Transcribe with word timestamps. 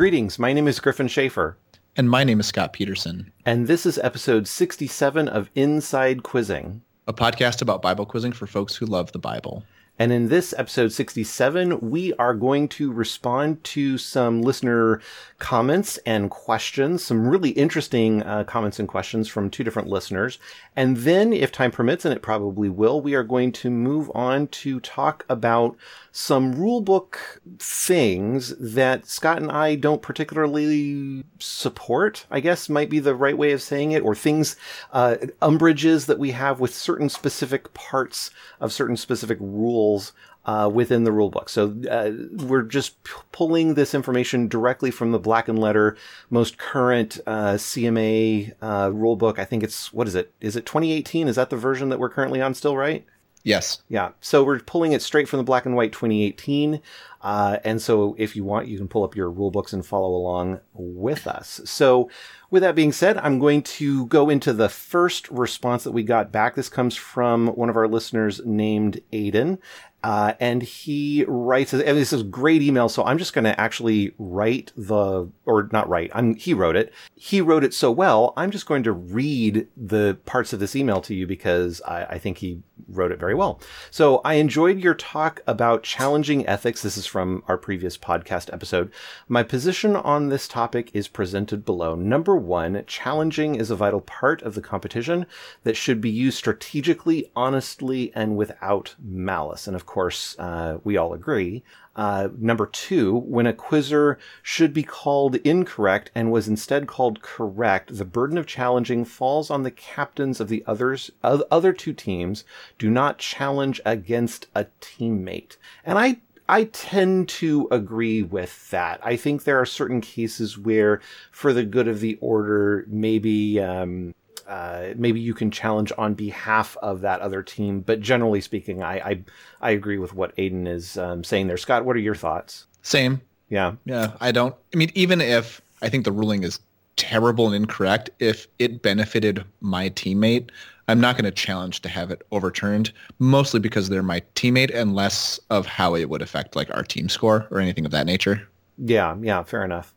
Greetings, 0.00 0.38
my 0.38 0.54
name 0.54 0.66
is 0.66 0.80
Gryphon 0.80 1.08
Shafer. 1.08 1.58
And 1.94 2.08
my 2.08 2.24
name 2.24 2.40
is 2.40 2.46
Scott 2.46 2.72
Peterson. 2.72 3.30
And 3.44 3.66
this 3.66 3.84
is 3.84 3.98
episode 3.98 4.48
67 4.48 5.28
of 5.28 5.50
Inside 5.54 6.22
Quizzing, 6.22 6.80
a 7.06 7.12
podcast 7.12 7.60
about 7.60 7.82
Bible 7.82 8.06
quizzing 8.06 8.32
for 8.32 8.46
folks 8.46 8.74
who 8.74 8.86
love 8.86 9.12
the 9.12 9.18
Bible. 9.18 9.62
And 10.00 10.12
in 10.12 10.28
this 10.28 10.54
episode 10.56 10.92
67, 10.92 11.90
we 11.90 12.14
are 12.14 12.32
going 12.32 12.68
to 12.68 12.90
respond 12.90 13.62
to 13.64 13.98
some 13.98 14.40
listener 14.40 15.02
comments 15.38 15.98
and 16.06 16.30
questions, 16.30 17.04
some 17.04 17.28
really 17.28 17.50
interesting 17.50 18.22
uh, 18.22 18.44
comments 18.44 18.78
and 18.78 18.88
questions 18.88 19.28
from 19.28 19.50
two 19.50 19.62
different 19.62 19.88
listeners. 19.88 20.38
And 20.74 20.96
then, 20.96 21.34
if 21.34 21.52
time 21.52 21.70
permits, 21.70 22.06
and 22.06 22.14
it 22.14 22.22
probably 22.22 22.70
will, 22.70 23.02
we 23.02 23.14
are 23.14 23.22
going 23.22 23.52
to 23.52 23.68
move 23.68 24.10
on 24.14 24.46
to 24.46 24.80
talk 24.80 25.26
about 25.28 25.76
some 26.12 26.54
rulebook 26.54 27.16
things 27.58 28.54
that 28.58 29.06
Scott 29.06 29.40
and 29.40 29.50
I 29.50 29.74
don't 29.74 30.02
particularly 30.02 31.24
support, 31.38 32.26
I 32.30 32.40
guess 32.40 32.68
might 32.68 32.90
be 32.90 32.98
the 32.98 33.14
right 33.14 33.36
way 33.36 33.52
of 33.52 33.62
saying 33.62 33.92
it, 33.92 34.02
or 34.02 34.14
things, 34.14 34.56
uh, 34.92 35.16
umbrages 35.40 36.06
that 36.06 36.18
we 36.18 36.32
have 36.32 36.60
with 36.60 36.74
certain 36.74 37.08
specific 37.08 37.72
parts 37.74 38.30
of 38.60 38.72
certain 38.72 38.96
specific 38.96 39.38
rules 39.40 40.12
uh, 40.46 40.70
within 40.72 41.04
the 41.04 41.10
rulebook. 41.10 41.48
So 41.48 41.76
uh, 41.90 42.12
we're 42.44 42.62
just 42.62 43.02
p- 43.04 43.12
pulling 43.30 43.74
this 43.74 43.94
information 43.94 44.48
directly 44.48 44.90
from 44.90 45.12
the 45.12 45.18
black 45.18 45.48
and 45.48 45.58
letter 45.58 45.96
most 46.30 46.58
current 46.58 47.20
uh, 47.26 47.54
CMA 47.54 48.54
uh, 48.62 48.88
rulebook. 48.88 49.38
I 49.38 49.44
think 49.44 49.62
it's 49.62 49.92
what 49.92 50.08
is 50.08 50.14
it? 50.14 50.32
Is 50.40 50.56
it 50.56 50.66
2018? 50.66 51.28
Is 51.28 51.36
that 51.36 51.50
the 51.50 51.56
version 51.56 51.90
that 51.90 51.98
we're 51.98 52.08
currently 52.08 52.40
on 52.40 52.54
still? 52.54 52.76
Right? 52.76 53.04
Yes. 53.42 53.82
Yeah. 53.88 54.10
So 54.20 54.44
we're 54.44 54.60
pulling 54.60 54.92
it 54.92 55.02
straight 55.02 55.28
from 55.28 55.38
the 55.38 55.44
black 55.44 55.64
and 55.64 55.74
white 55.74 55.92
2018. 55.92 56.80
Uh, 57.22 57.58
and 57.64 57.80
so 57.80 58.14
if 58.18 58.36
you 58.36 58.44
want, 58.44 58.68
you 58.68 58.76
can 58.76 58.88
pull 58.88 59.04
up 59.04 59.16
your 59.16 59.30
rule 59.30 59.50
books 59.50 59.72
and 59.72 59.84
follow 59.84 60.14
along 60.14 60.60
with 60.74 61.26
us. 61.26 61.60
So 61.64 62.10
with 62.50 62.62
that 62.62 62.74
being 62.74 62.92
said, 62.92 63.16
I'm 63.18 63.38
going 63.38 63.62
to 63.62 64.06
go 64.06 64.28
into 64.28 64.52
the 64.52 64.68
first 64.68 65.30
response 65.30 65.84
that 65.84 65.92
we 65.92 66.02
got 66.02 66.32
back. 66.32 66.54
This 66.54 66.68
comes 66.68 66.96
from 66.96 67.48
one 67.48 67.70
of 67.70 67.76
our 67.76 67.88
listeners 67.88 68.40
named 68.44 69.00
Aiden. 69.12 69.58
Uh, 70.02 70.32
and 70.40 70.62
he 70.62 71.24
writes, 71.28 71.72
and 71.72 71.82
this 71.82 72.12
is 72.12 72.22
great 72.22 72.62
email. 72.62 72.88
So 72.88 73.04
I'm 73.04 73.18
just 73.18 73.34
going 73.34 73.44
to 73.44 73.60
actually 73.60 74.12
write 74.18 74.72
the, 74.76 75.28
or 75.44 75.68
not 75.72 75.88
write, 75.88 76.10
I'm, 76.14 76.34
he 76.34 76.54
wrote 76.54 76.76
it. 76.76 76.92
He 77.14 77.40
wrote 77.40 77.64
it 77.64 77.74
so 77.74 77.90
well. 77.90 78.32
I'm 78.36 78.50
just 78.50 78.66
going 78.66 78.82
to 78.84 78.92
read 78.92 79.68
the 79.76 80.18
parts 80.24 80.52
of 80.52 80.60
this 80.60 80.74
email 80.74 81.00
to 81.02 81.14
you 81.14 81.26
because 81.26 81.82
I, 81.82 82.04
I 82.04 82.18
think 82.18 82.38
he 82.38 82.62
wrote 82.88 83.12
it 83.12 83.20
very 83.20 83.34
well. 83.34 83.60
So 83.90 84.22
I 84.24 84.34
enjoyed 84.34 84.78
your 84.80 84.94
talk 84.94 85.42
about 85.46 85.82
challenging 85.82 86.46
ethics. 86.46 86.82
This 86.82 86.96
is 86.96 87.06
from 87.06 87.42
our 87.46 87.58
previous 87.58 87.98
podcast 87.98 88.52
episode. 88.52 88.90
My 89.28 89.42
position 89.42 89.96
on 89.96 90.28
this 90.28 90.48
topic 90.48 90.90
is 90.94 91.08
presented 91.08 91.64
below. 91.64 91.94
Number 91.94 92.34
one, 92.36 92.84
challenging 92.86 93.54
is 93.54 93.70
a 93.70 93.76
vital 93.76 94.00
part 94.00 94.42
of 94.42 94.54
the 94.54 94.62
competition 94.62 95.26
that 95.64 95.76
should 95.76 96.00
be 96.00 96.10
used 96.10 96.38
strategically, 96.38 97.30
honestly, 97.36 98.12
and 98.14 98.36
without 98.36 98.94
malice. 98.98 99.66
And 99.66 99.76
of 99.76 99.86
course, 99.90 100.38
uh, 100.38 100.78
we 100.84 100.96
all 100.96 101.12
agree. 101.12 101.64
Uh, 101.96 102.28
number 102.38 102.66
two, 102.66 103.16
when 103.16 103.46
a 103.46 103.52
quizzer 103.52 104.18
should 104.40 104.72
be 104.72 104.84
called 104.84 105.34
incorrect 105.36 106.12
and 106.14 106.30
was 106.30 106.46
instead 106.46 106.86
called 106.86 107.20
correct, 107.22 107.98
the 107.98 108.04
burden 108.04 108.38
of 108.38 108.46
challenging 108.46 109.04
falls 109.04 109.50
on 109.50 109.64
the 109.64 109.70
captains 109.70 110.40
of 110.40 110.48
the 110.48 110.62
others, 110.64 111.10
other 111.24 111.72
two 111.72 111.92
teams. 111.92 112.44
Do 112.78 112.88
not 112.88 113.18
challenge 113.18 113.80
against 113.84 114.46
a 114.54 114.66
teammate. 114.80 115.56
And 115.84 115.98
I 115.98 116.20
I 116.48 116.64
tend 116.64 117.28
to 117.40 117.68
agree 117.70 118.22
with 118.22 118.70
that. 118.70 119.00
I 119.04 119.14
think 119.16 119.44
there 119.44 119.60
are 119.60 119.66
certain 119.66 120.00
cases 120.00 120.58
where, 120.58 121.00
for 121.30 121.52
the 121.52 121.64
good 121.64 121.86
of 121.86 122.00
the 122.00 122.18
order, 122.20 122.84
maybe 122.88 123.60
um, 123.60 124.14
uh, 124.50 124.94
maybe 124.96 125.20
you 125.20 125.32
can 125.32 125.50
challenge 125.50 125.92
on 125.96 126.14
behalf 126.14 126.76
of 126.82 127.00
that 127.02 127.20
other 127.20 127.42
team. 127.42 127.80
But 127.80 128.00
generally 128.00 128.40
speaking, 128.40 128.82
I 128.82 128.98
I, 128.98 129.24
I 129.60 129.70
agree 129.70 129.98
with 129.98 130.12
what 130.12 130.36
Aiden 130.36 130.66
is 130.66 130.98
um, 130.98 131.22
saying 131.22 131.46
there. 131.46 131.56
Scott, 131.56 131.84
what 131.84 131.94
are 131.96 132.00
your 132.00 132.16
thoughts? 132.16 132.66
Same. 132.82 133.20
Yeah. 133.48 133.74
Yeah. 133.84 134.12
I 134.20 134.32
don't. 134.32 134.54
I 134.74 134.76
mean, 134.76 134.90
even 134.94 135.20
if 135.20 135.60
I 135.82 135.88
think 135.88 136.04
the 136.04 136.12
ruling 136.12 136.42
is 136.42 136.60
terrible 136.96 137.46
and 137.46 137.54
incorrect, 137.54 138.10
if 138.18 138.48
it 138.58 138.82
benefited 138.82 139.44
my 139.60 139.90
teammate, 139.90 140.50
I'm 140.88 141.00
not 141.00 141.16
going 141.16 141.24
to 141.24 141.30
challenge 141.30 141.82
to 141.82 141.88
have 141.88 142.10
it 142.10 142.22
overturned, 142.32 142.92
mostly 143.20 143.60
because 143.60 143.88
they're 143.88 144.02
my 144.02 144.20
teammate 144.34 144.74
and 144.74 144.94
less 144.94 145.38
of 145.50 145.66
how 145.66 145.94
it 145.94 146.10
would 146.10 146.22
affect 146.22 146.56
like 146.56 146.70
our 146.74 146.82
team 146.82 147.08
score 147.08 147.46
or 147.50 147.60
anything 147.60 147.84
of 147.84 147.92
that 147.92 148.06
nature. 148.06 148.48
Yeah. 148.78 149.16
Yeah. 149.20 149.44
Fair 149.44 149.64
enough. 149.64 149.94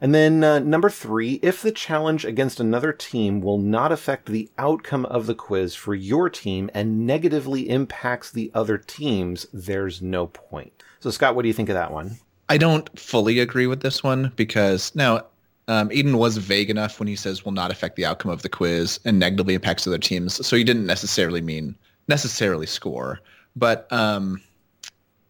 And 0.00 0.14
then 0.14 0.44
uh, 0.44 0.58
number 0.58 0.90
three, 0.90 1.34
if 1.42 1.62
the 1.62 1.72
challenge 1.72 2.24
against 2.24 2.60
another 2.60 2.92
team 2.92 3.40
will 3.40 3.58
not 3.58 3.92
affect 3.92 4.26
the 4.26 4.50
outcome 4.58 5.06
of 5.06 5.26
the 5.26 5.34
quiz 5.34 5.74
for 5.74 5.94
your 5.94 6.28
team 6.28 6.70
and 6.74 7.06
negatively 7.06 7.68
impacts 7.68 8.30
the 8.30 8.50
other 8.54 8.76
teams, 8.76 9.46
there's 9.52 10.02
no 10.02 10.26
point. 10.26 10.82
So, 11.00 11.10
Scott, 11.10 11.34
what 11.34 11.42
do 11.42 11.48
you 11.48 11.54
think 11.54 11.68
of 11.68 11.74
that 11.74 11.92
one? 11.92 12.18
I 12.48 12.58
don't 12.58 12.98
fully 12.98 13.40
agree 13.40 13.66
with 13.66 13.80
this 13.80 14.02
one 14.02 14.32
because 14.36 14.94
now 14.94 15.24
um, 15.68 15.88
Aiden 15.88 16.16
was 16.16 16.36
vague 16.36 16.70
enough 16.70 17.00
when 17.00 17.08
he 17.08 17.16
says 17.16 17.44
will 17.44 17.52
not 17.52 17.70
affect 17.70 17.96
the 17.96 18.06
outcome 18.06 18.30
of 18.30 18.42
the 18.42 18.48
quiz 18.48 19.00
and 19.04 19.18
negatively 19.18 19.54
impacts 19.54 19.86
other 19.86 19.98
teams. 19.98 20.46
So 20.46 20.56
he 20.56 20.64
didn't 20.64 20.86
necessarily 20.86 21.40
mean 21.40 21.76
necessarily 22.08 22.66
score, 22.66 23.20
but 23.56 23.90
um, 23.92 24.40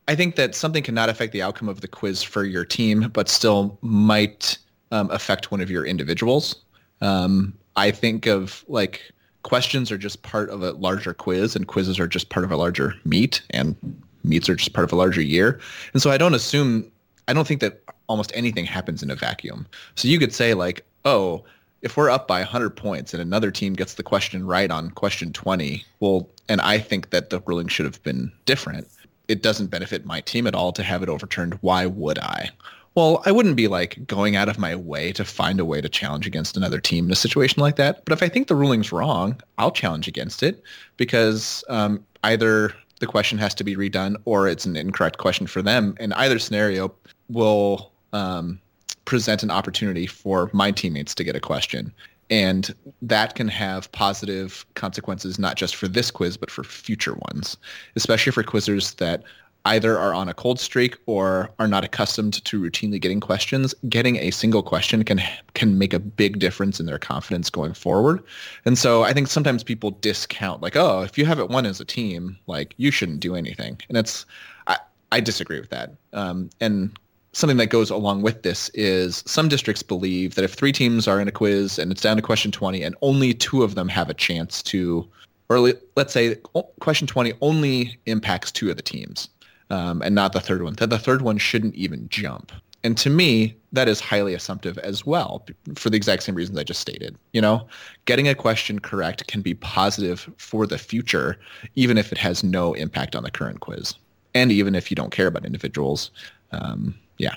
I 0.08 0.14
think 0.14 0.36
that 0.36 0.54
something 0.54 0.82
cannot 0.82 1.08
affect 1.08 1.32
the 1.32 1.42
outcome 1.42 1.68
of 1.68 1.80
the 1.80 1.88
quiz 1.88 2.22
for 2.22 2.44
your 2.44 2.64
team, 2.64 3.08
but 3.12 3.28
still 3.28 3.78
might 3.82 4.56
um, 4.92 5.10
affect 5.10 5.50
one 5.50 5.60
of 5.60 5.70
your 5.70 5.84
individuals. 5.84 6.56
Um, 7.00 7.54
I 7.74 7.90
think 7.90 8.26
of 8.26 8.64
like 8.68 9.02
questions 9.42 9.90
are 9.90 9.98
just 9.98 10.22
part 10.22 10.48
of 10.50 10.62
a 10.62 10.72
larger 10.72 11.12
quiz, 11.12 11.56
and 11.56 11.66
quizzes 11.66 11.98
are 11.98 12.06
just 12.06 12.28
part 12.28 12.44
of 12.44 12.52
a 12.52 12.56
larger 12.56 12.94
meet, 13.04 13.42
and 13.50 13.76
meets 14.22 14.48
are 14.48 14.54
just 14.54 14.72
part 14.72 14.84
of 14.84 14.92
a 14.92 14.96
larger 14.96 15.20
year. 15.20 15.60
And 15.92 16.00
so 16.00 16.10
I 16.10 16.18
don't 16.18 16.34
assume, 16.34 16.90
I 17.28 17.32
don't 17.32 17.46
think 17.46 17.60
that 17.60 17.82
almost 18.08 18.30
anything 18.34 18.64
happens 18.64 19.02
in 19.02 19.10
a 19.10 19.16
vacuum. 19.16 19.66
So 19.96 20.08
you 20.08 20.18
could 20.18 20.32
say 20.32 20.54
like, 20.54 20.84
oh, 21.04 21.44
if 21.82 21.96
we're 21.96 22.10
up 22.10 22.26
by 22.26 22.40
100 22.40 22.70
points 22.70 23.12
and 23.12 23.20
another 23.20 23.50
team 23.50 23.74
gets 23.74 23.94
the 23.94 24.02
question 24.02 24.46
right 24.46 24.70
on 24.70 24.90
question 24.90 25.32
20, 25.32 25.84
well, 26.00 26.28
and 26.48 26.60
I 26.60 26.78
think 26.78 27.10
that 27.10 27.30
the 27.30 27.40
ruling 27.46 27.68
should 27.68 27.86
have 27.86 28.02
been 28.02 28.32
different 28.44 28.88
it 29.28 29.42
doesn't 29.42 29.68
benefit 29.68 30.06
my 30.06 30.20
team 30.20 30.46
at 30.46 30.54
all 30.54 30.72
to 30.72 30.82
have 30.82 31.02
it 31.02 31.08
overturned. 31.08 31.54
Why 31.60 31.86
would 31.86 32.18
I? 32.18 32.50
Well, 32.94 33.22
I 33.26 33.32
wouldn't 33.32 33.56
be 33.56 33.68
like 33.68 34.06
going 34.06 34.36
out 34.36 34.48
of 34.48 34.58
my 34.58 34.74
way 34.74 35.12
to 35.12 35.24
find 35.24 35.60
a 35.60 35.66
way 35.66 35.82
to 35.82 35.88
challenge 35.88 36.26
against 36.26 36.56
another 36.56 36.80
team 36.80 37.04
in 37.04 37.12
a 37.12 37.16
situation 37.16 37.60
like 37.60 37.76
that. 37.76 38.02
But 38.06 38.14
if 38.14 38.22
I 38.22 38.28
think 38.30 38.48
the 38.48 38.54
ruling's 38.54 38.90
wrong, 38.90 39.38
I'll 39.58 39.70
challenge 39.70 40.08
against 40.08 40.42
it 40.42 40.62
because 40.96 41.62
um, 41.68 42.04
either 42.24 42.72
the 43.00 43.06
question 43.06 43.36
has 43.36 43.54
to 43.56 43.64
be 43.64 43.76
redone 43.76 44.16
or 44.24 44.48
it's 44.48 44.64
an 44.64 44.76
incorrect 44.76 45.18
question 45.18 45.46
for 45.46 45.60
them. 45.60 45.94
And 46.00 46.14
either 46.14 46.38
scenario 46.38 46.94
will 47.28 47.92
um, 48.14 48.58
present 49.04 49.42
an 49.42 49.50
opportunity 49.50 50.06
for 50.06 50.48
my 50.54 50.70
teammates 50.70 51.14
to 51.16 51.24
get 51.24 51.36
a 51.36 51.40
question. 51.40 51.92
And 52.28 52.74
that 53.02 53.34
can 53.34 53.48
have 53.48 53.90
positive 53.92 54.66
consequences, 54.74 55.38
not 55.38 55.56
just 55.56 55.76
for 55.76 55.86
this 55.86 56.10
quiz, 56.10 56.36
but 56.36 56.50
for 56.50 56.64
future 56.64 57.14
ones, 57.32 57.56
especially 57.94 58.32
for 58.32 58.42
quizzers 58.42 58.96
that 58.96 59.22
either 59.66 59.98
are 59.98 60.14
on 60.14 60.28
a 60.28 60.34
cold 60.34 60.60
streak 60.60 60.96
or 61.06 61.50
are 61.58 61.66
not 61.66 61.84
accustomed 61.84 62.44
to 62.44 62.60
routinely 62.60 63.00
getting 63.00 63.20
questions, 63.20 63.74
getting 63.88 64.16
a 64.16 64.30
single 64.30 64.62
question 64.62 65.04
can 65.04 65.20
can 65.54 65.76
make 65.76 65.92
a 65.92 65.98
big 65.98 66.38
difference 66.38 66.78
in 66.78 66.86
their 66.86 66.98
confidence 66.98 67.50
going 67.50 67.74
forward. 67.74 68.22
And 68.64 68.78
so 68.78 69.02
I 69.02 69.12
think 69.12 69.26
sometimes 69.26 69.64
people 69.64 69.90
discount 69.90 70.62
like, 70.62 70.76
oh, 70.76 71.02
if 71.02 71.18
you 71.18 71.26
haven't 71.26 71.50
won 71.50 71.66
as 71.66 71.80
a 71.80 71.84
team, 71.84 72.38
like 72.46 72.74
you 72.76 72.90
shouldn't 72.90 73.20
do 73.20 73.34
anything. 73.34 73.78
And 73.88 73.98
it's 73.98 74.24
I, 74.68 74.78
I 75.10 75.20
disagree 75.20 75.60
with 75.60 75.70
that. 75.70 75.94
Um, 76.12 76.48
and 76.60 76.96
something 77.36 77.58
that 77.58 77.66
goes 77.66 77.90
along 77.90 78.22
with 78.22 78.42
this 78.42 78.70
is 78.70 79.22
some 79.26 79.46
districts 79.46 79.82
believe 79.82 80.36
that 80.36 80.44
if 80.44 80.54
three 80.54 80.72
teams 80.72 81.06
are 81.06 81.20
in 81.20 81.28
a 81.28 81.32
quiz 81.32 81.78
and 81.78 81.92
it's 81.92 82.00
down 82.00 82.16
to 82.16 82.22
question 82.22 82.50
20 82.50 82.82
and 82.82 82.96
only 83.02 83.34
two 83.34 83.62
of 83.62 83.74
them 83.74 83.88
have 83.88 84.08
a 84.08 84.14
chance 84.14 84.62
to, 84.62 85.06
or 85.50 85.74
let's 85.96 86.14
say 86.14 86.36
question 86.80 87.06
20 87.06 87.34
only 87.42 87.98
impacts 88.06 88.50
two 88.50 88.70
of 88.70 88.76
the 88.76 88.82
teams 88.82 89.28
um, 89.68 90.00
and 90.00 90.14
not 90.14 90.32
the 90.32 90.40
third 90.40 90.62
one, 90.62 90.72
that 90.76 90.88
the 90.88 90.98
third 90.98 91.20
one 91.20 91.36
shouldn't 91.36 91.74
even 91.74 92.08
jump. 92.08 92.52
And 92.82 92.96
to 92.98 93.10
me, 93.10 93.54
that 93.70 93.86
is 93.86 94.00
highly 94.00 94.32
assumptive 94.32 94.78
as 94.78 95.04
well 95.04 95.44
for 95.74 95.90
the 95.90 95.96
exact 95.98 96.22
same 96.22 96.36
reasons 96.36 96.58
I 96.58 96.64
just 96.64 96.80
stated. 96.80 97.18
You 97.34 97.42
know, 97.42 97.68
getting 98.06 98.28
a 98.28 98.34
question 98.34 98.78
correct 98.78 99.26
can 99.26 99.42
be 99.42 99.52
positive 99.52 100.30
for 100.38 100.66
the 100.66 100.78
future, 100.78 101.38
even 101.74 101.98
if 101.98 102.12
it 102.12 102.18
has 102.18 102.42
no 102.42 102.72
impact 102.72 103.14
on 103.14 103.24
the 103.24 103.30
current 103.30 103.60
quiz. 103.60 103.94
And 104.34 104.50
even 104.50 104.74
if 104.74 104.90
you 104.90 104.94
don't 104.94 105.12
care 105.12 105.26
about 105.26 105.44
individuals, 105.44 106.10
um, 106.52 106.94
yeah. 107.18 107.34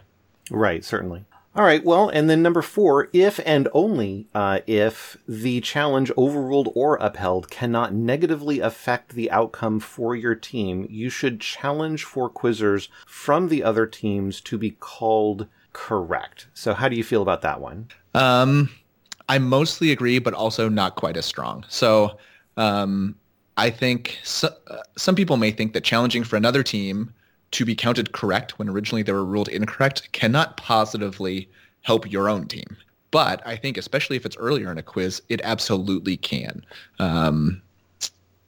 Right, 0.52 0.84
certainly. 0.84 1.26
All 1.56 1.64
right, 1.66 1.84
well, 1.84 2.10
and 2.10 2.30
then 2.30 2.44
number 2.44 2.62
four, 2.62 3.10
if 3.12 3.40
and 3.46 3.68
only 3.74 4.28
uh, 4.36 4.60
if 4.68 5.18
the 5.28 5.62
challenge 5.62 6.12
overruled 6.16 6.72
or 6.76 6.98
upheld 6.98 7.50
cannot 7.50 7.94
negatively 7.94 8.60
affect 8.60 9.14
the 9.14 9.32
outcome 9.32 9.80
for 9.80 10.16
your 10.16 10.36
team, 10.36 10.88
you 10.90 11.10
should 11.10 11.42
challenge 11.42 12.04
for 12.04 12.30
quizzers 12.30 12.88
from 13.08 13.50
the 13.50 13.64
other 13.64 13.88
teams 13.88 14.40
to 14.42 14.58
be 14.58 14.72
called 14.80 15.48
correct. 15.74 16.48
So 16.54 16.74
how 16.74 16.88
do 16.88 16.96
you 16.96 17.04
feel 17.04 17.22
about 17.22 17.42
that 17.42 17.60
one? 17.60 17.90
Um, 18.14 18.70
I 19.28 19.40
mostly 19.40 19.92
agree, 19.92 20.20
but 20.20 20.34
also 20.34 20.70
not 20.70 20.96
quite 20.96 21.18
as 21.18 21.26
strong. 21.26 21.66
So 21.68 22.18
um, 22.58 23.16
I 23.58 23.70
think 23.70 24.20
so, 24.24 24.50
uh, 24.68 24.78
some 24.98 25.16
people 25.16 25.36
may 25.36 25.52
think 25.52 25.74
that 25.74 25.84
challenging 25.84 26.24
for 26.24 26.38
another 26.38 26.64
team 26.64 27.14
to 27.52 27.66
be 27.66 27.76
counted 27.76 28.12
correct 28.12 28.60
when 28.60 28.70
originally 28.70 29.04
they 29.04 29.12
were 29.12 29.26
ruled 29.26 29.48
incorrect 29.50 30.12
cannot 30.12 30.58
positively 30.58 31.50
help 31.82 32.12
your 32.12 32.30
own 32.30 32.48
team. 32.48 32.78
But 33.12 33.42
I 33.46 33.56
think, 33.56 33.78
especially 33.78 34.18
if 34.18 34.26
it's 34.26 34.38
earlier 34.38 34.72
in 34.72 34.78
a 34.78 34.84
quiz, 34.84 35.22
it 35.30 35.42
absolutely 35.44 36.18
can. 36.18 36.64
Um, 37.00 37.62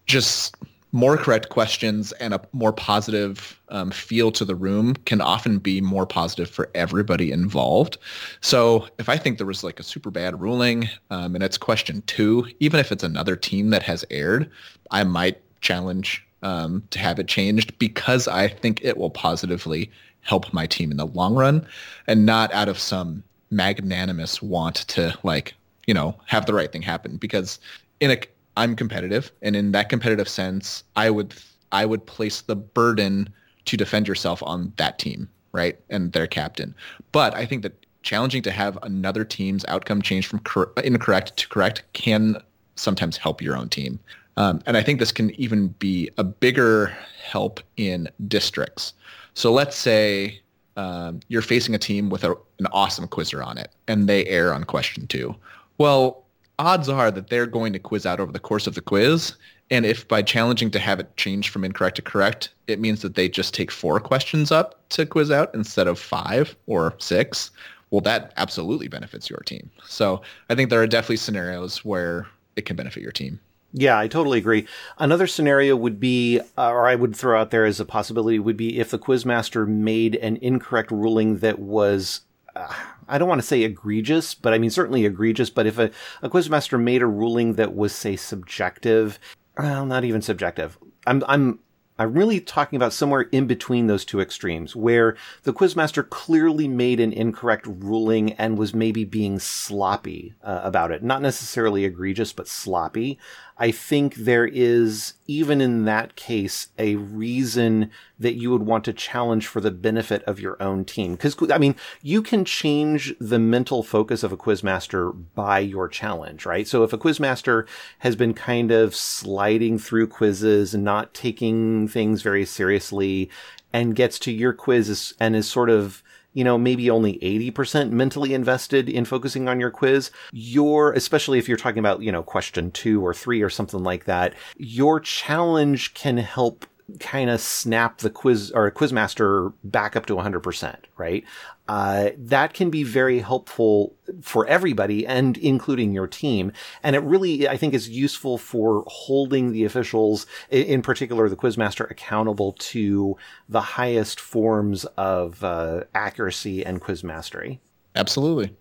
just 0.06 0.56
more 0.92 1.18
correct 1.18 1.50
questions 1.50 2.12
and 2.14 2.34
a 2.34 2.42
more 2.52 2.74
positive 2.74 3.60
um, 3.70 3.92
feel 3.92 4.32
to 4.32 4.44
the 4.44 4.56
room 4.56 4.94
can 5.06 5.22
often 5.22 5.58
be 5.58 5.80
more 5.80 6.06
positive 6.06 6.50
for 6.50 6.70
everybody 6.76 7.32
involved. 7.32 7.98
So 8.42 8.88
if 9.00 9.08
I 9.08 9.18
think 9.18 9.38
there 9.38 9.48
was 9.48 9.64
like 9.64 9.80
a 9.80 9.84
super 9.84 10.12
bad 10.12 10.42
ruling 10.42 10.90
um, 11.10 11.34
and 11.34 11.44
it's 11.44 11.58
question 11.58 12.04
two, 12.08 12.46
even 12.60 12.80
if 12.80 12.92
it's 12.92 13.04
another 13.04 13.36
team 13.38 13.70
that 13.70 13.84
has 13.84 14.04
aired, 14.10 14.52
I 14.92 15.04
might 15.06 15.42
challenge 15.62 16.28
um, 16.42 16.84
to 16.92 17.00
have 17.00 17.20
it 17.20 17.28
changed 17.28 17.78
because 17.80 18.28
I 18.28 18.48
think 18.48 18.84
it 18.84 18.98
will 18.98 19.10
positively 19.10 19.92
help 20.22 20.52
my 20.54 20.68
team 20.68 20.92
in 20.92 20.98
the 20.98 21.08
long 21.08 21.36
run 21.36 21.66
and 22.08 22.26
not 22.26 22.54
out 22.54 22.70
of 22.70 22.78
some 22.78 23.24
magnanimous 23.50 24.42
want 24.42 24.76
to 24.88 25.18
like, 25.24 25.54
you 25.88 25.94
know, 25.94 26.16
have 26.26 26.46
the 26.46 26.54
right 26.54 26.72
thing 26.72 26.82
happen 26.82 27.18
because 27.18 27.60
in 28.00 28.12
a 28.12 28.18
I'm 28.58 28.76
competitive, 28.76 29.32
and 29.42 29.56
in 29.56 29.72
that 29.72 29.90
competitive 29.90 30.28
sense, 30.28 30.84
I 30.96 31.10
would 31.10 31.34
I 31.72 31.86
would 31.86 32.06
place 32.06 32.42
the 32.42 32.56
burden 32.56 33.30
to 33.66 33.78
defend 33.78 34.08
yourself 34.08 34.44
on 34.44 34.74
that 34.78 35.00
team, 35.00 35.30
right, 35.54 35.80
and 35.90 36.12
their 36.12 36.28
captain. 36.28 36.76
But 37.12 37.34
I 37.34 37.46
think 37.46 37.64
that 37.64 37.86
challenging 38.04 38.42
to 38.44 38.52
have 38.52 38.78
another 38.84 39.24
team's 39.24 39.64
outcome 39.66 40.02
change 40.02 40.28
from 40.28 40.40
cor- 40.40 40.74
incorrect 40.84 41.38
to 41.38 41.48
correct 41.48 41.84
can 41.94 42.38
sometimes 42.76 43.16
help 43.16 43.42
your 43.42 43.56
own 43.56 43.70
team. 43.70 44.00
Um, 44.38 44.62
and 44.66 44.78
I 44.78 44.84
think 44.84 45.00
this 45.00 45.12
can 45.12 45.32
even 45.40 45.70
be 45.80 46.10
a 46.18 46.24
bigger 46.24 46.96
help 47.24 47.60
in 47.78 48.10
districts. 48.28 48.94
So 49.34 49.52
let's 49.52 49.76
say 49.76 50.40
um, 50.78 51.20
you're 51.28 51.42
facing 51.42 51.76
a 51.76 51.78
team 51.78 52.10
with 52.10 52.24
a, 52.24 52.32
an 52.60 52.68
awesome 52.72 53.08
quizzer 53.08 53.44
on 53.44 53.58
it, 53.58 53.72
and 53.88 54.08
they 54.08 54.26
err 54.26 54.54
on 54.54 54.64
question 54.64 55.08
two. 55.08 55.36
Well, 55.78 56.24
odds 56.60 56.90
are 56.90 57.12
that 57.12 57.30
they're 57.30 57.46
going 57.46 57.74
to 57.74 57.80
quiz 57.80 58.06
out 58.06 58.20
over 58.20 58.32
the 58.32 58.40
course 58.40 58.68
of 58.68 58.76
the 58.76 58.82
quiz. 58.82 59.36
And 59.70 59.86
if 59.86 60.08
by 60.08 60.22
challenging 60.22 60.70
to 60.72 60.80
have 60.80 61.00
it 61.00 61.16
change 61.16 61.50
from 61.50 61.64
incorrect 61.64 61.96
to 61.96 62.02
correct, 62.02 62.50
it 62.68 62.80
means 62.80 63.02
that 63.02 63.16
they 63.16 63.30
just 63.30 63.54
take 63.54 63.72
four 63.72 64.00
questions 64.00 64.52
up 64.52 64.88
to 64.90 65.06
quiz 65.06 65.32
out 65.32 65.54
instead 65.56 65.88
of 65.88 65.98
five 65.98 66.56
or 66.68 66.94
six, 67.00 67.52
well, 67.90 68.02
that 68.02 68.34
absolutely 68.38 68.88
benefits 68.90 69.30
your 69.30 69.40
team. 69.40 69.72
So 69.86 70.22
I 70.50 70.56
think 70.56 70.70
there 70.70 70.82
are 70.82 70.88
definitely 70.88 71.18
scenarios 71.18 71.86
where 71.86 72.28
it 72.56 72.66
can 72.66 72.76
benefit 72.76 73.02
your 73.02 73.12
team. 73.14 73.40
Yeah, 73.74 73.98
I 73.98 74.08
totally 74.08 74.38
agree. 74.38 74.68
Another 74.98 75.28
scenario 75.28 75.76
would 75.76 76.00
be, 76.00 76.42
uh, 76.58 76.70
or 76.70 76.88
I 76.88 76.96
would 76.96 77.16
throw 77.16 77.40
out 77.40 77.52
there 77.52 77.66
as 77.66 77.80
a 77.80 77.86
possibility, 77.86 78.38
would 78.38 78.58
be 78.58 78.80
if 78.80 78.92
the 78.92 79.00
quizmaster 79.00 79.66
made 79.68 80.16
an 80.16 80.38
incorrect 80.38 80.92
ruling 80.92 81.38
that 81.38 81.60
was 81.60 82.22
uh, 82.56 82.74
I 83.08 83.18
don't 83.18 83.30
want 83.30 83.42
to 83.42 83.48
say 83.48 83.64
egregious, 83.64 84.34
but 84.36 84.54
I 84.54 84.58
mean 84.58 84.70
certainly 84.70 85.06
egregious. 85.06 85.50
But 85.50 85.68
if 85.68 85.78
a, 85.78 85.92
a 86.22 86.30
quizmaster 86.30 86.82
made 86.82 87.02
a 87.02 87.08
ruling 87.08 87.54
that 87.54 87.74
was, 87.74 87.94
say, 87.94 88.16
subjective, 88.16 89.20
well, 89.58 89.86
not 89.86 90.04
even 90.04 90.22
subjective. 90.22 90.78
I'm 91.06 91.24
I'm 91.28 91.60
I'm 92.00 92.14
really 92.14 92.40
talking 92.40 92.78
about 92.78 92.94
somewhere 92.94 93.22
in 93.32 93.46
between 93.48 93.88
those 93.88 94.06
two 94.06 94.22
extremes, 94.22 94.76
where 94.76 95.16
the 95.44 95.54
quizmaster 95.54 96.10
clearly 96.10 96.68
made 96.68 97.00
an 97.00 97.14
incorrect 97.14 97.68
ruling 97.68 98.34
and 98.34 98.58
was 98.58 98.74
maybe 98.74 99.04
being 99.04 99.40
sloppy 99.40 100.34
uh, 100.44 100.62
about 100.64 100.92
it. 100.92 101.04
Not 101.04 101.22
necessarily 101.22 101.86
egregious, 101.86 102.34
but 102.34 102.48
sloppy. 102.48 103.20
I 103.62 103.70
think 103.70 104.16
there 104.16 104.48
is, 104.48 105.14
even 105.28 105.62
in 105.62 105.86
that 105.86 106.16
case, 106.16 106.70
a 106.80 106.96
reason 106.96 107.92
that 108.18 108.34
you 108.34 108.50
would 108.50 108.64
want 108.64 108.84
to 108.86 108.92
challenge 108.92 109.46
for 109.46 109.62
the 109.62 109.70
benefit 109.70 110.24
of 110.24 110.40
your 110.40 110.60
own 110.60 110.84
team. 110.84 111.12
Because, 111.12 111.38
I 111.52 111.60
mean, 111.60 111.76
you 112.02 112.24
can 112.24 112.44
change 112.44 113.14
the 113.20 113.38
mental 113.38 113.84
focus 113.84 114.24
of 114.24 114.32
a 114.32 114.38
quizmaster 114.38 115.16
by 115.36 115.60
your 115.60 115.88
challenge, 115.88 116.44
right? 116.44 116.68
So 116.68 116.84
if 116.84 116.92
a 116.92 116.98
quizmaster 116.98 117.68
has 118.00 118.16
been 118.16 118.34
kind 118.34 118.72
of 118.72 118.96
sliding 118.96 119.78
through 119.78 120.08
quizzes 120.08 120.74
not 120.74 121.14
taking 121.14 121.88
things 121.88 122.24
very 122.24 122.46
seriously 122.46 123.30
and 123.72 123.96
gets 123.96 124.18
to 124.18 124.32
your 124.32 124.54
quiz 124.54 125.14
and 125.20 125.36
is 125.36 125.48
sort 125.48 125.70
of 125.70 126.02
you 126.34 126.44
know, 126.44 126.58
maybe 126.58 126.90
only 126.90 127.18
80% 127.20 127.92
mentally 127.92 128.34
invested 128.34 128.90
in 128.90 129.06
focusing 129.06 129.48
on 129.48 129.60
your 129.60 129.72
quiz, 129.72 130.12
your, 130.32 130.94
especially 130.94 131.40
if 131.40 131.48
you're 131.48 131.58
talking 131.58 131.80
about, 131.80 132.02
you 132.02 132.12
know, 132.12 132.24
question 132.24 132.72
two 132.72 133.06
or 133.06 133.14
three 133.14 133.42
or 133.42 133.50
something 133.50 133.84
like 133.84 134.06
that, 134.06 134.34
your 134.58 135.00
challenge 135.00 135.94
can 135.94 136.18
help 136.18 136.66
kind 137.00 137.30
of 137.30 137.40
snap 137.40 138.00
the 138.00 138.10
quiz 138.10 138.52
or 138.52 138.70
quizmaster 138.72 139.54
back 139.64 139.96
up 139.96 140.06
to 140.08 140.16
100%, 140.16 140.76
right? 140.98 141.24
Uh, 141.68 142.10
that 142.18 142.54
can 142.54 142.70
be 142.70 142.84
very 142.84 143.20
helpful 143.20 143.96
for 144.22 144.46
everybody 144.48 145.08
and 145.08 145.38
including 145.38 145.94
your 145.94 146.08
team. 146.08 146.52
And 146.84 146.96
it 146.96 147.00
really, 147.00 147.48
I 147.48 147.56
think, 147.56 147.74
is 147.74 147.88
useful 147.88 148.38
for 148.38 148.84
holding 148.88 149.52
the 149.52 149.64
officials, 149.64 150.26
in 150.50 150.82
particular 150.82 151.30
the 151.30 151.36
quizmaster, 151.36 151.90
accountable 151.90 152.54
to 152.60 153.16
the 153.48 153.62
highest 153.62 154.20
forms 154.20 154.86
of 154.98 155.44
uh, 155.44 155.86
accuracy 155.96 156.66
and 156.66 156.82
quiz 156.82 157.04
mastery. 157.04 157.62
Absolutely. 157.96 158.56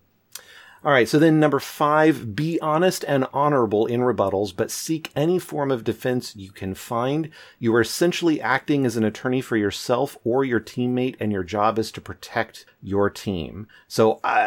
All 0.83 0.91
right, 0.91 1.07
so 1.07 1.19
then 1.19 1.39
number 1.39 1.59
five, 1.59 2.35
be 2.35 2.59
honest 2.59 3.05
and 3.07 3.27
honorable 3.31 3.85
in 3.85 3.99
rebuttals, 3.99 4.55
but 4.55 4.71
seek 4.71 5.11
any 5.15 5.37
form 5.37 5.69
of 5.69 5.83
defense 5.83 6.35
you 6.35 6.51
can 6.51 6.73
find. 6.73 7.29
You 7.59 7.75
are 7.75 7.81
essentially 7.81 8.41
acting 8.41 8.83
as 8.87 8.97
an 8.97 9.03
attorney 9.03 9.41
for 9.41 9.57
yourself 9.57 10.17
or 10.23 10.43
your 10.43 10.59
teammate, 10.59 11.17
and 11.19 11.31
your 11.31 11.43
job 11.43 11.77
is 11.77 11.91
to 11.91 12.01
protect 12.01 12.65
your 12.81 13.11
team. 13.11 13.67
So 13.87 14.19
I, 14.23 14.39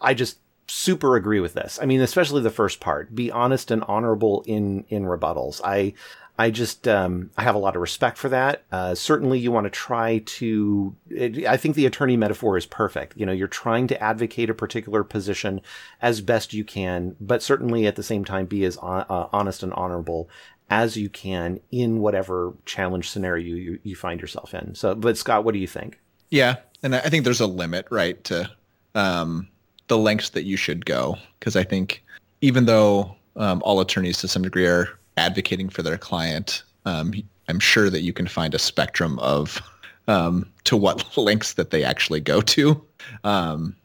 I, 0.00 0.10
I 0.10 0.14
just 0.14 0.38
super 0.68 1.16
agree 1.16 1.40
with 1.40 1.54
this. 1.54 1.80
I 1.82 1.86
mean, 1.86 2.00
especially 2.00 2.42
the 2.42 2.50
first 2.50 2.78
part. 2.78 3.12
Be 3.12 3.32
honest 3.32 3.72
and 3.72 3.82
honorable 3.88 4.44
in 4.46 4.84
in 4.88 5.02
rebuttals. 5.02 5.60
I 5.64 5.94
I 6.40 6.50
just 6.50 6.88
um, 6.88 7.30
I 7.36 7.42
have 7.42 7.54
a 7.54 7.58
lot 7.58 7.76
of 7.76 7.82
respect 7.82 8.16
for 8.16 8.30
that. 8.30 8.62
Uh, 8.72 8.94
certainly, 8.94 9.38
you 9.38 9.52
want 9.52 9.66
to 9.66 9.70
try 9.70 10.22
to. 10.24 10.96
It, 11.10 11.46
I 11.46 11.58
think 11.58 11.76
the 11.76 11.84
attorney 11.84 12.16
metaphor 12.16 12.56
is 12.56 12.64
perfect. 12.64 13.14
You 13.14 13.26
know, 13.26 13.32
you're 13.32 13.46
trying 13.46 13.88
to 13.88 14.02
advocate 14.02 14.48
a 14.48 14.54
particular 14.54 15.04
position 15.04 15.60
as 16.00 16.22
best 16.22 16.54
you 16.54 16.64
can, 16.64 17.14
but 17.20 17.42
certainly 17.42 17.86
at 17.86 17.96
the 17.96 18.02
same 18.02 18.24
time 18.24 18.46
be 18.46 18.64
as 18.64 18.78
on, 18.78 19.04
uh, 19.10 19.28
honest 19.34 19.62
and 19.62 19.74
honorable 19.74 20.30
as 20.70 20.96
you 20.96 21.10
can 21.10 21.60
in 21.70 21.98
whatever 22.00 22.54
challenge 22.64 23.10
scenario 23.10 23.54
you, 23.54 23.78
you 23.82 23.94
find 23.94 24.18
yourself 24.18 24.54
in. 24.54 24.74
So, 24.74 24.94
but 24.94 25.18
Scott, 25.18 25.44
what 25.44 25.52
do 25.52 25.60
you 25.60 25.66
think? 25.66 26.00
Yeah, 26.30 26.56
and 26.82 26.94
I 26.94 27.00
think 27.10 27.24
there's 27.24 27.42
a 27.42 27.46
limit, 27.46 27.86
right, 27.90 28.24
to 28.24 28.50
um, 28.94 29.46
the 29.88 29.98
lengths 29.98 30.30
that 30.30 30.44
you 30.44 30.56
should 30.56 30.86
go, 30.86 31.18
because 31.38 31.54
I 31.54 31.64
think 31.64 32.02
even 32.40 32.64
though 32.64 33.14
um, 33.36 33.60
all 33.62 33.78
attorneys 33.80 34.16
to 34.20 34.28
some 34.28 34.40
degree 34.40 34.66
are 34.66 34.88
advocating 35.20 35.68
for 35.68 35.82
their 35.82 35.98
client, 35.98 36.62
um, 36.86 37.12
I'm 37.48 37.60
sure 37.60 37.90
that 37.90 38.00
you 38.00 38.12
can 38.12 38.26
find 38.26 38.54
a 38.54 38.58
spectrum 38.58 39.18
of 39.18 39.60
um, 40.08 40.50
to 40.64 40.76
what 40.76 41.16
links 41.16 41.54
that 41.54 41.70
they 41.70 41.84
actually 41.84 42.20
go 42.20 42.40
to. 42.40 42.82
Um, 43.24 43.76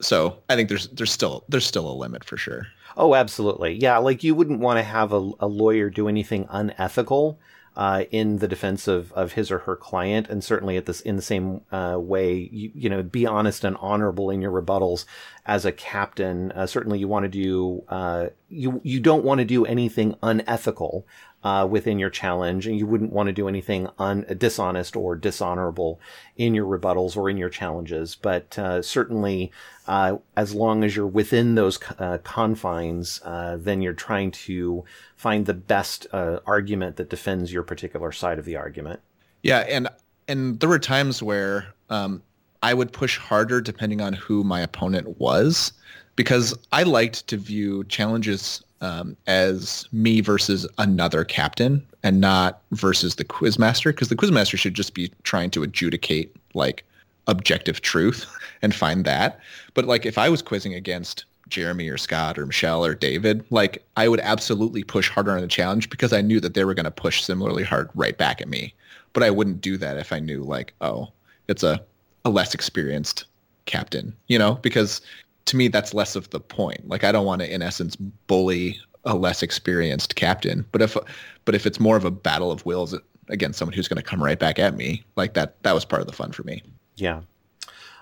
so 0.00 0.38
I 0.48 0.56
think 0.56 0.68
there's 0.68 0.88
there's 0.88 1.12
still 1.12 1.44
there's 1.48 1.66
still 1.66 1.90
a 1.90 1.92
limit 1.92 2.24
for 2.24 2.36
sure. 2.36 2.66
Oh, 2.96 3.14
absolutely. 3.14 3.74
Yeah, 3.74 3.98
like 3.98 4.24
you 4.24 4.34
wouldn't 4.34 4.60
want 4.60 4.78
to 4.78 4.82
have 4.82 5.12
a, 5.12 5.30
a 5.40 5.46
lawyer 5.46 5.90
do 5.90 6.08
anything 6.08 6.46
unethical 6.50 7.38
uh, 7.80 8.04
in 8.10 8.36
the 8.36 8.46
defense 8.46 8.86
of, 8.86 9.10
of 9.12 9.32
his 9.32 9.50
or 9.50 9.60
her 9.60 9.74
client, 9.74 10.28
and 10.28 10.44
certainly 10.44 10.76
at 10.76 10.84
this 10.84 11.00
in 11.00 11.16
the 11.16 11.22
same 11.22 11.62
uh, 11.72 11.96
way, 11.98 12.50
you, 12.52 12.70
you 12.74 12.90
know, 12.90 13.02
be 13.02 13.24
honest 13.24 13.64
and 13.64 13.74
honorable 13.80 14.28
in 14.28 14.42
your 14.42 14.52
rebuttals 14.52 15.06
as 15.46 15.64
a 15.64 15.72
captain. 15.72 16.52
Uh, 16.52 16.66
certainly, 16.66 16.98
you 16.98 17.08
want 17.08 17.24
to 17.24 17.30
do 17.30 17.82
uh, 17.88 18.26
you 18.50 18.82
you 18.84 19.00
don't 19.00 19.24
want 19.24 19.38
to 19.38 19.46
do 19.46 19.64
anything 19.64 20.14
unethical 20.22 21.06
uh, 21.42 21.66
within 21.70 21.98
your 21.98 22.10
challenge, 22.10 22.66
and 22.66 22.78
you 22.78 22.86
wouldn't 22.86 23.12
want 23.12 23.26
to 23.28 23.32
do 23.32 23.48
anything 23.48 23.88
un- 23.98 24.26
dishonest 24.36 24.96
or 24.96 25.16
dishonorable 25.16 25.98
in 26.36 26.54
your 26.54 26.66
rebuttals 26.66 27.16
or 27.16 27.30
in 27.30 27.36
your 27.36 27.48
challenges. 27.48 28.14
But 28.14 28.58
uh, 28.58 28.82
certainly, 28.82 29.50
uh, 29.86 30.18
as 30.36 30.54
long 30.54 30.84
as 30.84 30.94
you're 30.94 31.06
within 31.06 31.54
those 31.54 31.78
uh, 31.98 32.18
confines, 32.24 33.20
uh, 33.24 33.56
then 33.58 33.80
you're 33.80 33.92
trying 33.92 34.30
to 34.32 34.84
find 35.16 35.46
the 35.46 35.54
best 35.54 36.06
uh, 36.12 36.40
argument 36.46 36.96
that 36.96 37.10
defends 37.10 37.52
your 37.52 37.62
particular 37.62 38.12
side 38.12 38.38
of 38.38 38.44
the 38.44 38.56
argument. 38.56 39.00
Yeah, 39.42 39.60
and 39.60 39.88
and 40.28 40.60
there 40.60 40.68
were 40.68 40.78
times 40.78 41.22
where 41.22 41.68
um, 41.88 42.22
I 42.62 42.74
would 42.74 42.92
push 42.92 43.16
harder 43.16 43.60
depending 43.60 44.00
on 44.00 44.12
who 44.12 44.44
my 44.44 44.60
opponent 44.60 45.18
was, 45.18 45.72
because 46.16 46.54
I 46.70 46.82
liked 46.82 47.26
to 47.28 47.38
view 47.38 47.84
challenges 47.84 48.62
um, 48.80 49.16
as 49.26 49.86
me 49.92 50.20
versus 50.20 50.66
another 50.78 51.24
captain 51.24 51.84
and 52.02 52.20
not 52.20 52.62
versus 52.72 53.16
the 53.16 53.24
quizmaster 53.24 53.86
because 53.86 54.08
the 54.08 54.16
quizmaster 54.16 54.58
should 54.58 54.74
just 54.74 54.94
be 54.94 55.12
trying 55.22 55.50
to 55.50 55.62
adjudicate 55.62 56.34
like 56.54 56.84
objective 57.26 57.80
truth 57.82 58.26
and 58.62 58.74
find 58.74 59.04
that. 59.04 59.40
But 59.74 59.84
like 59.84 60.06
if 60.06 60.18
I 60.18 60.28
was 60.28 60.42
quizzing 60.42 60.74
against 60.74 61.24
Jeremy 61.48 61.88
or 61.88 61.98
Scott 61.98 62.38
or 62.38 62.46
Michelle 62.46 62.84
or 62.84 62.94
David, 62.94 63.44
like 63.50 63.84
I 63.96 64.08
would 64.08 64.20
absolutely 64.20 64.84
push 64.84 65.08
harder 65.08 65.32
on 65.32 65.40
the 65.40 65.48
challenge 65.48 65.90
because 65.90 66.12
I 66.12 66.20
knew 66.20 66.40
that 66.40 66.54
they 66.54 66.64
were 66.64 66.74
going 66.74 66.84
to 66.84 66.90
push 66.90 67.22
similarly 67.22 67.64
hard 67.64 67.90
right 67.94 68.16
back 68.16 68.40
at 68.40 68.48
me. 68.48 68.74
But 69.12 69.24
I 69.24 69.30
wouldn't 69.30 69.60
do 69.60 69.76
that 69.76 69.98
if 69.98 70.12
I 70.12 70.20
knew 70.20 70.42
like, 70.42 70.72
oh, 70.80 71.08
it's 71.48 71.64
a, 71.64 71.82
a 72.24 72.30
less 72.30 72.54
experienced 72.54 73.24
captain, 73.66 74.14
you 74.28 74.38
know, 74.38 74.54
because 74.54 75.00
to 75.46 75.56
me 75.56 75.68
that's 75.68 75.94
less 75.94 76.16
of 76.16 76.30
the 76.30 76.40
point. 76.40 76.88
Like 76.88 77.04
I 77.04 77.12
don't 77.12 77.26
want 77.26 77.42
to 77.42 77.52
in 77.52 77.62
essence 77.62 77.96
bully 77.96 78.78
a 79.04 79.14
less 79.14 79.42
experienced 79.42 80.16
captain, 80.16 80.64
but 80.72 80.82
if 80.82 80.96
but 81.44 81.54
if 81.54 81.66
it's 81.66 81.80
more 81.80 81.96
of 81.96 82.04
a 82.04 82.10
battle 82.10 82.50
of 82.52 82.64
wills 82.66 82.94
against 83.28 83.58
someone 83.58 83.72
who's 83.72 83.88
going 83.88 83.96
to 83.96 84.02
come 84.02 84.22
right 84.22 84.38
back 84.38 84.58
at 84.58 84.76
me, 84.76 85.04
like 85.16 85.34
that 85.34 85.62
that 85.62 85.74
was 85.74 85.84
part 85.84 86.00
of 86.00 86.06
the 86.06 86.12
fun 86.12 86.32
for 86.32 86.42
me. 86.42 86.62
Yeah. 86.96 87.22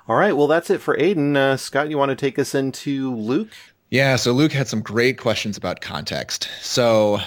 All 0.09 0.17
right. 0.17 0.37
Well, 0.37 0.47
that's 0.47 0.71
it 0.71 0.81
for 0.81 0.97
Aiden. 0.97 1.37
Uh, 1.37 1.57
Scott, 1.57 1.91
you 1.91 1.99
want 1.99 2.11
to 2.11 2.17
take 2.17 2.39
us 2.39 2.55
into 2.55 3.15
Luke? 3.15 3.53
Yeah. 3.91 4.17
So 4.17 4.33
Luke 4.33 4.53
had 4.53 4.67
some 4.67 4.81
great 4.81 5.19
questions 5.19 5.57
about 5.57 5.83
context. 5.83 6.49
So, 6.63 7.19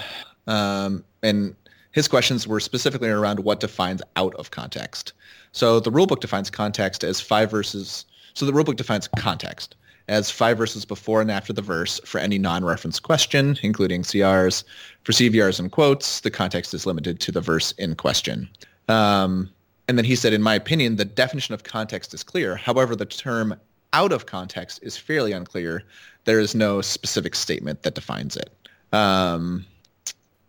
um, 0.48 1.04
and 1.22 1.54
his 1.92 2.08
questions 2.08 2.46
were 2.46 2.60
specifically 2.60 3.08
around 3.08 3.40
what 3.40 3.60
defines 3.60 4.02
out 4.16 4.34
of 4.34 4.50
context. 4.50 5.12
So 5.52 5.78
the 5.78 5.92
rulebook 5.92 6.20
defines 6.20 6.50
context 6.50 7.04
as 7.04 7.20
five 7.20 7.50
verses. 7.50 8.04
So 8.34 8.46
the 8.46 8.52
rulebook 8.52 8.76
defines 8.76 9.08
context 9.08 9.76
as 10.08 10.30
five 10.30 10.58
verses 10.58 10.84
before 10.84 11.20
and 11.20 11.30
after 11.30 11.52
the 11.52 11.62
verse 11.62 12.00
for 12.04 12.18
any 12.18 12.38
non-reference 12.38 13.00
question, 13.00 13.58
including 13.62 14.02
CRs. 14.02 14.64
For 15.04 15.12
CVRs 15.12 15.58
and 15.58 15.70
quotes, 15.70 16.20
the 16.20 16.30
context 16.30 16.74
is 16.74 16.86
limited 16.86 17.20
to 17.20 17.32
the 17.32 17.40
verse 17.40 17.72
in 17.72 17.94
question. 17.94 18.48
Um, 18.88 19.50
and 19.88 19.98
then 19.98 20.04
he 20.04 20.16
said, 20.16 20.32
in 20.32 20.42
my 20.42 20.54
opinion, 20.54 20.96
the 20.96 21.04
definition 21.04 21.54
of 21.54 21.64
context 21.64 22.14
is 22.14 22.22
clear. 22.22 22.56
However, 22.56 22.96
the 22.96 23.06
term 23.06 23.54
out 23.92 24.12
of 24.12 24.26
context 24.26 24.80
is 24.82 24.96
fairly 24.96 25.32
unclear. 25.32 25.84
There 26.24 26.40
is 26.40 26.54
no 26.54 26.80
specific 26.80 27.34
statement 27.34 27.82
that 27.82 27.94
defines 27.94 28.36
it. 28.36 28.50
Um, 28.92 29.66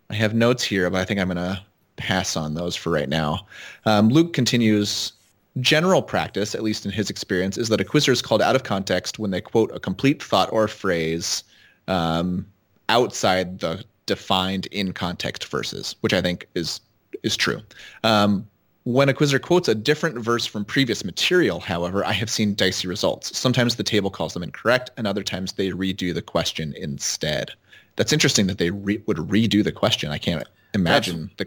I 0.10 0.16
have 0.16 0.34
notes 0.34 0.64
here, 0.64 0.90
but 0.90 1.02
I 1.02 1.06
think 1.06 1.20
I'm 1.20 1.28
going 1.28 1.38
to 1.38 1.62
pass 1.96 2.36
on 2.36 2.54
those 2.54 2.76
for 2.76 2.90
right 2.92 3.10
now. 3.10 3.48
Um, 3.86 4.10
Luke 4.10 4.34
continues, 4.34 5.14
general 5.60 6.02
practice, 6.02 6.56
at 6.56 6.64
least 6.64 6.86
in 6.86 6.92
his 6.92 7.10
experience, 7.10 7.58
is 7.58 7.70
that 7.70 7.82
a 7.82 7.86
quizzer 7.86 8.12
is 8.12 8.22
called 8.22 8.42
out 8.42 8.56
of 8.56 8.64
context 8.64 9.20
when 9.20 9.32
they 9.32 9.42
quote 9.42 9.72
a 9.74 9.80
complete 9.80 10.22
thought 10.22 10.52
or 10.52 10.68
phrase 10.68 11.44
um, 11.88 12.46
outside 12.90 13.60
the 13.60 13.84
defined 14.06 14.66
in 14.68 14.94
context 14.94 15.46
verses, 15.46 15.96
which 16.02 16.14
I 16.14 16.22
think 16.22 16.48
is 16.56 16.82
is 17.22 17.38
true. 17.38 17.62
Um, 18.04 18.48
when 18.84 19.08
a 19.08 19.14
quizzer 19.14 19.40
quotes 19.40 19.70
a 19.70 19.76
different 19.76 20.18
verse 20.18 20.46
from 20.46 20.66
previous 20.66 21.06
material, 21.06 21.62
however, 21.62 22.04
I 22.04 22.12
have 22.12 22.30
seen 22.30 22.54
dicey 22.54 22.88
results. 22.88 23.38
Sometimes 23.38 23.76
the 23.76 23.84
table 23.84 24.10
calls 24.10 24.34
them 24.34 24.44
incorrect, 24.44 24.92
and 24.98 25.08
other 25.08 25.24
times 25.24 25.54
they 25.54 25.70
redo 25.70 26.14
the 26.14 26.22
question 26.22 26.74
instead. 26.76 27.52
That's 27.96 28.12
interesting 28.12 28.48
that 28.48 28.58
they 28.58 28.72
re- 28.72 29.02
would 29.06 29.18
redo 29.18 29.64
the 29.64 29.72
question. 29.72 30.12
I 30.12 30.18
can't 30.18 30.46
imagine 30.74 31.22
that's, 31.22 31.36
the 31.38 31.46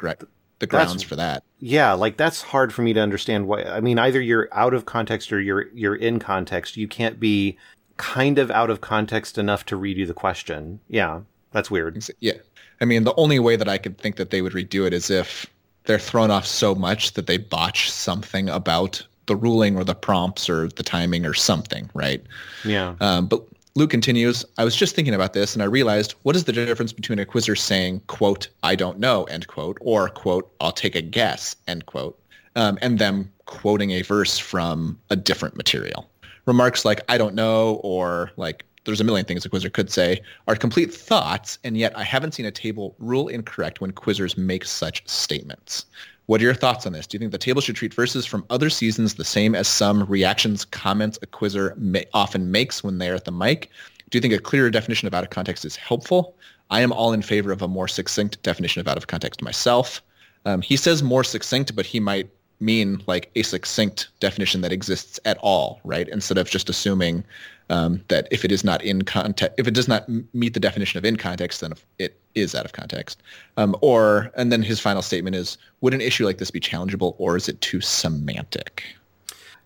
the 0.58 0.66
grounds 0.66 1.02
for 1.02 1.16
that. 1.16 1.42
Yeah, 1.58 1.92
like 1.92 2.16
that's 2.16 2.42
hard 2.42 2.72
for 2.72 2.82
me 2.82 2.92
to 2.92 3.00
understand. 3.00 3.46
Why? 3.46 3.62
I 3.62 3.80
mean, 3.80 3.98
either 3.98 4.20
you're 4.20 4.48
out 4.52 4.74
of 4.74 4.86
context 4.86 5.32
or 5.32 5.40
you're 5.40 5.68
you're 5.74 5.96
in 5.96 6.18
context. 6.18 6.76
You 6.76 6.88
can't 6.88 7.20
be 7.20 7.56
kind 7.96 8.38
of 8.38 8.50
out 8.50 8.70
of 8.70 8.80
context 8.80 9.38
enough 9.38 9.64
to 9.66 9.76
redo 9.76 10.06
the 10.06 10.14
question. 10.14 10.80
Yeah, 10.88 11.20
that's 11.52 11.70
weird. 11.70 12.04
Yeah, 12.20 12.34
I 12.80 12.84
mean, 12.84 13.04
the 13.04 13.14
only 13.16 13.38
way 13.38 13.56
that 13.56 13.68
I 13.68 13.78
could 13.78 13.98
think 13.98 14.16
that 14.16 14.30
they 14.30 14.42
would 14.42 14.52
redo 14.52 14.86
it 14.86 14.92
is 14.92 15.10
if 15.10 15.46
they're 15.84 15.98
thrown 15.98 16.30
off 16.30 16.46
so 16.46 16.74
much 16.74 17.12
that 17.12 17.26
they 17.26 17.38
botch 17.38 17.90
something 17.90 18.48
about 18.48 19.06
the 19.26 19.36
ruling 19.36 19.76
or 19.76 19.84
the 19.84 19.94
prompts 19.94 20.48
or 20.48 20.68
the 20.68 20.82
timing 20.82 21.26
or 21.26 21.34
something, 21.34 21.90
right? 21.94 22.22
Yeah. 22.64 22.94
Um, 23.00 23.26
but 23.26 23.42
Luke 23.76 23.90
continues, 23.90 24.42
I 24.56 24.64
was 24.64 24.74
just 24.74 24.94
thinking 24.94 25.12
about 25.12 25.34
this 25.34 25.52
and 25.52 25.62
I 25.62 25.66
realized 25.66 26.14
what 26.22 26.34
is 26.34 26.44
the 26.44 26.52
difference 26.52 26.94
between 26.94 27.18
a 27.18 27.26
quizzer 27.26 27.54
saying, 27.54 28.00
quote, 28.06 28.48
I 28.62 28.74
don't 28.74 28.98
know, 28.98 29.24
end 29.24 29.48
quote, 29.48 29.76
or 29.82 30.08
quote, 30.08 30.50
I'll 30.62 30.72
take 30.72 30.96
a 30.96 31.02
guess, 31.02 31.54
end 31.68 31.84
quote, 31.84 32.18
um, 32.56 32.78
and 32.80 32.98
them 32.98 33.30
quoting 33.44 33.90
a 33.90 34.00
verse 34.00 34.38
from 34.38 34.98
a 35.10 35.16
different 35.16 35.58
material. 35.58 36.08
Remarks 36.46 36.86
like, 36.86 37.02
I 37.10 37.18
don't 37.18 37.34
know, 37.34 37.74
or 37.84 38.30
like, 38.38 38.64
there's 38.86 39.02
a 39.02 39.04
million 39.04 39.26
things 39.26 39.44
a 39.44 39.50
quizzer 39.50 39.68
could 39.68 39.90
say, 39.90 40.22
are 40.48 40.56
complete 40.56 40.94
thoughts, 40.94 41.58
and 41.62 41.76
yet 41.76 41.94
I 41.98 42.02
haven't 42.02 42.32
seen 42.32 42.46
a 42.46 42.50
table 42.50 42.94
rule 42.98 43.28
incorrect 43.28 43.82
when 43.82 43.92
quizzers 43.92 44.38
make 44.38 44.64
such 44.64 45.06
statements. 45.06 45.84
What 46.26 46.40
are 46.40 46.44
your 46.44 46.54
thoughts 46.54 46.86
on 46.86 46.92
this? 46.92 47.06
Do 47.06 47.14
you 47.14 47.20
think 47.20 47.30
the 47.30 47.38
table 47.38 47.60
should 47.60 47.76
treat 47.76 47.94
verses 47.94 48.26
from 48.26 48.44
other 48.50 48.68
seasons 48.68 49.14
the 49.14 49.24
same 49.24 49.54
as 49.54 49.68
some 49.68 50.04
reactions, 50.04 50.64
comments 50.64 51.18
a 51.22 51.26
quizzer 51.26 51.74
may, 51.76 52.04
often 52.14 52.50
makes 52.50 52.82
when 52.82 52.98
they're 52.98 53.14
at 53.14 53.24
the 53.24 53.32
mic? 53.32 53.70
Do 54.10 54.16
you 54.16 54.20
think 54.20 54.34
a 54.34 54.38
clearer 54.38 54.70
definition 54.70 55.06
of 55.06 55.14
out 55.14 55.24
of 55.24 55.30
context 55.30 55.64
is 55.64 55.76
helpful? 55.76 56.36
I 56.70 56.80
am 56.80 56.92
all 56.92 57.12
in 57.12 57.22
favor 57.22 57.52
of 57.52 57.62
a 57.62 57.68
more 57.68 57.86
succinct 57.86 58.42
definition 58.42 58.80
of 58.80 58.88
out 58.88 58.96
of 58.96 59.06
context 59.06 59.40
myself. 59.40 60.02
Um, 60.44 60.62
he 60.62 60.76
says 60.76 61.02
more 61.02 61.22
succinct, 61.22 61.76
but 61.76 61.86
he 61.86 62.00
might 62.00 62.28
mean 62.58 63.02
like 63.06 63.30
a 63.36 63.42
succinct 63.42 64.08
definition 64.18 64.62
that 64.62 64.72
exists 64.72 65.20
at 65.24 65.38
all, 65.38 65.80
right? 65.84 66.08
Instead 66.08 66.38
of 66.38 66.50
just 66.50 66.68
assuming 66.68 67.24
um, 67.70 68.02
that 68.08 68.28
if 68.30 68.44
it 68.44 68.52
is 68.52 68.64
not 68.64 68.82
in 68.82 69.02
context, 69.02 69.58
if 69.58 69.66
it 69.66 69.74
does 69.74 69.88
not 69.88 70.08
meet 70.34 70.54
the 70.54 70.60
definition 70.60 70.98
of 70.98 71.04
in 71.04 71.16
context, 71.16 71.60
then 71.60 71.72
it 71.98 72.18
is 72.34 72.54
out 72.54 72.64
of 72.64 72.72
context. 72.72 73.22
Um, 73.56 73.76
or, 73.80 74.30
and 74.36 74.52
then 74.52 74.62
his 74.62 74.80
final 74.80 75.02
statement 75.02 75.36
is, 75.36 75.58
would 75.80 75.94
an 75.94 76.00
issue 76.00 76.24
like 76.24 76.38
this 76.38 76.50
be 76.50 76.60
challengeable 76.60 77.14
or 77.18 77.36
is 77.36 77.48
it 77.48 77.60
too 77.60 77.80
semantic? 77.80 78.84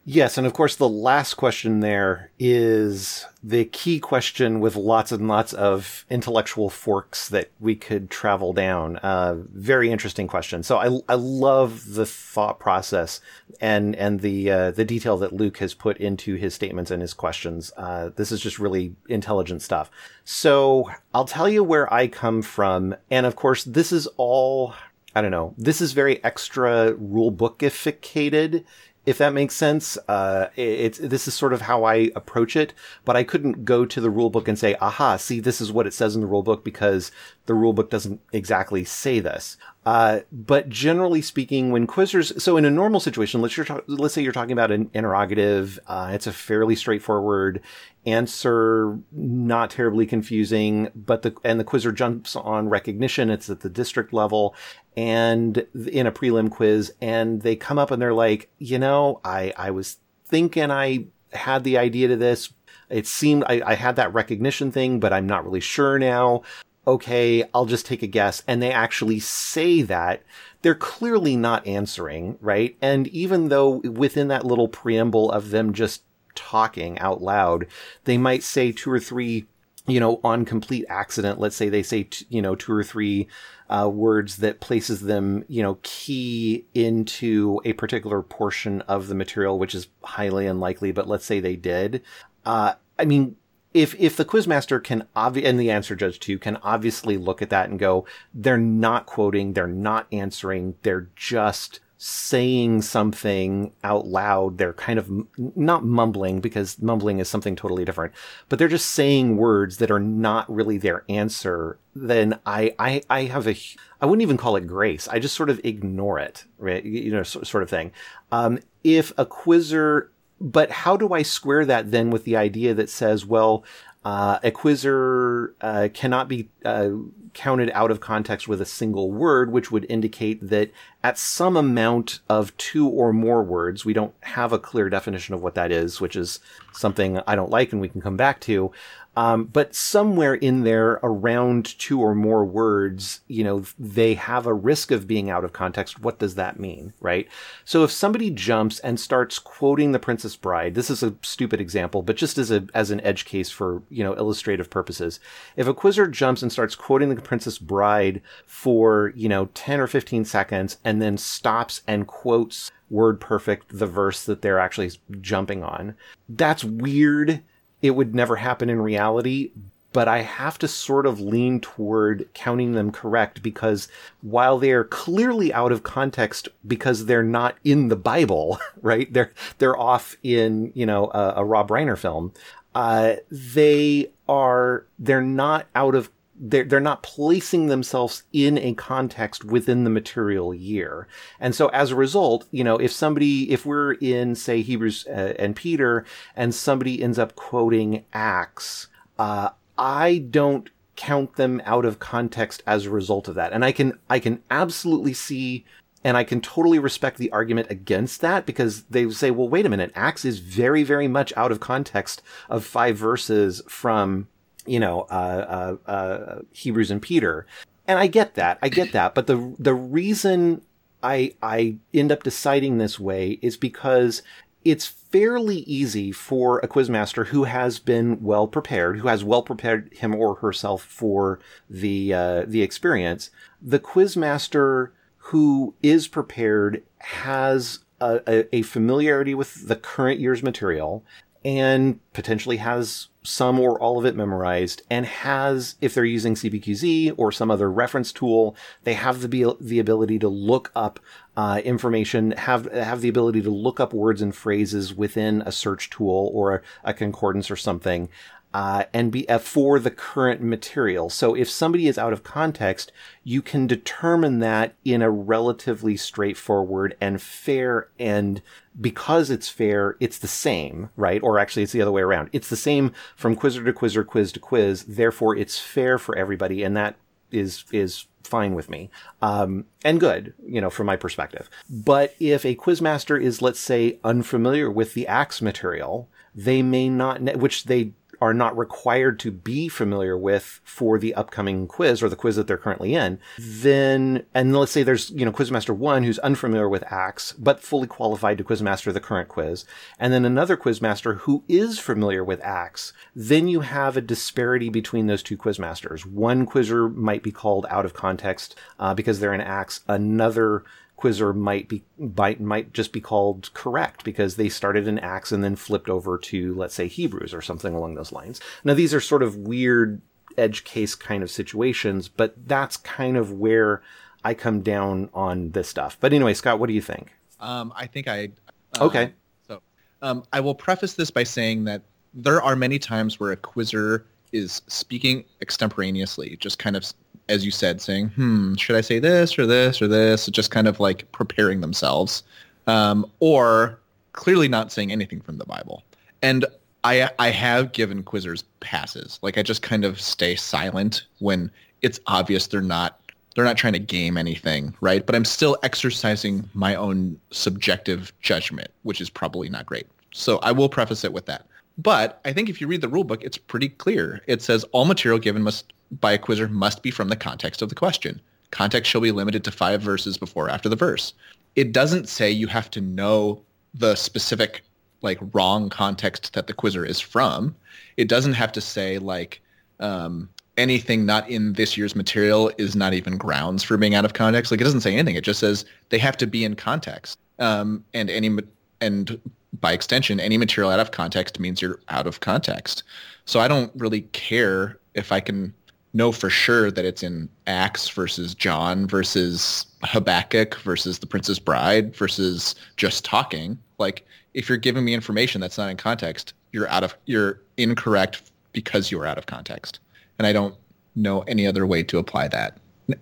Yes, 0.07 0.38
and 0.38 0.47
of 0.47 0.54
course, 0.54 0.76
the 0.76 0.88
last 0.88 1.35
question 1.35 1.80
there 1.80 2.30
is 2.38 3.26
the 3.45 3.66
key 3.66 4.00
question 4.00 4.59
with 4.59 4.75
lots 4.75 5.12
and 5.12 5.28
lots 5.28 5.52
of 5.52 6.07
intellectual 6.09 6.71
forks 6.71 7.28
that 7.28 7.50
we 7.61 7.76
could 7.76 8.11
travel 8.11 8.54
down. 8.54 8.97
Uh, 8.97 9.37
very 9.52 9.90
interesting 9.90 10.26
question. 10.26 10.62
So 10.62 10.78
I, 10.78 11.12
I 11.12 11.16
love 11.16 11.95
the 11.95 12.07
thought 12.07 12.59
process 12.59 13.21
and 13.61 13.95
and 13.95 14.21
the 14.21 14.50
uh, 14.50 14.71
the 14.71 14.87
detail 14.87 15.19
that 15.19 15.35
Luke 15.35 15.59
has 15.59 15.75
put 15.75 15.99
into 15.99 16.35
his 16.35 16.54
statements 16.54 16.90
and 16.90 17.02
his 17.02 17.12
questions. 17.12 17.71
Uh, 17.76 18.09
this 18.16 18.33
is 18.33 18.40
just 18.40 18.59
really 18.59 18.95
intelligent 19.09 19.61
stuff. 19.61 19.90
So 20.25 20.90
I'll 21.12 21.26
tell 21.26 21.49
you 21.49 21.62
where 21.62 21.92
I 21.92 22.09
come 22.09 22.40
from, 22.40 22.97
and 23.11 23.26
of 23.26 23.37
course, 23.37 23.64
this 23.64 23.92
is 23.92 24.07
all 24.16 24.75
I 25.14 25.21
don't 25.21 25.33
know. 25.33 25.54
This 25.59 25.80
is 25.80 25.92
very 25.92 26.23
extra 26.23 26.95
rule 26.95 27.33
bookificated 27.33 28.64
if 29.07 29.19
that 29.19 29.33
makes 29.33 29.54
sense. 29.54 29.97
Uh, 30.09 30.49
it's 30.57 30.99
this 30.99 31.26
is 31.26 31.35
sort 31.35 31.52
of 31.52 31.62
how 31.62 31.85
I 31.85 32.11
approach 32.14 32.57
it, 32.57 32.75
but 33.04 33.16
I 33.16 33.25
couldn't 33.25 33.64
go 33.64 33.85
to 33.85 34.00
the 34.00 34.11
rule 34.11 34.30
book 34.30 34.47
and 34.47 34.59
say, 34.59 34.75
"Aha, 34.80 35.16
see, 35.16 35.40
this 35.40 35.61
is 35.61 35.73
what 35.73 35.87
it 35.87 35.95
says 35.95 36.14
in 36.14 36.21
the 36.21 36.26
rule 36.26 36.42
book," 36.42 36.64
because 36.64 37.11
the 37.47 37.54
rule 37.54 37.73
book 37.73 37.90
doesn't 37.90 38.21
exactly 38.33 38.85
say 38.85 39.21
this. 39.21 39.57
Uh, 39.91 40.21
but 40.31 40.69
generally 40.69 41.21
speaking, 41.21 41.73
when 41.73 41.85
quizzers, 41.85 42.41
so 42.41 42.57
in 42.57 42.65
a 42.65 42.71
normal 42.71 43.01
situation, 43.01 43.43
let's 43.43 43.59
let's 43.89 44.15
say 44.15 44.23
you're 44.23 44.31
talking 44.31 44.53
about 44.53 44.71
an 44.71 44.89
interrogative, 44.95 45.81
uh, 45.89 46.13
it's 46.15 46.29
a 46.29 46.33
fairly 46.33 46.77
straightforward 46.77 47.61
answer, 48.07 49.01
not 49.11 49.69
terribly 49.69 50.07
confusing, 50.07 50.91
but 50.95 51.23
the 51.23 51.35
and 51.43 51.59
the 51.59 51.65
quizzer 51.65 51.91
jumps 51.91 52.37
on 52.37 52.69
recognition. 52.69 53.31
It's 53.31 53.51
at 53.51 53.63
the 53.63 53.69
district 53.69 54.13
level, 54.13 54.55
and 54.97 55.67
in 55.75 56.07
a 56.07 56.13
prelim 56.13 56.53
quiz, 56.53 56.93
and 57.01 57.43
they 57.43 57.57
come 57.57 57.77
up 57.77 57.91
and 57.91 58.01
they're 58.01 58.15
like, 58.15 58.49
you 58.59 58.79
know, 58.79 59.21
I 59.25 59.53
I 59.57 59.73
was 59.73 59.97
thinking 60.25 60.71
I 60.71 61.07
had 61.33 61.65
the 61.65 61.79
idea 61.79 62.07
to 62.07 62.17
this. 62.17 62.53
It 62.91 63.09
seemed 63.09 63.43
I, 63.49 63.61
I 63.67 63.75
had 63.75 63.97
that 63.97 64.15
recognition 64.15 64.71
thing, 64.71 65.01
but 65.01 65.13
I'm 65.13 65.27
not 65.27 65.45
really 65.45 65.59
sure 65.59 65.99
now 65.99 66.43
okay, 66.91 67.45
I'll 67.55 67.67
just 67.67 67.87
take 67.87 68.03
a 68.03 68.09
guess. 68.09 68.43
And 68.47 68.63
they 68.63 68.73
actually 68.73 69.21
say 69.21 69.83
that 69.83 70.23
they're 70.63 70.75
clearly 70.75 71.37
not 71.37 71.67
answering, 71.67 72.37
right? 72.41 72.77
And 72.83 73.07
even 73.09 73.49
though 73.49 73.77
within 73.79 74.29
that 74.29 74.45
little 74.45 74.69
preamble 74.69 75.31
of 75.31 75.51
them 75.51 75.73
just 75.73 76.03
talking 76.35 76.99
out 76.99 77.23
loud, 77.23 77.67
they 78.05 78.19
might 78.19 78.43
say 78.43 78.73
two 78.73 78.91
or 78.91 79.01
three, 79.01 79.47
you 79.87 80.01
know, 80.01 80.21
on 80.25 80.45
complete 80.45 80.85
accident. 80.89 81.39
Let's 81.41 81.57
say 81.57 81.69
they 81.69 81.83
say, 81.83 82.05
t- 82.05 82.27
you 82.29 82.43
know, 82.43 82.55
two 82.55 82.73
or 82.73 82.85
three 82.85 83.29
uh, 83.69 83.89
words 83.89 84.39
that 84.39 84.61
places 84.61 85.03
them, 85.03 85.45
you 85.49 85.63
know, 85.63 85.79
key 85.83 86.67
into 86.75 87.61
a 87.65 87.73
particular 87.75 88.21
portion 88.21 88.81
of 88.83 89.07
the 89.07 89.15
material, 89.15 89.59
which 89.59 89.75
is 89.75 89.89
highly 90.03 90.47
unlikely, 90.47 90.93
but 90.93 91.09
let's 91.09 91.25
say 91.25 91.41
they 91.41 91.57
did. 91.57 92.03
Uh, 92.45 92.75
I 92.99 93.05
mean, 93.05 93.37
if 93.73 93.95
if 94.00 94.17
the 94.17 94.25
quizmaster 94.25 94.83
can 94.83 95.07
obvi- 95.15 95.45
and 95.45 95.59
the 95.59 95.71
answer 95.71 95.95
judge 95.95 96.19
too 96.19 96.39
can 96.39 96.57
obviously 96.59 97.17
look 97.17 97.41
at 97.43 97.50
that 97.50 97.69
and 97.69 97.79
go 97.79 98.05
they're 98.35 98.59
not 98.59 99.07
quoting 99.07 99.53
they're 99.53 99.67
not 99.67 100.07
answering 100.12 100.75
they're 100.83 101.09
just 101.15 101.81
saying 102.03 102.81
something 102.81 103.73
out 103.85 104.07
loud 104.07 104.57
they're 104.57 104.73
kind 104.73 104.99
of 104.99 105.07
m- 105.09 105.29
not 105.55 105.85
mumbling 105.85 106.41
because 106.41 106.81
mumbling 106.81 107.19
is 107.19 107.29
something 107.29 107.55
totally 107.55 107.85
different 107.85 108.12
but 108.49 108.59
they're 108.59 108.69
just 108.69 108.89
saying 108.89 109.37
words 109.37 109.77
that 109.77 109.91
are 109.91 110.00
not 110.00 110.50
really 110.50 110.79
their 110.79 111.05
answer 111.11 111.79
then 111.95 112.39
i 112.47 112.75
i 112.79 113.03
i 113.11 113.25
have 113.25 113.47
a 113.47 113.55
i 114.00 114.07
wouldn't 114.07 114.23
even 114.23 114.39
call 114.39 114.57
it 114.57 114.67
grace 114.67 115.07
i 115.09 115.19
just 115.19 115.37
sort 115.37 115.50
of 115.50 115.61
ignore 115.62 116.19
it 116.19 116.45
right? 116.59 116.85
You 116.85 117.11
know 117.11 117.23
sort 117.23 117.62
of 117.62 117.71
thing. 117.71 117.91
Um 118.31 118.61
if 118.85 119.12
a 119.19 119.27
quizzer 119.27 120.11
but 120.41 120.71
how 120.71 120.97
do 120.97 121.13
I 121.13 121.23
square 121.23 121.67
that 121.67 121.91
then 121.91 122.11
with 122.11 122.25
the 122.25 122.37
idea 122.37 122.73
that 122.75 122.89
says, 122.89 123.27
well, 123.27 123.65
uh, 124.05 124.39
a 124.43 124.51
quizzer 124.51 125.55
uh, 125.61 125.89
cannot 125.93 126.29
be 126.29 126.49
uh, 126.65 126.91
counted 127.35 127.71
out 127.75 127.91
of 127.91 128.01
context 128.01 128.49
with 128.49 128.61
a 128.61 128.67
single 128.67 129.13
word, 129.13 129.53
which 129.53 129.71
would 129.71 129.87
indicate 129.89 130.49
that 130.49 130.71
at 131.05 131.19
some 131.19 131.57
amount 131.57 132.21
of 132.29 132.57
two 132.57 132.89
or 132.89 133.13
more 133.13 133.43
words, 133.43 133.85
we 133.85 133.93
don't 133.93 134.15
have 134.21 134.53
a 134.53 134.59
clear 134.59 134.89
definition 134.89 135.35
of 135.35 135.43
what 135.43 135.55
that 135.55 135.71
is, 135.71 136.01
which 136.01 136.17
is 136.17 136.41
something 136.73 137.21
I 137.27 137.37
don't 137.37 137.51
like 137.51 137.73
and 137.73 137.81
we 137.81 137.89
can 137.89 138.01
come 138.01 138.17
back 138.17 138.41
to. 138.43 138.73
Um, 139.21 139.45
but 139.45 139.75
somewhere 139.75 140.33
in 140.33 140.62
there 140.62 140.99
around 141.03 141.79
two 141.79 142.00
or 142.00 142.15
more 142.15 142.43
words, 142.43 143.21
you 143.29 143.45
know, 143.45 143.65
they 143.79 144.15
have 144.15 144.47
a 144.47 144.55
risk 144.55 144.91
of 144.91 145.07
being 145.07 145.29
out 145.29 145.45
of 145.45 145.53
context. 145.53 146.00
What 146.00 146.19
does 146.19 146.37
that 146.37 146.59
mean? 146.59 146.95
Right. 147.00 147.29
So 147.67 147.85
if 147.85 147.91
somebody 147.91 148.31
jumps 148.31 148.79
and 148.79 148.99
starts 148.99 149.39
quoting 149.39 149.93
the 149.93 149.99
Princess 149.99 150.37
Bride, 150.37 150.75
this 150.75 150.89
is 150.89 151.03
a 151.03 151.15
stupid 151.21 151.61
example, 151.61 152.00
but 152.00 152.17
just 152.17 152.39
as 152.39 152.50
a, 152.50 152.67
as 152.73 152.91
an 152.91 153.03
edge 153.03 153.27
case 153.27 153.50
for, 153.50 153.83
you 153.91 154.03
know, 154.03 154.15
illustrative 154.15 154.71
purposes. 154.71 155.21
If 155.55 155.67
a 155.67 155.75
quizzer 155.75 156.07
jumps 156.07 156.41
and 156.41 156.50
starts 156.50 156.75
quoting 156.75 157.15
the 157.15 157.21
Princess 157.21 157.59
Bride 157.59 158.23
for, 158.47 159.12
you 159.15 159.29
know, 159.29 159.50
10 159.53 159.81
or 159.81 159.87
15 159.87 160.25
seconds 160.25 160.79
and 160.83 161.03
then 161.03 161.19
stops 161.19 161.83
and 161.87 162.07
quotes 162.07 162.71
word 162.89 163.21
perfect 163.21 163.79
the 163.79 163.87
verse 163.87 164.25
that 164.25 164.41
they're 164.41 164.59
actually 164.59 164.93
jumping 165.21 165.62
on, 165.62 165.95
that's 166.27 166.65
weird 166.65 167.43
it 167.83 167.91
would 167.91 168.15
never 168.15 168.37
happen 168.37 168.71
in 168.71 168.81
reality, 168.81 169.51
but 169.93 170.09
I 170.09 170.23
have 170.23 170.59
to 170.59 170.69
sort 170.69 171.07
of 171.07 171.21
lean 171.21 171.61
toward 171.61 172.29
counting 172.33 172.73
them 172.73 172.93
correct 172.93 173.43
because 173.43 173.89
while 174.23 174.59
they're 174.59 174.85
clearly 174.85 175.53
out 175.53 175.73
of 175.73 175.83
context 175.83 176.49
because 176.67 177.07
they're 177.07 177.23
not 177.23 177.57
in 177.65 177.89
the 177.89 177.97
Bible, 177.97 178.59
right? 178.83 179.13
They're 179.13 179.33
they're 179.59 179.79
off 179.79 180.17
in 180.23 180.73
you 180.75 180.87
know 180.87 181.11
a, 181.13 181.35
a 181.37 181.45
Rob 181.45 181.69
Reiner 181.69 181.99
film. 181.99 182.33
Uh, 182.75 183.15
they 183.31 184.11
are 184.29 184.87
they're 184.99 185.23
not 185.23 185.67
out 185.75 185.95
of 185.95 186.09
they're, 186.41 186.65
they're 186.65 186.81
not 186.81 187.03
placing 187.03 187.67
themselves 187.67 188.23
in 188.33 188.57
a 188.57 188.73
context 188.75 189.45
within 189.45 189.85
the 189.85 189.91
material 189.91 190.55
year. 190.55 191.07
And 191.39 191.55
so 191.55 191.69
as 191.69 191.91
a 191.91 191.97
result, 191.97 192.47
you 192.51 192.65
know, 192.65 192.77
if 192.77 192.91
somebody, 192.91 193.51
if 193.53 193.67
we're 193.67 193.93
in, 193.95 194.35
say, 194.35 194.63
Hebrews 194.63 195.07
uh, 195.07 195.35
and 195.39 195.55
Peter, 195.55 196.07
and 196.35 196.55
somebody 196.55 197.03
ends 197.03 197.19
up 197.19 197.37
quoting 197.37 198.05
Acts, 198.15 198.89
uh, 199.19 199.51
I 199.77 200.25
don't 200.31 200.71
count 200.97 201.37
them 201.37 201.61
out 201.65 201.85
of 201.85 201.99
context 201.99 202.63
as 202.67 202.87
a 202.87 202.91
result 202.91 203.29
of 203.29 203.35
that. 203.35 203.53
And 203.53 203.65
I 203.65 203.73
can, 203.73 203.99
I 204.09 204.19
can 204.19 204.43
absolutely 204.51 205.13
see 205.15 205.65
and 206.03 206.17
I 206.17 206.25
can 206.25 206.41
totally 206.41 206.79
respect 206.79 207.19
the 207.19 207.31
argument 207.31 207.71
against 207.71 208.23
that 208.23 208.47
because 208.47 208.85
they 208.85 209.11
say, 209.11 209.31
well, 209.31 209.51
wait 209.51 209.67
a 209.67 209.69
minute. 209.69 209.93
Acts 209.95 210.25
is 210.25 210.39
very, 210.39 210.83
very 210.83 211.09
much 211.09 211.31
out 211.37 211.53
of 211.53 211.61
context 211.61 212.23
of 212.49 212.65
five 212.65 212.97
verses 212.97 213.61
from 213.69 214.27
you 214.67 214.81
know, 214.81 215.02
uh, 215.11 215.76
uh, 215.87 215.90
uh, 215.90 216.43
Hebrews 216.52 216.90
and 216.90 217.02
Peter. 217.02 217.47
And 217.87 217.99
I 217.99 218.07
get 218.07 218.35
that. 218.35 218.59
I 218.62 218.69
get 218.69 218.93
that. 218.93 219.14
But 219.14 219.26
the, 219.26 219.55
the 219.59 219.75
reason 219.75 220.62
I, 221.02 221.35
I 221.43 221.76
end 221.93 222.12
up 222.12 222.23
deciding 222.23 222.79
this 222.79 223.00
way 223.00 223.38
is 223.43 223.57
because 223.57 224.23
it's 224.64 224.87
fairly 224.87 225.59
easy 225.61 226.12
for 226.12 226.59
a 226.59 226.69
quizmaster 226.69 227.29
who 227.29 227.45
has 227.45 227.79
been 227.79 228.23
well 228.23 228.47
prepared, 228.47 228.99
who 228.99 229.09
has 229.09 229.25
well 229.25 229.43
prepared 229.43 229.93
him 229.95 230.14
or 230.14 230.37
herself 230.37 230.83
for 230.83 231.40
the 231.69 232.12
uh, 232.12 232.45
the 232.47 232.62
experience. 232.62 233.31
The 233.62 233.79
quizmaster 233.79 234.90
who 235.17 235.75
is 235.83 236.09
prepared 236.09 236.83
has 236.99 237.81
a, 238.00 238.21
a, 238.26 238.57
a, 238.57 238.62
familiarity 238.62 239.35
with 239.35 239.69
the 239.69 239.76
current 239.76 240.21
year's 240.21 240.43
material 240.43 241.04
and 241.45 242.00
potentially 242.13 242.59
has 242.59 243.09
some 243.23 243.61
or 243.61 243.79
all 243.81 243.99
of 243.99 244.07
it 244.07 244.17
memorized 244.17 244.83
and 244.91 245.05
has, 245.05 245.76
if 245.81 245.95
they're 245.95 246.05
using 246.05 246.35
CBQZ 246.35 247.15
or 247.17 247.31
some 247.31 247.50
other 247.50 247.71
reference 247.71 248.13
tool, 248.13 248.57
they 248.85 248.95
have 248.95 249.21
the, 249.21 249.57
the 249.61 249.79
ability 249.79 250.19
to 250.19 250.29
look 250.29 250.71
up 250.75 251.00
uh, 251.37 251.61
information, 251.65 252.33
have, 252.33 252.71
have 252.73 253.00
the 253.00 253.09
ability 253.09 253.43
to 253.43 253.50
look 253.50 253.79
up 253.79 253.93
words 253.93 254.23
and 254.23 254.35
phrases 254.35 254.95
within 254.95 255.43
a 255.43 255.53
search 255.53 255.91
tool 255.91 256.31
or 256.35 256.55
a, 256.57 256.63
a 256.85 256.95
concordance 256.95 257.50
or 257.50 257.57
something 257.57 258.09
uh, 258.52 258.84
and 258.93 259.13
be 259.13 259.28
uh, 259.28 259.39
for 259.39 259.78
the 259.78 259.91
current 259.91 260.41
material. 260.43 261.08
So 261.08 261.34
if 261.34 261.49
somebody 261.49 261.86
is 261.86 261.99
out 261.99 262.13
of 262.13 262.25
context, 262.25 262.91
you 263.23 263.43
can 263.43 263.67
determine 263.67 264.41
that 264.41 264.75
in 264.84 265.02
a 265.02 265.10
relatively 265.10 265.97
straightforward 265.97 266.97
and 267.00 267.23
fair 267.23 267.89
and 267.99 268.43
because 268.80 269.30
it's 269.30 269.49
fair, 269.49 269.97
it's 270.00 270.19
the 270.19 270.28
same, 270.28 270.91
right? 270.97 271.23
Or 271.23 271.39
actually 271.39 271.65
it's 271.65 271.73
the 271.73 271.82
other 271.82 271.93
way 271.93 272.02
around. 272.02 272.30
It's 272.32 272.49
the 272.49 272.56
same 272.56 272.93
from 273.17 273.36
quizzer 273.36 273.65
to 273.65 273.73
quizzer, 273.73 274.04
quiz 274.04 274.32
to 274.32 274.41
quiz. 274.41 274.84
Therefore 274.84 275.36
it's 275.36 275.58
fair 275.58 275.99
for 275.99 276.17
everybody. 276.17 276.63
And 276.63 276.76
that 276.76 276.97
is, 277.30 277.65
is 277.73 278.06
fine 278.25 278.54
with 278.54 278.71
me. 278.71 278.91
Um, 279.23 279.67
and 279.84 280.00
good, 280.00 280.34
you 280.45 280.60
know, 280.60 280.71
from 280.71 280.86
my 280.86 280.97
perspective. 280.97 281.50
But 281.69 282.15
if 282.19 282.45
a 282.45 282.56
quizmaster 282.56 283.21
is, 283.21 283.43
let's 283.43 283.60
say, 283.60 283.99
unfamiliar 284.02 284.71
with 284.71 284.95
the 284.95 285.06
Acts 285.06 285.43
material, 285.43 286.08
they 286.34 286.63
may 286.63 286.89
not, 286.89 287.21
which 287.36 287.65
they 287.65 287.93
are 288.21 288.35
not 288.35 288.56
required 288.56 289.19
to 289.21 289.30
be 289.30 289.69
familiar 289.69 290.17
with 290.17 290.61
for 290.63 290.99
the 290.99 291.15
upcoming 291.15 291.67
quiz 291.67 292.02
or 292.02 292.09
the 292.09 292.17
quiz 292.17 292.37
that 292.37 292.47
they're 292.47 292.59
currently 292.59 292.95
in, 292.95 293.19
then, 293.39 294.25
and 294.35 294.54
let's 294.54 294.73
say 294.73 294.83
there's, 294.83 295.11
you 295.11 295.25
know, 295.25 295.33
Quizmaster 295.33 295.75
one 295.75 296.04
who's 296.04 296.19
unfamiliar 296.21 296.69
with 296.69 296.85
Acts, 296.93 297.33
but 297.33 297.63
fully 297.63 297.87
qualified 297.87 298.39
to 298.39 298.45
Quizmaster 298.45 298.93
the 298.93 299.00
current 299.00 299.28
quiz, 299.28 299.65
and 299.99 300.13
then 300.13 300.25
another 300.25 300.56
Quizmaster 300.56 301.19
who 301.19 301.45
is 301.49 301.78
familiar 301.78 302.23
with 302.23 302.41
Acts, 302.43 302.93
then 303.15 303.49
you 303.49 303.61
have 303.61 303.97
a 303.97 304.02
disparity 304.02 304.69
between 304.69 305.06
those 305.06 305.23
two 305.23 305.37
Quizmasters. 305.37 306.04
One 306.04 306.47
quizzer 306.47 306.89
might 306.89 307.23
be 307.23 307.33
called 307.33 307.67
out 307.71 307.85
of 307.85 307.95
context 307.95 308.54
uh, 308.78 308.95
because 308.95 309.21
they're 309.21 309.35
in 309.35 309.41
Acts. 309.41 309.80
Another 309.89 310.65
quizzer 311.00 311.32
might 311.32 311.67
be 311.67 311.82
might 311.99 312.43
might 312.43 312.75
just 312.75 312.93
be 312.93 313.00
called 313.00 313.49
correct 313.54 314.04
because 314.04 314.36
they 314.36 314.50
started 314.50 314.86
in 314.86 314.99
Acts 314.99 315.32
and 315.32 315.43
then 315.43 315.56
flipped 315.56 315.89
over 315.89 316.19
to 316.19 316.54
let's 316.54 316.75
say 316.75 316.89
Hebrews 316.89 317.32
or 317.32 317.41
something 317.41 317.75
along 317.75 317.95
those 317.95 318.13
lines. 318.13 318.39
Now 318.65 318.75
these 318.75 318.93
are 318.93 319.00
sort 319.00 319.23
of 319.23 319.34
weird 319.34 320.02
edge 320.36 320.63
case 320.65 320.95
kind 320.95 321.23
of 321.23 321.30
situations, 321.30 322.08
but 322.08 322.34
that's 322.47 322.76
kind 322.76 323.17
of 323.17 323.32
where 323.32 323.80
I 324.25 324.34
come 324.34 324.60
down 324.60 325.08
on 325.15 325.52
this 325.52 325.69
stuff. 325.69 325.97
But 325.99 326.13
anyway, 326.13 326.34
Scott, 326.34 326.58
what 326.58 326.67
do 326.67 326.75
you 326.75 326.82
think? 326.82 327.10
Um, 327.41 327.73
I 327.75 327.86
think 327.86 328.06
I 328.06 328.32
uh, 328.78 328.84
okay. 328.84 329.15
So 329.49 329.63
um, 330.02 330.23
I 330.34 330.41
will 330.41 330.54
preface 330.54 330.93
this 330.95 331.10
by 331.10 331.25
saying 331.25 331.65
that 331.65 331.80
there 332.13 332.43
are 332.43 332.56
many 332.56 332.78
times 332.78 333.19
where 333.19 333.32
a 333.32 333.36
quizzer 333.36 334.04
is 334.32 334.60
speaking 334.67 335.25
extemporaneously, 335.41 336.36
just 336.41 336.58
kind 336.58 336.76
of 336.76 336.84
as 337.30 337.45
you 337.45 337.50
said, 337.50 337.80
saying, 337.80 338.08
hmm, 338.10 338.54
should 338.56 338.76
I 338.76 338.80
say 338.80 338.99
this 338.99 339.38
or 339.38 339.47
this 339.47 339.80
or 339.80 339.88
this? 339.88 340.26
Just 340.26 340.50
kind 340.50 340.69
of 340.69 340.80
like 340.80 341.10
preparing 341.12 341.60
themselves. 341.60 342.23
Um, 342.66 343.10
or 343.21 343.78
clearly 344.12 344.49
not 344.49 344.71
saying 344.71 344.93
anything 344.93 345.21
from 345.21 345.38
the 345.38 345.47
Bible. 345.47 345.82
And 346.23 346.45
I 346.84 347.10
I 347.19 347.30
have 347.30 347.73
given 347.73 348.02
quizzers 348.02 348.45
passes. 348.60 349.19
Like 349.23 349.38
I 349.38 349.43
just 349.43 349.62
kind 349.62 349.84
of 349.84 350.00
stay 350.00 350.36
silent 350.36 351.06
when 351.19 351.50
it's 351.82 352.00
obvious 352.06 352.47
they're 352.47 352.60
not 352.60 353.00
they're 353.34 353.45
not 353.45 353.56
trying 353.56 353.73
to 353.75 353.78
game 353.78 354.16
anything, 354.16 354.75
right? 354.80 355.04
But 355.06 355.14
I'm 355.14 355.25
still 355.25 355.56
exercising 355.62 356.49
my 356.52 356.75
own 356.75 357.19
subjective 357.30 358.12
judgment, 358.21 358.71
which 358.82 359.00
is 359.00 359.08
probably 359.08 359.49
not 359.49 359.66
great. 359.66 359.86
So 360.12 360.38
I 360.38 360.52
will 360.52 360.69
preface 360.69 361.04
it 361.04 361.12
with 361.12 361.26
that. 361.26 361.47
But 361.78 362.21
I 362.25 362.32
think 362.32 362.49
if 362.49 362.60
you 362.60 362.66
read 362.66 362.80
the 362.80 362.88
rule 362.88 363.04
book, 363.04 363.23
it's 363.23 363.38
pretty 363.38 363.69
clear. 363.69 364.21
It 364.26 364.43
says 364.43 364.64
all 364.73 364.84
material 364.84 365.19
given 365.19 365.43
must 365.43 365.73
by 365.91 366.13
a 366.13 366.19
quizzer 366.19 366.49
must 366.49 366.83
be 366.83 366.91
from 366.91 367.09
the 367.09 367.17
context 367.17 367.63
of 367.63 367.69
the 367.69 367.75
question. 367.75 368.21
Context 368.50 368.91
shall 368.91 369.00
be 369.00 369.13
limited 369.13 369.45
to 369.45 369.50
five 369.50 369.81
verses 369.81 370.17
before 370.17 370.47
or 370.47 370.50
after 370.50 370.69
the 370.69 370.76
verse. 370.76 371.15
It 371.57 371.73
doesn't 371.73 372.09
say 372.09 372.31
you 372.31 372.47
have 372.47 372.71
to 372.73 372.81
know 372.81 373.43
the 373.75 373.95
specific 373.95 374.63
like 375.03 375.19
wrong 375.33 375.69
context 375.69 376.35
that 376.35 376.47
the 376.47 376.53
quizzer 376.53 376.85
is 376.85 377.00
from. 377.00 377.55
It 377.97 378.09
doesn't 378.09 378.35
have 378.35 378.53
to 378.53 378.61
say 378.61 378.99
like 378.99 379.41
um, 379.79 380.29
anything 380.57 381.07
not 381.07 381.29
in 381.29 381.55
this 381.55 381.76
year's 381.76 381.97
material 381.97 382.50
is 382.59 382.76
not 382.76 382.93
even 382.93 383.17
grounds 383.17 383.63
for 383.63 383.76
being 383.76 383.95
out 383.95 384.05
of 384.05 384.13
context. 384.13 384.50
Like 384.50 384.61
it 384.61 384.65
doesn't 384.65 384.83
say 384.83 384.93
anything. 384.93 385.17
It 385.17 385.25
just 385.25 385.41
says 385.41 385.65
they 385.89 385.99
have 385.99 386.17
to 386.19 386.26
be 386.26 386.45
in 386.45 386.55
context. 386.55 387.19
Um, 387.39 387.85
and 387.95 388.11
any 388.11 388.37
and 388.81 389.19
by 389.61 389.73
extension, 389.73 390.21
any 390.21 390.39
material 390.39 390.71
out 390.71 390.81
of 390.81 390.91
context 390.91 391.41
means 391.41 391.61
you're 391.61 391.81
out 391.89 392.07
of 392.07 392.21
context. 392.21 392.83
So 393.25 393.41
I 393.41 393.49
don't 393.49 393.73
really 393.75 394.03
care 394.03 394.79
if 394.95 395.13
I 395.13 395.21
can 395.21 395.55
know 395.93 396.13
for 396.13 396.31
sure 396.31 396.71
that 396.71 396.85
it's 396.85 397.03
in 397.03 397.29
Acts 397.47 397.89
versus 397.89 398.35
John 398.35 398.87
versus 398.87 399.67
Habakkuk 399.83 400.57
versus 400.61 400.99
the 400.99 401.07
Princess 401.07 401.39
Bride 401.39 401.95
versus 401.95 402.55
just 402.76 403.05
talking. 403.05 403.59
Like 403.79 404.07
if 404.35 404.49
you're 404.49 404.59
giving 404.59 404.85
me 404.85 404.95
information 404.95 405.41
that's 405.41 405.59
not 405.59 405.71
in 405.71 405.76
context, 405.76 406.35
you're 406.53 406.69
out 406.69 406.85
of 406.85 406.97
you're 407.07 407.41
incorrect 407.57 408.31
because 408.53 408.91
you 408.91 409.00
are 409.00 409.07
out 409.07 409.19
of 409.19 409.26
context. 409.26 409.81
And 410.19 410.26
I 410.26 410.33
don't 410.33 410.55
know 410.97 411.23
any 411.23 411.47
other 411.47 411.67
way 411.67 411.83
to 411.85 411.99
apply 411.99 412.29
that. 412.29 412.59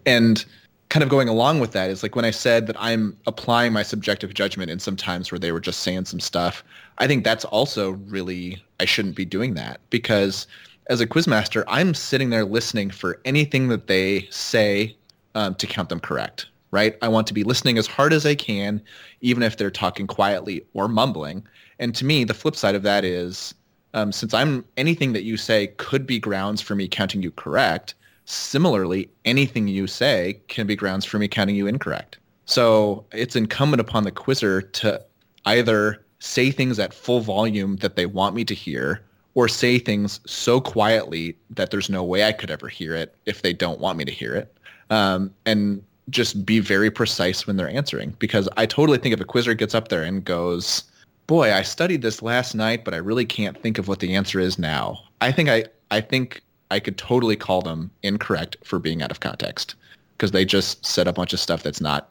And 0.06 0.44
kind 0.88 1.02
of 1.02 1.08
going 1.08 1.28
along 1.28 1.60
with 1.60 1.72
that 1.72 1.90
is 1.90 2.02
like 2.02 2.16
when 2.16 2.24
I 2.24 2.30
said 2.30 2.66
that 2.66 2.76
I'm 2.78 3.16
applying 3.26 3.72
my 3.72 3.82
subjective 3.82 4.32
judgment 4.32 4.70
in 4.70 4.78
some 4.78 4.96
times 4.96 5.30
where 5.30 5.38
they 5.38 5.52
were 5.52 5.60
just 5.60 5.80
saying 5.80 6.06
some 6.06 6.20
stuff. 6.20 6.64
I 6.98 7.06
think 7.06 7.24
that's 7.24 7.44
also 7.44 7.90
really 7.90 8.62
I 8.80 8.84
shouldn't 8.84 9.16
be 9.16 9.24
doing 9.24 9.54
that 9.54 9.80
because 9.90 10.46
as 10.88 11.00
a 11.00 11.06
quizmaster, 11.06 11.64
I'm 11.68 11.94
sitting 11.94 12.30
there 12.30 12.44
listening 12.44 12.90
for 12.90 13.20
anything 13.24 13.68
that 13.68 13.86
they 13.86 14.26
say 14.30 14.96
um, 15.34 15.54
to 15.56 15.66
count 15.66 15.88
them 15.88 16.00
correct. 16.00 16.46
Right? 16.70 16.96
I 17.00 17.08
want 17.08 17.26
to 17.28 17.34
be 17.34 17.44
listening 17.44 17.78
as 17.78 17.86
hard 17.86 18.12
as 18.12 18.26
I 18.26 18.34
can, 18.34 18.82
even 19.22 19.42
if 19.42 19.56
they're 19.56 19.70
talking 19.70 20.06
quietly 20.06 20.66
or 20.74 20.86
mumbling. 20.86 21.46
And 21.78 21.94
to 21.94 22.04
me, 22.04 22.24
the 22.24 22.34
flip 22.34 22.54
side 22.54 22.74
of 22.74 22.82
that 22.82 23.06
is 23.06 23.54
um, 23.94 24.12
since 24.12 24.34
I'm 24.34 24.66
anything 24.76 25.14
that 25.14 25.22
you 25.22 25.38
say 25.38 25.68
could 25.78 26.06
be 26.06 26.18
grounds 26.18 26.60
for 26.60 26.74
me 26.74 26.86
counting 26.86 27.22
you 27.22 27.30
correct, 27.30 27.94
Similarly, 28.30 29.08
anything 29.24 29.68
you 29.68 29.86
say 29.86 30.42
can 30.48 30.66
be 30.66 30.76
grounds 30.76 31.06
for 31.06 31.18
me 31.18 31.28
counting 31.28 31.56
you 31.56 31.66
incorrect. 31.66 32.18
So 32.44 33.06
it's 33.10 33.36
incumbent 33.36 33.80
upon 33.80 34.04
the 34.04 34.12
quizzer 34.12 34.60
to 34.60 35.02
either 35.46 36.04
say 36.18 36.50
things 36.50 36.78
at 36.78 36.92
full 36.92 37.20
volume 37.20 37.76
that 37.76 37.96
they 37.96 38.04
want 38.04 38.34
me 38.36 38.44
to 38.44 38.54
hear 38.54 39.02
or 39.38 39.46
say 39.46 39.78
things 39.78 40.18
so 40.26 40.60
quietly 40.60 41.36
that 41.48 41.70
there's 41.70 41.88
no 41.88 42.02
way 42.02 42.24
I 42.24 42.32
could 42.32 42.50
ever 42.50 42.66
hear 42.66 42.92
it 42.96 43.14
if 43.24 43.42
they 43.42 43.52
don't 43.52 43.78
want 43.78 43.96
me 43.96 44.04
to 44.04 44.10
hear 44.10 44.34
it. 44.34 44.52
Um, 44.90 45.32
and 45.46 45.80
just 46.10 46.44
be 46.44 46.58
very 46.58 46.90
precise 46.90 47.46
when 47.46 47.56
they're 47.56 47.68
answering 47.68 48.16
because 48.18 48.48
I 48.56 48.66
totally 48.66 48.98
think 48.98 49.12
if 49.12 49.20
a 49.20 49.24
quizzer 49.24 49.54
gets 49.54 49.76
up 49.76 49.88
there 49.88 50.02
and 50.02 50.24
goes, 50.24 50.82
boy, 51.28 51.54
I 51.54 51.62
studied 51.62 52.02
this 52.02 52.20
last 52.20 52.56
night, 52.56 52.84
but 52.84 52.94
I 52.94 52.96
really 52.96 53.24
can't 53.24 53.56
think 53.56 53.78
of 53.78 53.86
what 53.86 54.00
the 54.00 54.12
answer 54.16 54.40
is 54.40 54.58
now. 54.58 54.98
I 55.20 55.30
think 55.30 55.48
I, 55.48 55.66
I 55.92 56.00
think 56.00 56.42
I 56.72 56.80
could 56.80 56.98
totally 56.98 57.36
call 57.36 57.62
them 57.62 57.92
incorrect 58.02 58.56
for 58.64 58.80
being 58.80 59.02
out 59.02 59.12
of 59.12 59.20
context 59.20 59.76
because 60.16 60.32
they 60.32 60.44
just 60.44 60.84
said 60.84 61.06
a 61.06 61.12
bunch 61.12 61.32
of 61.32 61.38
stuff 61.38 61.62
that's 61.62 61.80
not 61.80 62.08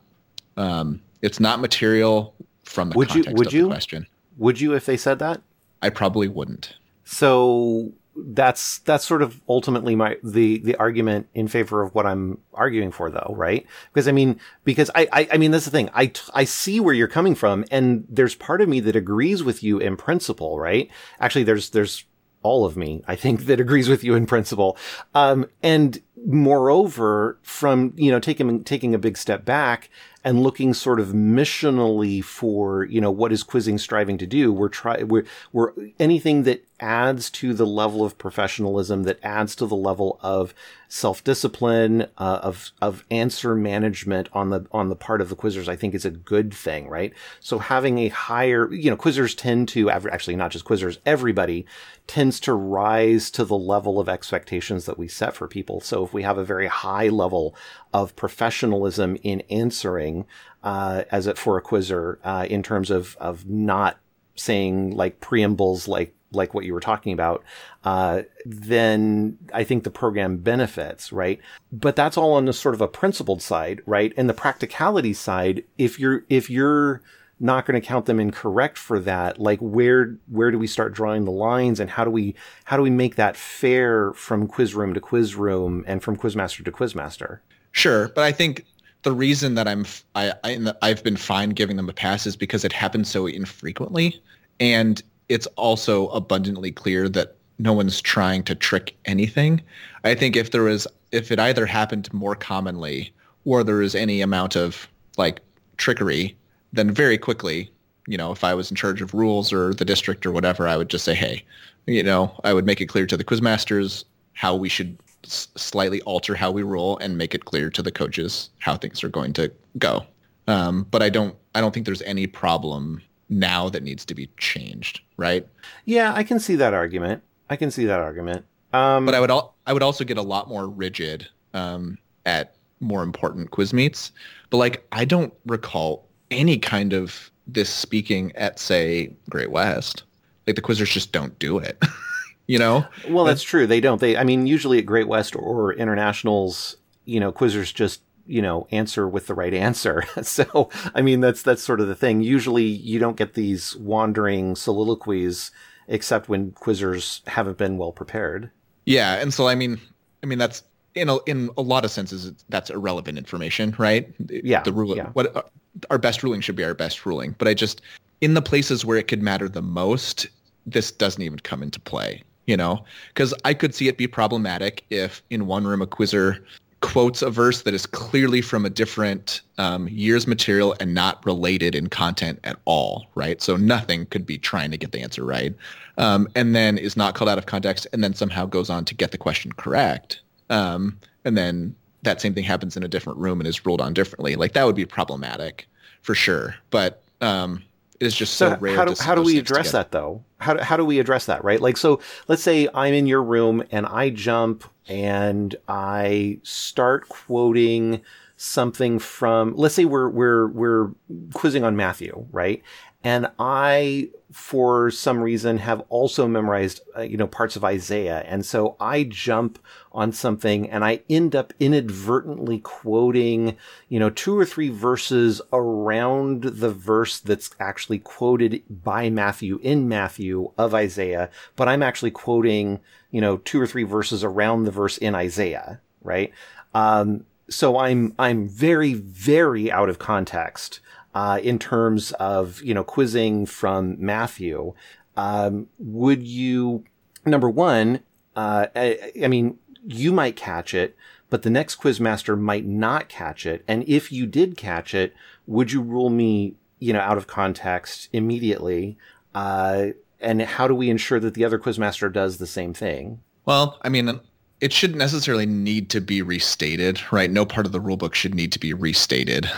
um, 0.56 1.02
it's 1.22 1.42
not 1.42 1.60
material 1.60 2.34
from 2.63 2.92
the 2.92 2.98
would 2.98 3.10
context 3.10 3.32
you, 3.32 3.36
would 3.36 3.48
of 3.48 3.54
you? 3.54 3.63
the 3.63 3.68
question. 3.68 4.08
Would 4.38 4.62
you 4.62 4.76
if 4.76 4.86
they 4.86 4.96
said 4.96 5.20
that? 5.20 5.42
I 5.82 5.90
probably 5.90 6.30
wouldn't. 6.30 6.78
So 7.08 7.93
that's 8.15 8.80
that's 8.80 9.06
sort 9.06 9.22
of 9.22 9.39
ultimately 9.48 9.96
my 9.96 10.17
the 10.24 10.58
the 10.60 10.76
argument 10.76 11.28
in 11.34 11.48
favor 11.48 11.82
of 11.82 11.96
what 11.96 12.06
I'm 12.06 12.39
arguing 12.54 12.91
for 12.91 13.10
though, 13.10 13.34
right? 13.36 13.65
Because 13.93 14.10
I 14.10 14.12
mean, 14.12 14.39
because 14.65 14.91
I 14.93 15.08
I, 15.13 15.28
I 15.34 15.38
mean 15.38 15.52
that's 15.52 15.65
the 15.65 15.72
thing. 15.72 15.89
I 15.93 16.12
I 16.34 16.43
see 16.43 16.82
where 16.82 16.93
you're 16.93 17.08
coming 17.08 17.34
from, 17.34 17.63
and 17.72 18.06
there's 18.10 18.36
part 18.36 18.60
of 18.60 18.67
me 18.67 18.82
that 18.82 18.96
agrees 18.96 19.41
with 19.41 19.63
you 19.63 19.80
in 19.80 19.96
principle, 19.96 20.60
right? 20.60 20.89
Actually, 21.22 21.43
there's 21.43 21.70
there's 21.70 22.04
all 22.43 22.65
of 22.65 22.78
me, 22.78 23.04
I 23.08 23.15
think, 23.15 23.46
that 23.48 23.60
agrees 23.60 23.89
with 23.89 24.04
you 24.04 24.15
in 24.15 24.26
principle. 24.26 24.78
Um, 25.13 25.48
and 25.62 26.02
moreover, 26.26 27.39
from, 27.41 27.93
you 27.98 28.12
know, 28.12 28.20
taking, 28.20 28.63
taking 28.63 28.96
a 28.96 29.00
big 29.00 29.17
step 29.17 29.43
back 29.43 29.89
and 30.24 30.41
looking 30.41 30.74
sort 30.74 31.00
of 31.00 31.10
missionally 31.10 32.24
for, 32.24 32.86
you 32.86 33.02
know, 33.02 33.12
what 33.12 33.32
is 33.32 33.43
quizzing 33.43 33.78
striving 33.78 34.17
to 34.20 34.28
do, 34.28 34.54
we're 34.54 34.70
trying, 34.70 35.08
we're, 35.08 35.26
we're 35.52 35.74
anything 36.00 36.43
that 36.43 36.65
adds 36.80 37.30
to 37.30 37.54
the 37.54 37.66
level 37.66 38.04
of 38.04 38.18
professionalism, 38.18 39.04
that 39.04 39.20
adds 39.24 39.56
to 39.56 39.66
the 39.66 39.76
level 39.76 40.20
of 40.22 40.54
self-discipline, 40.90 42.04
uh, 42.18 42.40
of, 42.44 42.72
of 42.82 43.04
answer 43.12 43.56
management 43.56 44.30
on 44.32 44.50
the, 44.50 44.66
on 44.72 44.90
the 44.90 44.96
part 44.96 45.20
of 45.20 45.30
the 45.30 45.36
quizzers, 45.36 45.68
I 45.68 45.76
think 45.76 45.94
is 45.94 46.06
a 46.06 46.12
good 46.12 46.54
thing, 46.54 46.88
right? 46.88 47.13
So 47.40 47.60
having 47.60 47.98
a 47.98 48.10
higher, 48.10 48.72
you 48.74 48.90
know, 48.90 48.98
quizzers 48.98 49.36
tend 49.36 49.68
to, 49.70 49.90
actually 49.90 50.36
not 50.36 50.52
just 50.52 50.66
quizzers, 50.66 50.98
everybody 51.06 51.66
tends 52.06 52.40
to 52.42 52.54
rise 52.54 53.30
to 53.32 53.44
the 53.44 53.58
level 53.58 54.00
of 54.00 54.08
expectations 54.08 54.86
that 54.86 54.98
we 54.98 55.08
set 55.08 55.36
for 55.36 55.48
people. 55.48 55.82
So 55.82 56.06
if 56.06 56.13
we 56.13 56.24
have 56.24 56.38
a 56.38 56.46
very 56.46 56.68
high 56.68 57.10
level 57.10 57.56
of 57.94 58.16
professionalism 58.16 59.18
in 59.24 59.42
answering, 59.50 60.26
uh, 60.63 61.04
as 61.12 61.28
it 61.28 61.38
for 61.38 61.58
a 61.58 61.62
quizzer, 61.62 62.20
uh, 62.24 62.46
in 62.50 62.63
terms 62.63 62.90
of, 62.90 63.18
of 63.20 63.50
not 63.50 63.98
saying 64.36 64.96
like 64.96 65.20
preambles 65.20 65.88
like 65.88 66.13
like 66.32 66.54
what 66.54 66.66
you 66.66 66.74
were 66.74 66.80
talking 66.80 67.13
about, 67.13 67.44
uh, 67.84 68.24
then 68.46 69.38
I 69.54 69.63
think 69.63 69.84
the 69.84 69.90
program 69.90 70.38
benefits, 70.38 71.12
right? 71.12 71.40
But 71.72 71.96
that's 71.96 72.18
all 72.18 72.34
on 72.34 72.46
the 72.46 72.54
sort 72.54 72.76
of 72.76 72.82
a 72.82 72.88
principled 72.88 73.42
side, 73.42 73.82
right? 73.86 74.13
And 74.18 74.30
the 74.30 74.34
practicality 74.34 75.13
side, 75.13 75.63
if 75.78 76.00
you're 76.00 76.24
if 76.30 76.50
you're 76.50 77.02
not 77.40 77.66
going 77.66 77.80
to 77.80 77.86
count 77.86 78.08
them 78.08 78.20
incorrect 78.20 78.78
for 78.78 79.00
that, 79.00 79.40
like 79.40 79.60
where 79.60 80.18
where 80.28 80.52
do 80.52 80.58
we 80.58 80.68
start 80.68 80.94
drawing 80.94 81.26
the 81.26 81.32
lines, 81.32 81.80
and 81.80 81.90
how 81.90 82.04
do 82.04 82.12
we 82.12 82.36
how 82.66 82.78
do 82.78 82.84
we 82.84 82.90
make 82.90 83.16
that 83.16 83.38
fair 83.38 84.12
from 84.13 84.48
quiz 84.48 84.76
room 84.76 84.94
to 84.94 85.00
quiz 85.00 85.36
room 85.36 85.84
and 85.88 86.04
from 86.04 86.18
quizmaster 86.18 86.63
to 86.63 86.72
quizmaster? 86.72 87.40
Sure, 87.72 88.10
but 88.10 88.24
I 88.24 88.32
think 88.32 88.66
the 89.04 89.12
reason 89.12 89.56
that 89.56 89.68
I'm 89.68 89.86
I, 90.16 90.34
I 90.44 90.74
I've 90.82 91.04
been 91.04 91.18
fine 91.18 91.52
giving 91.52 91.78
them 91.78 91.90
a 91.90 91.94
pass 91.94 92.26
is 92.26 92.36
because 92.36 92.66
it 92.66 92.74
happens 92.74 93.10
so 93.10 93.28
infrequently, 93.28 94.22
and 94.60 95.02
it's 95.30 95.48
also 95.56 96.08
abundantly 96.10 96.72
clear 96.72 97.10
that 97.10 97.36
no 97.60 97.74
one's 97.74 98.02
trying 98.02 98.44
to 98.44 98.56
trick 98.56 98.96
anything. 99.06 99.62
I 100.04 100.16
think 100.16 100.36
if 100.36 100.52
there 100.52 100.63
was, 100.63 100.88
if 101.12 101.32
it 101.32 101.40
either 101.40 101.66
happened 101.66 102.12
more 102.13 102.36
commonly 102.36 103.13
or 103.46 103.63
there 103.63 103.82
is 103.82 103.96
any 103.96 104.22
amount 104.22 104.56
of 104.56 104.88
like 105.18 105.42
trickery, 105.78 106.36
then 106.74 106.92
very 106.92 107.18
quickly, 107.18 107.72
you 108.08 108.18
know, 108.18 108.32
if 108.32 108.44
I 108.44 108.54
was 108.54 108.70
in 108.70 108.76
charge 108.76 109.02
of 109.02 109.13
rules 109.13 109.52
or 109.52 109.74
the 109.74 109.86
district 109.86 110.26
or 110.26 110.32
whatever, 110.32 110.68
I 110.68 110.78
would 110.78 110.90
just 110.90 111.04
say, 111.04 111.16
hey, 111.16 111.44
you 111.88 112.04
know, 112.04 112.40
I 112.44 112.54
would 112.54 112.66
make 112.66 112.82
it 112.82 112.88
clear 112.88 113.06
to 113.08 113.18
the 113.18 113.24
quizmasters 113.24 114.06
how 114.34 114.56
we 114.56 114.70
should 114.70 114.98
s- 115.26 115.48
slightly 115.56 116.02
alter 116.04 116.36
how 116.36 116.52
we 116.52 116.63
roll 116.63 116.98
and 117.00 117.18
make 117.18 117.34
it 117.34 117.46
clear 117.46 117.70
to 117.72 117.82
the 117.82 117.92
coaches 117.92 118.50
how 118.60 118.78
things 118.78 119.04
are 119.04 119.10
going 119.10 119.34
to 119.34 119.52
go. 119.78 120.06
Um, 120.48 120.86
but 120.92 121.02
I 121.02 121.10
don't, 121.10 121.36
I 121.56 121.62
don't 121.62 121.74
think 121.74 121.86
there's 121.86 122.02
any 122.04 122.28
problem 122.28 123.02
now 123.30 123.70
that 123.70 123.84
needs 123.84 124.06
to 124.06 124.16
be 124.16 124.30
changed, 124.38 125.02
right? 125.18 125.48
Yeah, 125.86 126.13
I 126.13 126.24
can 126.24 126.40
see 126.40 126.56
that 126.56 126.74
argument. 126.74 127.24
I 127.50 127.56
can 127.56 127.72
see 127.72 127.86
that 127.86 128.00
argument. 128.00 128.46
Um, 128.74 129.06
but 129.06 129.16
I 129.16 129.20
would 129.20 129.32
al- 129.32 129.56
I 129.66 129.74
would 129.74 129.84
also 129.84 130.04
get 130.04 130.18
a 130.18 130.22
lot 130.22 130.48
more 130.48 130.68
rigid 130.68 131.28
um, 131.54 131.98
at 132.26 132.56
more 132.80 133.04
important 133.04 133.52
quiz 133.52 133.74
meets. 133.74 134.12
But 134.50 134.58
like 134.58 134.86
I 134.92 135.06
don't 135.06 135.34
recall 135.46 136.08
any 136.32 136.58
kind 136.58 136.94
of 136.94 137.32
this 137.48 137.70
speaking 137.70 138.36
at 138.36 138.60
say 138.60 139.13
Great 139.30 139.52
West. 139.52 140.04
Like 140.46 140.56
the 140.56 140.62
quizzers 140.62 140.92
just 140.92 141.12
don't 141.12 141.38
do 141.40 141.58
it. 141.58 141.82
you 142.48 142.58
know? 142.58 142.86
Well, 143.10 143.26
that's 143.26 143.44
true. 143.44 143.68
They 143.68 143.80
don't. 143.80 144.00
They 144.00 144.18
I 144.18 144.24
mean 144.24 144.48
usually 144.48 144.80
at 144.80 144.86
Great 144.86 145.08
West 145.08 145.36
or 145.36 145.74
internationals, 145.74 146.78
you 147.06 147.20
know, 147.20 147.32
quizzers 147.32 147.74
just 147.74 148.02
you 148.28 148.42
know 148.42 148.68
answer 148.72 149.08
with 149.08 149.28
the 149.28 149.34
right 149.34 149.54
answer. 149.54 150.04
So 150.24 150.70
i 150.94 151.02
mean 151.02 151.22
that's 151.22 151.42
that's 151.42 151.63
sort 151.63 151.80
of 151.80 151.88
the 151.88 151.96
thing. 151.96 152.22
Usually 152.22 152.66
you 152.66 153.00
don't 153.00 153.18
get 153.18 153.34
these 153.34 153.76
wandering 153.78 154.56
soliloquies 154.56 155.52
except 155.88 156.28
when 156.28 156.52
quizzers 156.52 157.28
haven't 157.28 157.58
been 157.58 157.78
well 157.78 157.92
prepared. 157.92 158.52
Yeah 158.86 159.16
and 159.16 159.34
so 159.34 159.48
i 159.48 159.56
mean 159.56 159.80
i 160.24 160.26
mean 160.26 160.38
that's 160.38 160.63
in 160.96 161.10
a, 161.10 161.18
in 161.26 161.50
a 161.58 161.62
lot 161.62 161.86
of 161.86 161.92
senses 161.92 162.32
that's 162.50 162.70
irrelevant 162.70 163.18
information 163.18 163.76
right? 163.78 164.13
Yeah 164.30 164.63
the 164.63 164.74
rule 164.74 164.96
yeah. 164.96 165.10
what 165.13 165.36
uh, 165.36 165.44
our 165.90 165.98
best 165.98 166.24
ruling 166.24 166.42
should 166.42 166.56
be 166.56 166.63
our 166.63 166.74
best 166.74 167.06
ruling. 167.06 167.36
But 167.38 167.48
i 167.48 167.54
just 167.54 167.82
in 168.22 168.34
the 168.34 168.42
places 168.42 168.84
where 168.84 168.98
it 168.98 169.08
could 169.08 169.22
matter 169.22 169.48
the 169.48 169.62
most 169.62 170.28
this 170.66 170.92
doesn't 170.92 171.22
even 171.22 171.40
come 171.40 171.63
into 171.63 171.80
play 171.80 172.24
you 172.48 172.58
know? 172.58 172.84
Because 173.10 173.34
i 173.46 173.54
could 173.54 173.76
see 173.76 173.88
it 173.88 173.98
be 173.98 174.08
problematic 174.08 174.84
if 174.90 175.22
in 175.30 175.48
one 175.48 175.66
room 175.66 175.82
a 175.82 175.88
quizzer 175.88 176.44
quotes 176.82 177.22
a 177.22 177.30
verse 177.30 177.63
that 177.63 177.74
is 177.74 177.86
clearly 177.86 178.42
from 178.42 178.66
a 178.66 178.70
different 178.70 179.42
um, 179.58 179.88
year's 179.88 180.28
material 180.28 180.76
and 180.80 180.94
not 180.94 181.26
related 181.26 181.74
in 181.76 181.88
content 181.88 182.40
at 182.44 182.58
all, 182.66 183.08
right? 183.16 183.42
So 183.42 183.58
nothing 183.58 184.06
could 184.08 184.26
be 184.26 184.38
trying 184.38 184.72
to 184.72 184.78
get 184.78 184.92
the 184.92 185.02
answer 185.02 185.26
right, 185.26 185.56
um, 185.98 186.28
and 186.36 186.56
then 186.56 186.78
is 186.78 186.96
not 186.96 187.16
called 187.16 187.30
out 187.30 187.38
of 187.38 187.48
context, 187.48 187.88
and 187.94 188.04
then 188.04 188.13
somehow 188.13 188.46
goes 188.46 188.70
on 188.70 188.86
to 188.86 188.96
get 188.96 189.12
the 189.12 189.18
question 189.18 189.52
correct, 189.54 190.22
um, 190.50 190.98
and 191.26 191.38
then 191.38 191.76
that 192.04 192.22
same 192.22 192.34
thing 192.34 192.44
happens 192.44 192.78
in 192.78 192.84
a 192.84 192.88
different 192.88 193.18
room 193.20 193.40
and 193.40 193.48
is 193.48 193.66
ruled 193.66 193.82
on 193.82 193.94
differently. 193.94 194.36
Like 194.36 194.54
that 194.54 194.66
would 194.66 194.76
be 194.76 194.86
problematic 194.86 195.68
for 196.04 196.13
sure, 196.13 196.56
but 196.70 197.04
um, 197.22 197.63
it 198.00 198.06
is 198.06 198.16
just 198.16 198.36
so, 198.36 198.52
so 198.52 198.58
rare. 198.60 198.76
How 198.76 198.86
do, 198.86 198.96
how 199.00 199.16
do 199.16 199.24
we 199.24 199.40
address 199.40 199.68
together. 199.68 199.84
that 199.84 199.92
though? 199.92 200.24
How 200.40 200.54
do, 200.54 200.63
how 200.63 200.78
do 200.78 200.86
we 200.86 201.00
address 201.00 201.26
that, 201.26 201.44
right? 201.44 201.60
Like, 201.60 201.78
so 201.78 202.00
let's 202.28 202.44
say 202.44 202.68
I'm 202.74 202.94
in 202.94 203.08
your 203.08 203.24
room 203.24 203.63
and 203.72 203.88
I 203.88 204.12
jump 204.12 204.63
and 204.88 205.56
I 205.67 206.39
start 206.43 207.10
quoting 207.10 208.02
something 208.36 209.00
from, 209.00 209.56
let's 209.56 209.76
say 209.76 209.86
we're, 209.86 210.10
we're, 210.10 210.47
we're 210.47 210.91
quizzing 211.34 211.63
on 211.63 211.76
Matthew, 211.76 212.28
right? 212.32 212.62
And 213.04 213.30
I, 213.39 214.10
for 214.38 214.91
some 214.91 215.19
reason, 215.19 215.58
have 215.58 215.82
also 215.89 216.28
memorized, 216.28 216.82
uh, 216.95 217.02
you 217.02 217.17
know, 217.17 217.26
parts 217.26 217.56
of 217.56 217.65
Isaiah. 217.65 218.23
And 218.28 218.45
so 218.45 218.78
I 218.80 219.04
jump 219.04 219.58
on 219.91 220.12
something 220.12 220.69
and 220.69 220.86
I 220.86 221.02
end 221.10 221.36
up 221.36 221.54
inadvertently 221.60 222.60
quoting, 222.60 223.58
you 223.89 224.00
know, 224.00 224.12
two 224.12 224.38
or 224.38 224.45
three 224.45 224.69
verses 224.69 225.41
around 225.52 226.43
the 226.43 226.69
verse 226.69 227.19
that's 227.19 227.50
actually 227.60 227.97
quoted 227.97 228.62
by 228.69 229.10
Matthew 229.10 229.60
in 229.63 229.89
Matthew 229.89 230.52
of 230.56 230.73
Isaiah. 230.76 231.32
But 231.56 231.67
I'm 231.67 231.82
actually 231.82 232.12
quoting, 232.12 232.80
you 233.10 233.19
know, 233.19 233.38
two 233.38 233.60
or 233.60 233.65
three 233.65 233.84
verses 233.84 234.23
around 234.23 234.63
the 234.63 234.71
verse 234.71 235.00
in 235.00 235.15
Isaiah, 235.15 235.82
right? 236.04 236.32
Um, 236.76 237.26
so 237.50 237.80
I'm 237.80 238.13
I'm 238.19 238.47
very 238.47 238.93
very 238.93 239.71
out 239.71 239.89
of 239.89 239.97
context 239.97 240.80
uh, 241.17 241.39
in 241.39 241.58
terms 241.58 242.12
of 242.13 242.62
you 242.62 242.75
know 242.75 242.84
quizzing 242.84 243.47
from 243.47 243.95
Matthew. 243.99 244.73
Um, 245.15 245.67
would 245.80 246.21
you 246.21 246.84
number 247.25 247.49
one? 247.49 248.01
Uh, 248.36 248.67
I, 248.75 249.13
I 249.23 249.27
mean, 249.27 249.58
you 249.84 250.13
might 250.13 250.36
catch 250.36 250.75
it, 250.75 250.95
but 251.32 251.41
the 251.41 251.49
next 251.49 251.82
quizmaster 251.82 252.39
might 252.39 252.67
not 252.67 253.10
catch 253.10 253.47
it. 253.47 253.63
And 253.67 253.84
if 253.89 254.12
you 254.12 254.27
did 254.27 254.58
catch 254.58 254.93
it, 254.93 255.15
would 255.47 255.71
you 255.71 255.82
rule 255.82 256.12
me 256.12 256.53
you 256.77 256.93
know 256.93 256.99
out 256.99 257.17
of 257.17 257.25
context 257.25 258.10
immediately? 258.13 258.95
Uh, 259.34 259.88
and 260.19 260.43
how 260.43 260.67
do 260.67 260.75
we 260.75 260.91
ensure 260.91 261.19
that 261.19 261.34
the 261.34 261.45
other 261.45 261.58
quizmaster 261.58 262.13
does 262.13 262.38
the 262.38 262.45
same 262.45 262.75
thing? 262.75 263.21
Well, 263.45 263.80
I 263.82 263.89
mean, 263.89 264.19
it 264.62 264.71
shouldn't 264.71 264.99
necessarily 264.99 265.47
need 265.47 265.89
to 265.91 265.99
be 265.99 266.21
restated, 266.21 267.01
right? 267.12 267.32
No 267.32 267.43
part 267.43 267.65
of 267.65 267.71
the 267.71 267.82
rulebook 267.82 268.13
should 268.13 268.36
need 268.36 268.51
to 268.51 268.60
be 268.60 268.73
restated 268.73 269.49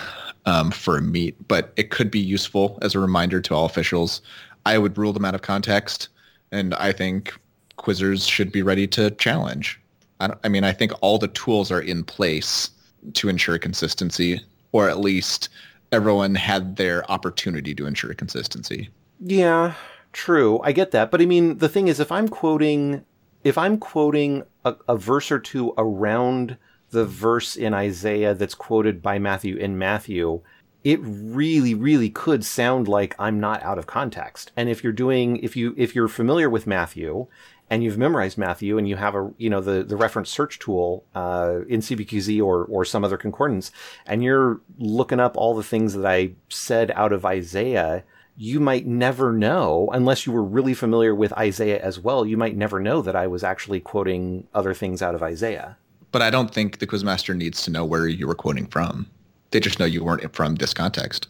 um, 0.46 0.72
for 0.72 0.98
a 0.98 1.02
meet, 1.02 1.36
but 1.48 1.74
it 1.76 1.92
could 1.92 2.10
be 2.10 2.20
useful 2.20 2.78
as 2.82 2.96
a 2.96 3.00
reminder 3.00 3.42
to 3.42 3.56
all 3.56 3.66
officials. 3.66 4.22
I 4.66 4.78
would 4.78 4.98
rule 4.98 5.14
them 5.14 5.26
out 5.26 5.36
of 5.36 5.42
context, 5.42 6.10
and 6.52 6.74
I 6.76 6.92
think 6.92 7.34
quizzers 7.78 8.30
should 8.30 8.52
be 8.52 8.62
ready 8.62 8.88
to 8.88 9.12
challenge. 9.12 9.80
I, 10.20 10.34
I 10.44 10.50
mean, 10.50 10.64
I 10.64 10.72
think 10.72 10.92
all 11.02 11.18
the 11.18 11.28
tools 11.30 11.72
are 11.72 11.82
in 11.82 12.04
place 12.04 12.70
to 13.14 13.30
ensure 13.30 13.58
consistency, 13.58 14.42
or 14.72 14.90
at 14.90 15.00
least 15.00 15.50
everyone 15.92 16.36
had 16.36 16.76
their 16.76 17.10
opportunity 17.10 17.74
to 17.76 17.86
ensure 17.86 18.14
consistency. 18.14 18.90
Yeah, 19.20 19.74
true. 20.14 20.60
I 20.64 20.72
get 20.72 20.92
that. 20.92 21.12
But 21.12 21.22
I 21.22 21.26
mean, 21.26 21.58
the 21.58 21.70
thing 21.70 21.88
is, 21.88 22.00
if 22.00 22.12
I'm 22.12 22.28
quoting, 22.28 23.04
if 23.44 23.58
I'm 23.58 23.78
quoting 23.78 24.44
a, 24.66 24.76
a 24.88 24.98
verse 24.98 25.32
or 25.32 25.40
two 25.40 25.74
around 25.78 26.58
the 26.92 27.06
verse 27.06 27.56
in 27.56 27.74
Isaiah 27.74 28.34
that's 28.34 28.56
quoted 28.56 29.02
by 29.02 29.20
Matthew 29.20 29.56
in 29.56 29.78
Matthew, 29.78 30.42
it 30.84 31.00
really, 31.04 31.74
really 31.74 32.10
could 32.10 32.46
sound 32.46 32.88
like 32.88 33.16
I'm 33.20 33.40
not 33.40 33.62
out 33.64 33.78
of 33.78 33.88
context. 33.88 34.52
And 34.56 34.70
if 34.70 34.84
you're 34.84 34.94
doing, 34.94 35.38
if 35.38 35.56
you, 35.56 35.74
if 35.78 35.94
you're 35.94 36.08
familiar 36.08 36.50
with 36.50 36.66
Matthew 36.66 37.28
and 37.70 37.84
you've 37.84 37.98
memorized 37.98 38.38
Matthew 38.38 38.78
and 38.78 38.88
you 38.88 38.96
have 38.96 39.14
a, 39.14 39.32
you 39.38 39.50
know, 39.50 39.62
the, 39.62 39.84
the 39.84 39.98
reference 39.98 40.30
search 40.30 40.58
tool, 40.58 41.04
uh, 41.14 41.60
in 41.68 41.82
CBQZ 41.82 42.42
or, 42.42 42.64
or 42.66 42.86
some 42.86 43.04
other 43.04 43.18
concordance, 43.18 43.72
and 44.06 44.24
you're 44.24 44.62
looking 44.78 45.20
up 45.20 45.36
all 45.36 45.54
the 45.54 45.64
things 45.64 45.94
that 45.94 46.06
I 46.06 46.32
said 46.48 46.92
out 46.96 47.12
of 47.12 47.26
Isaiah, 47.26 48.04
you 48.38 48.62
might 48.62 48.88
never 48.88 49.34
know, 49.34 49.90
unless 49.92 50.26
you 50.26 50.32
were 50.32 50.44
really 50.44 50.74
familiar 50.74 51.14
with 51.14 51.34
Isaiah 51.34 51.82
as 51.82 52.00
well, 52.00 52.26
you 52.26 52.38
might 52.38 52.56
never 52.56 52.80
know 52.80 53.02
that 53.02 53.16
I 53.16 53.28
was 53.28 53.44
actually 53.44 53.82
quoting 53.82 54.48
other 54.54 54.74
things 54.74 55.02
out 55.02 55.14
of 55.14 55.22
Isaiah. 55.22 55.78
But 56.12 56.22
I 56.22 56.30
don't 56.30 56.54
think 56.54 56.80
the 56.80 56.88
quizmaster 56.88 57.36
needs 57.36 57.62
to 57.64 57.72
know 57.72 57.86
where 57.86 58.08
you 58.08 58.28
were 58.28 58.36
quoting 58.36 58.68
from. 58.68 59.08
They 59.52 59.60
just 59.60 59.80
know 59.80 59.86
you 59.86 60.04
weren't 60.04 60.36
from 60.36 60.56
this 60.56 60.74
context. 60.74 61.28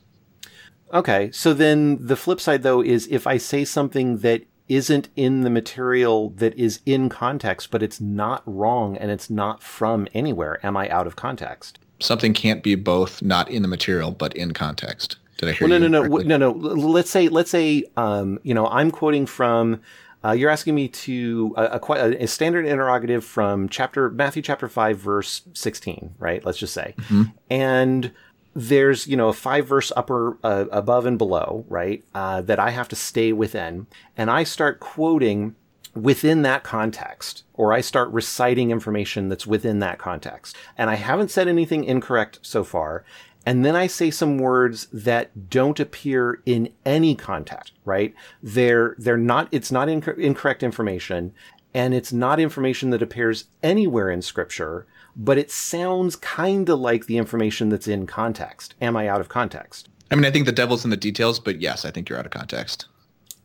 Okay, 0.93 1.29
so 1.31 1.53
then 1.53 1.97
the 2.05 2.15
flip 2.15 2.41
side 2.41 2.63
though 2.63 2.81
is 2.81 3.07
if 3.07 3.27
I 3.27 3.37
say 3.37 3.63
something 3.63 4.17
that 4.19 4.43
isn't 4.67 5.09
in 5.15 5.41
the 5.41 5.49
material 5.49 6.29
that 6.31 6.53
is 6.55 6.79
in 6.85 7.09
context, 7.09 7.71
but 7.71 7.83
it's 7.83 7.99
not 7.99 8.43
wrong 8.45 8.97
and 8.97 9.11
it's 9.11 9.29
not 9.29 9.61
from 9.61 10.07
anywhere, 10.13 10.59
am 10.65 10.77
I 10.77 10.89
out 10.89 11.07
of 11.07 11.15
context? 11.15 11.79
Something 11.99 12.33
can't 12.33 12.63
be 12.63 12.75
both 12.75 13.21
not 13.21 13.49
in 13.49 13.61
the 13.61 13.67
material 13.67 14.11
but 14.11 14.33
in 14.35 14.53
context. 14.53 15.17
Did 15.37 15.49
I 15.49 15.51
hear 15.53 15.67
well, 15.67 15.79
no, 15.79 15.85
you? 15.85 15.89
no, 15.89 16.03
no, 16.03 16.37
no, 16.37 16.51
no. 16.51 16.51
Let's 16.51 17.09
say, 17.09 17.29
let's 17.29 17.49
say, 17.49 17.85
um, 17.95 18.39
you 18.43 18.53
know, 18.53 18.67
I'm 18.67 18.91
quoting 18.91 19.25
from. 19.25 19.81
Uh, 20.23 20.31
you're 20.31 20.49
asking 20.49 20.75
me 20.75 20.87
to 20.87 21.53
a, 21.55 21.79
a, 21.81 22.23
a 22.23 22.27
standard 22.27 22.65
interrogative 22.65 23.23
from 23.23 23.69
chapter 23.69 24.09
Matthew 24.09 24.41
chapter 24.41 24.67
five 24.67 24.97
verse 24.97 25.43
sixteen, 25.53 26.13
right? 26.19 26.43
Let's 26.43 26.57
just 26.57 26.73
say, 26.73 26.95
and 27.49 28.11
there's 28.53 29.07
you 29.07 29.15
know 29.15 29.29
a 29.29 29.33
five 29.33 29.67
verse 29.67 29.91
upper 29.95 30.37
uh, 30.43 30.65
above 30.71 31.05
and 31.05 31.17
below, 31.17 31.65
right? 31.69 32.03
Uh, 32.13 32.41
that 32.41 32.59
I 32.59 32.71
have 32.71 32.89
to 32.89 32.95
stay 32.95 33.31
within, 33.31 33.87
and 34.17 34.29
I 34.29 34.43
start 34.43 34.79
quoting 34.79 35.55
within 35.95 36.43
that 36.43 36.63
context, 36.63 37.43
or 37.53 37.73
I 37.73 37.81
start 37.81 38.09
reciting 38.11 38.71
information 38.71 39.29
that's 39.29 39.47
within 39.47 39.79
that 39.79 39.99
context, 39.99 40.55
and 40.77 40.89
I 40.89 40.95
haven't 40.95 41.31
said 41.31 41.47
anything 41.47 41.83
incorrect 41.83 42.39
so 42.41 42.63
far, 42.63 43.05
and 43.49 43.65
then 43.65 43.75
I 43.75 43.87
say 43.87 44.11
some 44.11 44.37
words 44.37 44.85
that 44.93 45.49
don't 45.49 45.79
appear 45.79 46.39
in 46.45 46.71
any 46.85 47.15
context, 47.15 47.73
right? 47.83 48.13
They're, 48.43 48.93
they're 48.99 49.17
not, 49.17 49.47
it's 49.51 49.71
not 49.71 49.87
inc- 49.87 50.19
incorrect 50.19 50.61
information 50.61 51.33
and 51.73 51.95
it's 51.95 52.13
not 52.13 52.39
information 52.39 52.91
that 52.91 53.01
appears 53.01 53.45
anywhere 53.63 54.11
in 54.11 54.21
scripture, 54.21 54.85
but 55.15 55.39
it 55.39 55.49
sounds 55.49 56.15
kind 56.15 56.69
of 56.69 56.79
like 56.79 57.07
the 57.07 57.17
information 57.17 57.69
that's 57.69 57.87
in 57.87 58.05
context. 58.05 58.75
Am 58.81 58.95
I 58.95 59.07
out 59.07 59.19
of 59.19 59.29
context? 59.29 59.89
I 60.11 60.15
mean, 60.15 60.25
I 60.25 60.31
think 60.31 60.45
the 60.45 60.51
devil's 60.51 60.83
in 60.83 60.91
the 60.91 60.95
details, 60.95 61.39
but 61.39 61.59
yes, 61.59 61.85
I 61.85 61.89
think 61.89 62.07
you're 62.07 62.19
out 62.19 62.27
of 62.27 62.31
context. 62.31 62.85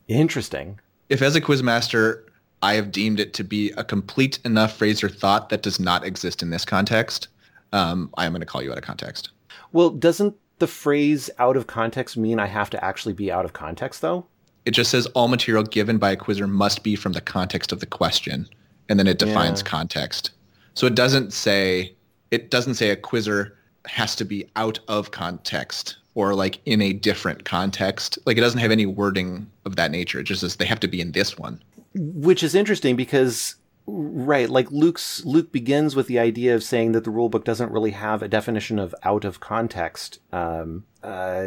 Interesting. 0.09 0.81
If 1.09 1.23
as 1.23 1.35
a 1.35 1.41
quizmaster, 1.41 2.25
I 2.63 2.75
have 2.75 2.93
deemed 2.93 3.21
it 3.21 3.33
to 3.33 3.43
be 3.43 3.71
a 3.71 3.85
complete 3.85 4.39
enough 4.45 4.77
phrase 4.77 5.03
or 5.03 5.09
thought 5.09 5.49
that 5.49 5.63
does 5.63 5.81
not 5.81 6.05
exist 6.05 6.43
in 6.43 6.51
this 6.51 6.67
context, 6.67 7.29
um, 7.73 8.11
I 8.19 8.27
am 8.27 8.33
going 8.33 8.41
to 8.41 8.47
call 8.47 8.63
you 8.63 8.71
out 8.71 8.77
of 8.77 8.85
context. 8.85 9.31
Well, 9.75 9.91
doesn't 9.91 10.37
the 10.61 10.69
phrase 10.69 11.29
out 11.41 11.57
of 11.57 11.67
context 11.67 12.17
mean 12.17 12.39
I 12.39 12.47
have 12.47 12.71
to 12.71 12.83
actually 12.83 13.13
be 13.13 13.31
out 13.31 13.45
of 13.45 13.53
context 13.53 14.01
though? 14.01 14.25
It 14.65 14.71
just 14.71 14.91
says 14.91 15.07
all 15.09 15.27
material 15.29 15.65
given 15.65 15.99
by 15.99 16.13
a 16.13 16.17
quizzer 16.17 16.47
must 16.47 16.85
be 16.85 16.95
from 16.97 17.13
the 17.13 17.21
context 17.21 17.73
of 17.73 17.81
the 17.81 17.87
question, 17.87 18.49
and 18.89 18.99
then 18.99 19.09
it 19.09 19.19
defines 19.19 19.61
Yeah. 19.61 19.67
context. 19.67 20.31
So 20.75 20.87
it 20.87 20.95
doesn't 20.95 21.33
say 21.33 21.95
it 22.31 22.51
doesn't 22.51 22.75
say 22.77 22.91
a 22.91 22.97
quizzer 22.97 23.57
has 23.87 24.15
to 24.17 24.25
be 24.25 24.49
out 24.57 24.79
of 24.89 25.11
context 25.11 25.97
or 26.15 26.35
like 26.35 26.61
in 26.65 26.81
a 26.81 26.93
different 26.93 27.45
context. 27.45 28.17
Like 28.27 28.39
it 28.39 28.41
doesn't 28.41 28.61
have 28.61 28.71
any 28.71 28.87
wording 28.87 29.51
of 29.65 29.75
that 29.77 29.91
nature. 29.91 30.21
It 30.21 30.25
just 30.25 30.41
says 30.41 30.57
they 30.57 30.65
have 30.67 30.81
to 30.81 30.89
be 30.89 31.01
in 31.01 31.13
this 31.13 31.37
one. 31.37 31.61
which 31.97 32.43
is 32.43 32.55
interesting 32.57 32.97
because 32.97 33.55
right 33.87 34.49
like 34.49 34.71
luke's 34.71 35.25
luke 35.25 35.53
begins 35.53 35.95
with 35.95 36.07
the 36.07 36.19
idea 36.19 36.55
of 36.55 36.63
saying 36.63 36.93
that 36.93 37.05
the 37.05 37.11
rule 37.11 37.29
book 37.29 37.45
doesn't 37.45 37.71
really 37.71 37.91
have 37.91 38.23
a 38.23 38.29
definition 38.29 38.79
of 38.79 38.95
out 39.03 39.25
of 39.25 39.41
context 39.41 40.21
um 40.33 40.85
uh 41.03 41.45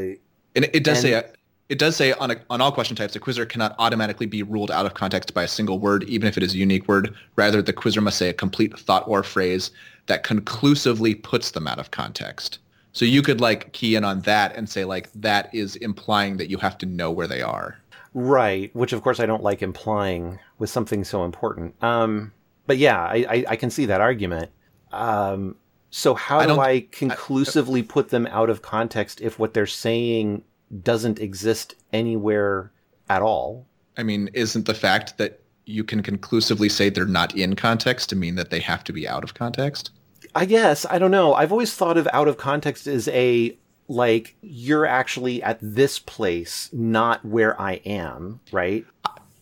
And 0.56 0.66
it, 0.66 0.76
it 0.76 0.84
does 0.84 1.04
And- 1.04 1.24
say 1.24 1.32
it 1.70 1.80
does 1.80 1.98
say 1.98 2.14
on 2.14 2.32
a, 2.32 2.38
on 2.50 2.62
all 2.62 2.72
question 2.72 2.96
types, 2.96 3.14
a 3.18 3.20
quizzer 3.20 3.46
cannot 3.46 3.76
automatically 3.78 4.26
be 4.26 4.42
ruled 4.42 4.72
out 4.72 4.86
of 4.86 4.94
context 4.94 5.34
by 5.34 5.44
a 5.44 5.50
single 5.50 5.80
word, 5.80 6.06
even 6.06 6.26
if 6.26 6.38
it 6.38 6.44
is 6.44 6.54
a 6.54 6.58
unique 6.58 6.88
word. 6.88 7.14
Rather, 7.36 7.62
the 7.62 7.74
quizzer 7.74 8.00
must 8.00 8.18
say 8.18 8.30
a 8.30 8.34
complete 8.34 8.80
thought 8.80 9.04
or 9.06 9.22
phrase 9.22 9.72
that 10.06 10.24
conclusively 10.24 11.14
puts 11.14 11.52
them 11.52 11.68
out 11.68 11.78
of 11.78 11.92
context. 11.92 12.60
So 12.94 13.04
you 13.04 13.22
could 13.22 13.42
like 13.42 13.74
key 13.74 13.96
in 13.96 14.06
on 14.06 14.22
that 14.22 14.56
and 14.56 14.70
say 14.70 14.86
like 14.86 15.10
that 15.16 15.54
is 15.54 15.76
implying 15.78 16.38
that 16.38 16.50
you 16.50 16.58
have 16.60 16.78
to 16.78 16.86
know 16.86 17.12
where 17.12 17.28
they 17.28 17.42
are. 17.42 17.78
Right 18.18 18.76
which 18.76 18.94
of 18.94 19.02
course 19.04 19.20
i 19.20 19.26
don't 19.26 19.44
like 19.44 19.62
implying 19.62 20.40
with 20.58 20.70
something 20.70 21.04
so 21.04 21.24
important 21.24 21.76
um 21.84 22.34
but 22.66 22.78
yeah 22.78 23.02
i 23.04 23.26
i, 23.30 23.46
I 23.50 23.56
can 23.56 23.70
see 23.70 23.86
that 23.86 24.02
argument 24.02 24.52
um 24.92 25.56
so 25.90 26.16
how 26.16 26.40
I 26.40 26.46
do 26.46 26.60
I 26.60 26.88
conclusively 26.92 27.82
put 27.82 28.10
them 28.10 28.28
out 28.28 28.50
of 28.50 28.62
context 28.62 29.22
if 29.22 29.40
what 29.40 29.54
they're 29.54 29.66
saying 29.66 30.44
doesn't 30.84 31.20
exist 31.20 31.76
anywhere 31.94 32.72
at 33.10 33.22
all? 33.22 33.66
I 33.98 34.04
mean, 34.04 34.30
isn't 34.34 34.66
the 34.66 34.74
fact 34.74 35.18
that 35.18 35.42
you 35.66 35.84
can 35.84 36.04
conclusively 36.04 36.70
say 36.70 36.90
they're 36.90 37.06
not 37.06 37.36
in 37.36 37.56
context 37.56 38.10
to 38.10 38.16
mean 38.16 38.36
that 38.36 38.50
they 38.50 38.60
have 38.60 38.84
to 38.86 38.94
be 38.94 39.08
out 39.08 39.24
of 39.24 39.34
context? 39.34 39.92
I 40.36 40.46
guess 40.46 40.86
I 40.90 41.00
don't 41.00 41.12
know. 41.12 41.34
I've 41.34 41.52
always 41.52 41.74
thought 41.74 41.98
of 41.98 42.08
out 42.12 42.28
of 42.28 42.38
context 42.38 42.86
as 42.86 43.08
a 43.10 43.58
like 43.88 44.36
you're 44.42 44.86
actually 44.86 45.42
at 45.44 45.60
this 45.62 46.00
place, 46.00 46.70
not 46.74 47.24
where 47.24 47.60
I 47.60 47.74
am, 47.86 48.40
right? 48.52 48.86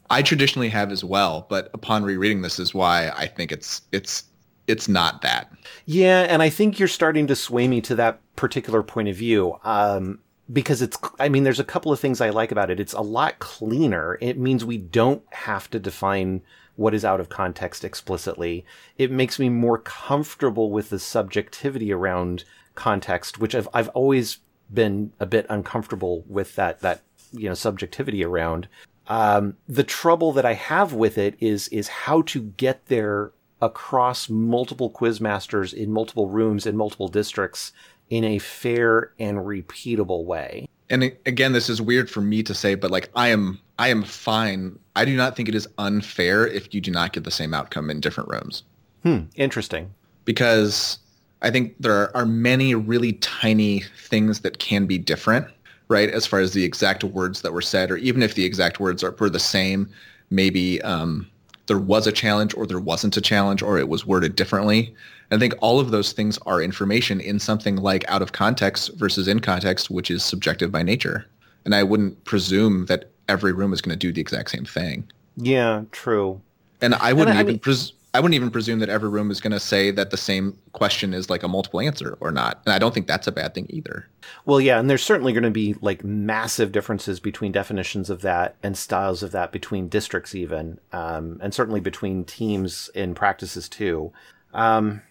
I 0.10 0.21
traditionally 0.21 0.69
have 0.69 0.91
as 0.91 1.03
well, 1.03 1.47
but 1.49 1.69
upon 1.73 2.03
rereading 2.03 2.41
this 2.41 2.60
is 2.60 2.73
why 2.73 3.10
I 3.10 3.27
think 3.27 3.51
it's 3.51 3.81
it's 3.91 4.23
it's 4.67 4.88
not 4.88 5.21
that. 5.21 5.51
Yeah, 5.86 6.21
and 6.21 6.41
I 6.41 6.49
think 6.49 6.79
you're 6.79 6.88
starting 6.88 7.27
to 7.27 7.36
sway 7.36 7.67
me 7.67 7.81
to 7.81 7.95
that 7.95 8.19
particular 8.36 8.84
point 8.84 9.08
of 9.08 9.15
view. 9.15 9.60
Um, 9.63 10.19
because 10.51 10.81
it's, 10.81 10.97
I 11.19 11.29
mean, 11.29 11.43
there's 11.43 11.60
a 11.60 11.63
couple 11.63 11.91
of 11.91 11.99
things 11.99 12.21
I 12.21 12.29
like 12.29 12.51
about 12.51 12.69
it. 12.69 12.79
It's 12.79 12.93
a 12.93 13.01
lot 13.01 13.39
cleaner. 13.39 14.17
It 14.21 14.38
means 14.38 14.63
we 14.63 14.77
don't 14.77 15.23
have 15.31 15.69
to 15.71 15.79
define 15.79 16.41
what 16.75 16.93
is 16.93 17.05
out 17.05 17.19
of 17.19 17.29
context 17.29 17.84
explicitly. 17.84 18.65
It 18.97 19.12
makes 19.12 19.39
me 19.39 19.49
more 19.49 19.79
comfortable 19.79 20.71
with 20.71 20.89
the 20.89 20.99
subjectivity 20.99 21.91
around 21.91 22.43
context, 22.76 23.40
which 23.40 23.56
I've, 23.56 23.68
I've 23.74 23.90
always 23.90 24.40
been 24.74 25.12
a 25.20 25.26
bit 25.26 25.46
uncomfortable 25.50 26.24
with 26.28 26.56
that, 26.56 26.82
that, 26.82 27.02
you 27.32 27.48
know, 27.48 27.56
subjectivity 27.56 28.24
around. 28.24 28.68
Um, 29.08 29.56
the 29.68 29.84
trouble 29.84 30.32
that 30.34 30.46
I 30.46 30.54
have 30.54 30.94
with 30.94 31.18
it 31.18 31.36
is, 31.40 31.68
is 31.70 31.88
how 31.88 32.22
to 32.24 32.42
get 32.42 32.86
there 32.88 33.32
across 33.62 34.30
multiple 34.30 34.92
quizmasters 34.92 35.74
in 35.74 35.92
multiple 35.92 36.30
rooms 36.30 36.66
in 36.66 36.76
multiple 36.76 37.08
districts 37.08 37.72
in 38.10 38.24
a 38.24 38.40
fair 38.40 39.12
and 39.20 39.38
repeatable 39.40 40.26
way. 40.26 40.68
And 40.90 41.04
again, 41.26 41.54
this 41.54 41.70
is 41.70 41.82
weird 41.82 42.10
for 42.10 42.22
me 42.22 42.44
to 42.44 42.54
say, 42.54 42.76
but 42.76 42.92
like 42.92 43.10
I 43.16 43.30
am 43.30 43.60
I 43.80 43.88
am 43.88 44.04
fine. 44.04 44.78
I 44.96 45.06
do 45.06 45.16
not 45.16 45.36
think 45.36 45.50
it 45.50 45.56
is 45.56 45.68
unfair 45.78 46.46
if 46.46 46.74
you 46.74 46.82
do 46.82 46.92
not 46.92 47.14
get 47.14 47.24
the 47.24 47.32
same 47.32 47.54
outcome 47.54 47.90
in 47.90 48.00
different 48.00 48.30
rooms. 48.30 48.64
Hmm, 49.04 49.22
interesting. 49.36 49.94
because 50.26 50.98
I 51.45 51.51
think 51.51 51.75
there 51.79 52.15
are 52.17 52.25
many 52.25 52.73
really 52.73 53.13
tiny 53.13 53.81
things 53.99 54.39
that 54.39 54.58
can 54.58 54.88
be 54.88 54.97
different, 54.97 55.45
right? 55.89 56.10
As 56.10 56.25
far 56.25 56.39
as 56.39 56.53
the 56.53 56.63
exact 56.63 57.03
words 57.03 57.43
that 57.43 57.53
were 57.53 57.62
said, 57.62 57.91
or 57.91 57.97
even 57.97 58.23
if 58.23 58.34
the 58.34 58.43
exact 58.43 58.79
words 58.79 59.03
are, 59.03 59.12
were 59.12 59.29
the 59.29 59.39
same, 59.39 59.88
maybe 60.31 60.81
um, 60.81 61.29
there 61.67 61.77
was 61.77 62.08
a 62.08 62.12
challenge 62.12 62.55
or 62.55 62.65
there 62.65 62.79
wasn't 62.79 63.15
a 63.15 63.21
challenge 63.21 63.62
or 63.62 63.77
it 63.77 63.88
was 63.88 64.08
worded 64.08 64.36
differently. 64.36 64.95
I 65.29 65.38
think 65.38 65.53
all 65.60 65.79
of 65.79 65.91
those 65.91 66.13
things 66.13 66.39
are 66.47 66.63
information 66.63 67.21
in 67.21 67.38
something 67.38 67.75
like 67.75 68.10
out 68.10 68.23
of 68.23 68.31
context 68.31 68.95
versus 68.95 69.27
in 69.27 69.39
context, 69.39 69.91
which 69.91 70.10
is 70.10 70.25
subjective 70.25 70.71
by 70.71 70.81
nature. 70.81 71.27
And 71.63 71.75
I 71.75 71.84
wouldn't 71.84 72.23
presume 72.25 72.88
that 72.88 73.12
every 73.29 73.53
room 73.53 73.71
is 73.71 73.81
going 73.81 73.93
to 73.93 73.99
do 73.99 74.12
the 74.12 74.21
exact 74.21 74.49
same 74.49 74.65
thing. 74.65 75.08
Yeah, 75.38 75.84
true. 75.91 76.41
And 76.81 76.95
I 76.95 77.13
wouldn't 77.13 77.29
and 77.29 77.38
I 77.38 77.41
even 77.41 77.53
mean, 77.53 77.60
pres- 77.60 77.93
I 78.15 78.19
wouldn't 78.21 78.36
even 78.36 78.49
presume 78.49 78.80
that 78.80 78.88
every 78.88 79.10
room 79.10 79.30
is 79.30 79.41
going 79.41 79.51
to 79.51 79.60
say 79.60 79.91
that 79.91 80.10
the 80.10 80.15
same 80.15 80.58
question 80.71 81.13
is 81.13 81.30
like 81.30 81.43
a 81.43 81.49
multiple 81.49 81.82
answer 81.82 82.17
or 82.21 82.32
not. 82.32 82.62
And 82.65 82.73
I 82.73 82.80
don't 82.80 82.93
think 82.93 83.08
that's 83.08 83.28
a 83.28 83.32
bad 83.32 83.54
thing 83.54 83.67
either. 83.69 84.08
Well, 84.45 84.62
yeah, 84.62 84.80
and 84.80 84.89
there's 84.89 85.04
certainly 85.04 85.34
going 85.34 85.43
to 85.43 85.51
be 85.51 85.75
like 85.82 86.06
massive 86.06 86.71
differences 86.71 87.19
between 87.19 87.51
definitions 87.51 88.10
of 88.10 88.21
that 88.21 88.56
and 88.63 88.78
styles 88.78 89.21
of 89.21 89.32
that 89.32 89.51
between 89.51 89.89
districts, 89.89 90.34
even, 90.34 90.80
um, 90.93 91.39
and 91.41 91.54
certainly 91.54 91.82
between 91.82 92.23
teams 92.23 92.89
in 92.95 93.15
practices 93.15 93.67
too. 93.67 94.13
Um, 94.54 95.01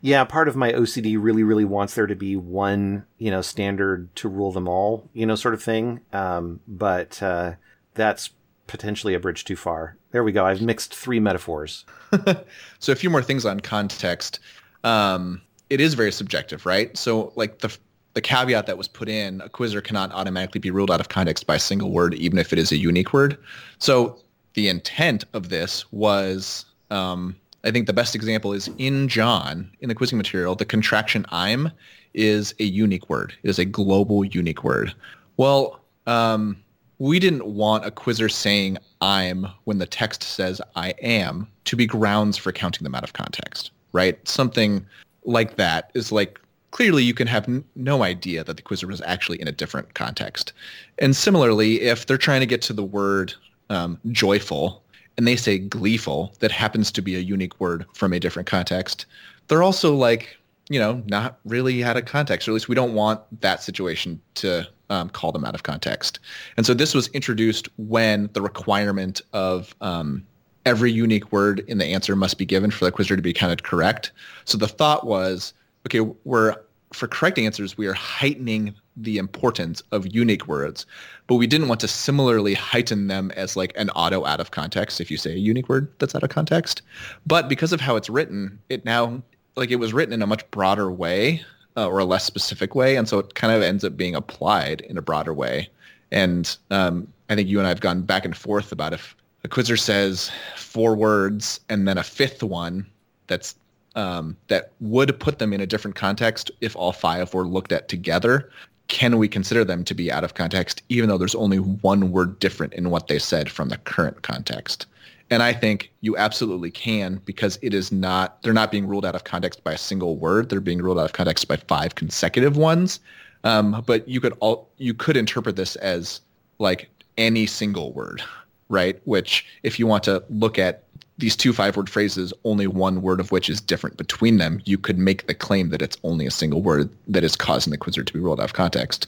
yeah, 0.00 0.24
part 0.24 0.48
of 0.48 0.56
my 0.56 0.72
OCD 0.72 1.18
really, 1.20 1.42
really 1.42 1.66
wants 1.66 1.94
there 1.94 2.06
to 2.06 2.16
be 2.16 2.36
one, 2.36 3.04
you 3.18 3.30
know, 3.30 3.42
standard 3.42 4.14
to 4.16 4.30
rule 4.30 4.50
them 4.50 4.66
all, 4.66 5.10
you 5.12 5.26
know, 5.26 5.34
sort 5.34 5.52
of 5.52 5.62
thing. 5.62 6.00
Um, 6.14 6.60
but 6.66 7.22
uh, 7.22 7.56
that's 7.92 8.30
potentially 8.66 9.12
a 9.12 9.20
bridge 9.20 9.44
too 9.44 9.56
far. 9.56 9.98
There 10.12 10.24
we 10.24 10.32
go. 10.32 10.44
I've 10.44 10.60
mixed 10.60 10.94
three 10.94 11.20
metaphors. 11.20 11.84
so 12.78 12.92
a 12.92 12.96
few 12.96 13.10
more 13.10 13.22
things 13.22 13.44
on 13.44 13.60
context. 13.60 14.40
Um, 14.82 15.40
it 15.68 15.80
is 15.80 15.94
very 15.94 16.10
subjective, 16.10 16.66
right? 16.66 16.96
So 16.96 17.32
like 17.36 17.58
the 17.58 17.76
the 18.14 18.20
caveat 18.20 18.66
that 18.66 18.76
was 18.76 18.88
put 18.88 19.08
in, 19.08 19.40
a 19.40 19.48
quizzer 19.48 19.80
cannot 19.80 20.12
automatically 20.12 20.58
be 20.58 20.70
ruled 20.70 20.90
out 20.90 21.00
of 21.00 21.08
context 21.08 21.46
by 21.46 21.54
a 21.54 21.60
single 21.60 21.92
word, 21.92 22.14
even 22.14 22.38
if 22.38 22.52
it 22.52 22.58
is 22.58 22.72
a 22.72 22.76
unique 22.76 23.12
word. 23.12 23.38
So 23.78 24.18
the 24.54 24.68
intent 24.68 25.24
of 25.32 25.48
this 25.48 25.90
was, 25.92 26.64
um, 26.90 27.36
I 27.62 27.70
think 27.70 27.86
the 27.86 27.92
best 27.92 28.16
example 28.16 28.52
is 28.52 28.68
in 28.78 29.06
John, 29.06 29.70
in 29.80 29.88
the 29.88 29.94
quizzing 29.94 30.18
material, 30.18 30.56
the 30.56 30.64
contraction 30.64 31.24
I'm 31.28 31.70
is 32.12 32.52
a 32.58 32.64
unique 32.64 33.08
word. 33.08 33.32
It 33.44 33.48
is 33.48 33.60
a 33.60 33.64
global 33.64 34.24
unique 34.24 34.64
word. 34.64 34.92
Well, 35.36 35.80
um, 36.06 36.56
we 37.00 37.18
didn't 37.18 37.46
want 37.46 37.86
a 37.86 37.90
quizzer 37.90 38.28
saying 38.28 38.76
I'm 39.00 39.46
when 39.64 39.78
the 39.78 39.86
text 39.86 40.22
says 40.22 40.60
I 40.76 40.90
am 41.00 41.48
to 41.64 41.74
be 41.74 41.86
grounds 41.86 42.36
for 42.36 42.52
counting 42.52 42.84
them 42.84 42.94
out 42.94 43.02
of 43.02 43.14
context, 43.14 43.70
right? 43.92 44.16
Something 44.28 44.84
like 45.24 45.56
that 45.56 45.90
is 45.94 46.12
like 46.12 46.38
clearly 46.72 47.02
you 47.02 47.14
can 47.14 47.26
have 47.26 47.48
n- 47.48 47.64
no 47.74 48.02
idea 48.02 48.44
that 48.44 48.58
the 48.58 48.62
quizzer 48.62 48.86
was 48.86 49.00
actually 49.00 49.40
in 49.40 49.48
a 49.48 49.52
different 49.52 49.94
context. 49.94 50.52
And 50.98 51.16
similarly, 51.16 51.80
if 51.80 52.04
they're 52.04 52.18
trying 52.18 52.40
to 52.40 52.46
get 52.46 52.60
to 52.62 52.74
the 52.74 52.84
word 52.84 53.32
um, 53.70 53.98
joyful 54.12 54.82
and 55.16 55.26
they 55.26 55.36
say 55.36 55.58
gleeful, 55.58 56.34
that 56.40 56.52
happens 56.52 56.92
to 56.92 57.00
be 57.00 57.16
a 57.16 57.20
unique 57.20 57.58
word 57.58 57.86
from 57.94 58.12
a 58.12 58.20
different 58.20 58.46
context, 58.46 59.06
they're 59.48 59.62
also 59.62 59.94
like, 59.94 60.36
you 60.70 60.78
know, 60.78 61.02
not 61.06 61.40
really 61.44 61.84
out 61.84 61.96
of 61.96 62.06
context, 62.06 62.48
or 62.48 62.52
at 62.52 62.54
least 62.54 62.68
we 62.68 62.74
don't 62.74 62.94
want 62.94 63.20
that 63.40 63.62
situation 63.62 64.22
to 64.36 64.66
um, 64.88 65.10
call 65.10 65.32
them 65.32 65.44
out 65.44 65.54
of 65.54 65.64
context. 65.64 66.20
And 66.56 66.64
so 66.64 66.72
this 66.72 66.94
was 66.94 67.08
introduced 67.08 67.68
when 67.76 68.30
the 68.32 68.40
requirement 68.40 69.20
of 69.32 69.74
um, 69.80 70.24
every 70.64 70.92
unique 70.92 71.32
word 71.32 71.64
in 71.66 71.78
the 71.78 71.86
answer 71.86 72.14
must 72.14 72.38
be 72.38 72.46
given 72.46 72.70
for 72.70 72.84
the 72.84 72.92
quizzer 72.92 73.16
to 73.16 73.22
be 73.22 73.32
counted 73.32 73.64
correct. 73.64 74.12
So 74.44 74.56
the 74.56 74.68
thought 74.68 75.06
was, 75.06 75.52
okay, 75.86 76.00
we're 76.24 76.56
for 76.92 77.06
correct 77.06 77.38
answers, 77.38 77.78
we 77.78 77.86
are 77.86 77.92
heightening 77.92 78.74
the 78.96 79.18
importance 79.18 79.80
of 79.92 80.12
unique 80.12 80.48
words, 80.48 80.86
but 81.28 81.36
we 81.36 81.46
didn't 81.46 81.68
want 81.68 81.80
to 81.80 81.88
similarly 81.88 82.54
heighten 82.54 83.06
them 83.06 83.30
as 83.36 83.56
like 83.56 83.72
an 83.76 83.90
auto 83.90 84.24
out 84.26 84.40
of 84.40 84.50
context 84.50 85.00
if 85.00 85.10
you 85.10 85.16
say 85.16 85.32
a 85.32 85.36
unique 85.36 85.68
word 85.68 85.88
that's 85.98 86.16
out 86.16 86.24
of 86.24 86.30
context. 86.30 86.82
But 87.26 87.48
because 87.48 87.72
of 87.72 87.80
how 87.80 87.94
it's 87.94 88.10
written, 88.10 88.58
it 88.68 88.84
now 88.84 89.22
like 89.56 89.70
it 89.70 89.76
was 89.76 89.92
written 89.92 90.12
in 90.14 90.22
a 90.22 90.26
much 90.26 90.48
broader 90.50 90.90
way 90.90 91.42
uh, 91.76 91.88
or 91.88 91.98
a 91.98 92.04
less 92.04 92.24
specific 92.24 92.74
way, 92.74 92.96
and 92.96 93.08
so 93.08 93.18
it 93.18 93.34
kind 93.34 93.52
of 93.52 93.62
ends 93.62 93.84
up 93.84 93.96
being 93.96 94.14
applied 94.14 94.80
in 94.82 94.98
a 94.98 95.02
broader 95.02 95.34
way. 95.34 95.68
And 96.12 96.56
um, 96.70 97.06
I 97.28 97.36
think 97.36 97.48
you 97.48 97.58
and 97.58 97.66
I 97.66 97.70
have 97.70 97.80
gone 97.80 98.02
back 98.02 98.24
and 98.24 98.36
forth 98.36 98.72
about 98.72 98.92
if 98.92 99.14
a 99.44 99.48
quizzer 99.48 99.76
says 99.76 100.30
four 100.56 100.94
words 100.94 101.60
and 101.68 101.86
then 101.86 101.98
a 101.98 102.02
fifth 102.02 102.42
one 102.42 102.86
that's 103.26 103.54
um, 103.96 104.36
that 104.48 104.70
would 104.80 105.18
put 105.18 105.38
them 105.38 105.52
in 105.52 105.60
a 105.60 105.66
different 105.66 105.96
context 105.96 106.50
if 106.60 106.76
all 106.76 106.92
five 106.92 107.34
were 107.34 107.46
looked 107.46 107.72
at 107.72 107.88
together. 107.88 108.50
Can 108.88 109.18
we 109.18 109.28
consider 109.28 109.64
them 109.64 109.84
to 109.84 109.94
be 109.94 110.10
out 110.10 110.24
of 110.24 110.34
context, 110.34 110.82
even 110.88 111.08
though 111.08 111.18
there's 111.18 111.34
only 111.34 111.58
one 111.58 112.10
word 112.10 112.38
different 112.40 112.72
in 112.74 112.90
what 112.90 113.06
they 113.06 113.18
said 113.18 113.48
from 113.48 113.68
the 113.68 113.78
current 113.78 114.22
context? 114.22 114.86
And 115.30 115.42
I 115.44 115.52
think 115.52 115.92
you 116.00 116.16
absolutely 116.16 116.70
can 116.70 117.20
because 117.24 117.58
it 117.62 117.72
is 117.72 117.92
not, 117.92 118.42
they're 118.42 118.52
not 118.52 118.72
being 118.72 118.86
ruled 118.86 119.06
out 119.06 119.14
of 119.14 119.24
context 119.24 119.62
by 119.62 119.72
a 119.72 119.78
single 119.78 120.16
word. 120.16 120.48
They're 120.48 120.60
being 120.60 120.82
ruled 120.82 120.98
out 120.98 121.04
of 121.04 121.12
context 121.12 121.46
by 121.46 121.56
five 121.56 121.94
consecutive 121.94 122.56
ones. 122.56 122.98
Um, 123.44 123.82
but 123.86 124.06
you 124.08 124.20
could 124.20 124.34
all, 124.40 124.68
you 124.76 124.92
could 124.92 125.16
interpret 125.16 125.56
this 125.56 125.76
as 125.76 126.20
like 126.58 126.90
any 127.16 127.46
single 127.46 127.92
word, 127.92 128.22
right? 128.68 129.00
Which 129.04 129.46
if 129.62 129.78
you 129.78 129.86
want 129.86 130.02
to 130.04 130.22
look 130.28 130.58
at 130.58 130.84
these 131.18 131.36
two 131.36 131.52
five 131.52 131.76
word 131.76 131.88
phrases, 131.88 132.32
only 132.44 132.66
one 132.66 133.02
word 133.02 133.20
of 133.20 133.30
which 133.30 133.48
is 133.48 133.60
different 133.60 133.96
between 133.96 134.38
them, 134.38 134.60
you 134.64 134.78
could 134.78 134.98
make 134.98 135.26
the 135.26 135.34
claim 135.34 135.68
that 135.68 135.82
it's 135.82 135.96
only 136.02 136.26
a 136.26 136.30
single 136.30 136.62
word 136.62 136.90
that 137.06 137.22
is 137.22 137.36
causing 137.36 137.70
the 137.70 137.78
quizzer 137.78 138.02
to 138.02 138.12
be 138.12 138.18
ruled 138.18 138.40
out 138.40 138.44
of 138.44 138.54
context. 138.54 139.06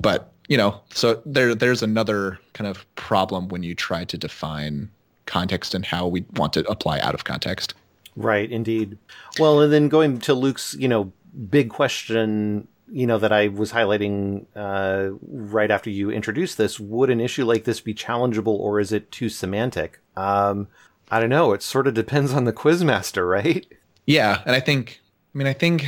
But, 0.00 0.32
you 0.48 0.56
know, 0.56 0.80
so 0.90 1.22
there, 1.24 1.54
there's 1.54 1.82
another 1.82 2.38
kind 2.52 2.68
of 2.68 2.84
problem 2.96 3.48
when 3.48 3.62
you 3.62 3.74
try 3.74 4.04
to 4.04 4.18
define 4.18 4.90
context 5.26 5.74
and 5.74 5.84
how 5.84 6.06
we 6.06 6.24
want 6.36 6.52
to 6.54 6.68
apply 6.70 6.98
out 7.00 7.14
of 7.14 7.24
context. 7.24 7.74
Right, 8.16 8.50
indeed. 8.50 8.98
Well, 9.38 9.60
and 9.60 9.72
then 9.72 9.88
going 9.88 10.18
to 10.20 10.34
Luke's, 10.34 10.74
you 10.78 10.88
know, 10.88 11.12
big 11.50 11.70
question, 11.70 12.68
you 12.92 13.06
know, 13.06 13.18
that 13.18 13.32
I 13.32 13.48
was 13.48 13.72
highlighting 13.72 14.46
uh, 14.54 15.16
right 15.22 15.70
after 15.70 15.90
you 15.90 16.10
introduced 16.10 16.58
this, 16.58 16.78
would 16.78 17.10
an 17.10 17.20
issue 17.20 17.44
like 17.44 17.64
this 17.64 17.80
be 17.80 17.94
challengeable 17.94 18.58
or 18.58 18.78
is 18.78 18.92
it 18.92 19.10
too 19.10 19.28
semantic? 19.28 19.98
Um, 20.16 20.68
I 21.10 21.20
don't 21.20 21.30
know. 21.30 21.52
It 21.52 21.62
sort 21.62 21.86
of 21.86 21.94
depends 21.94 22.32
on 22.32 22.44
the 22.44 22.52
quizmaster, 22.52 23.28
right? 23.28 23.66
Yeah, 24.06 24.42
and 24.46 24.54
I 24.54 24.60
think, 24.60 25.00
I 25.34 25.38
mean, 25.38 25.46
I 25.46 25.52
think 25.52 25.86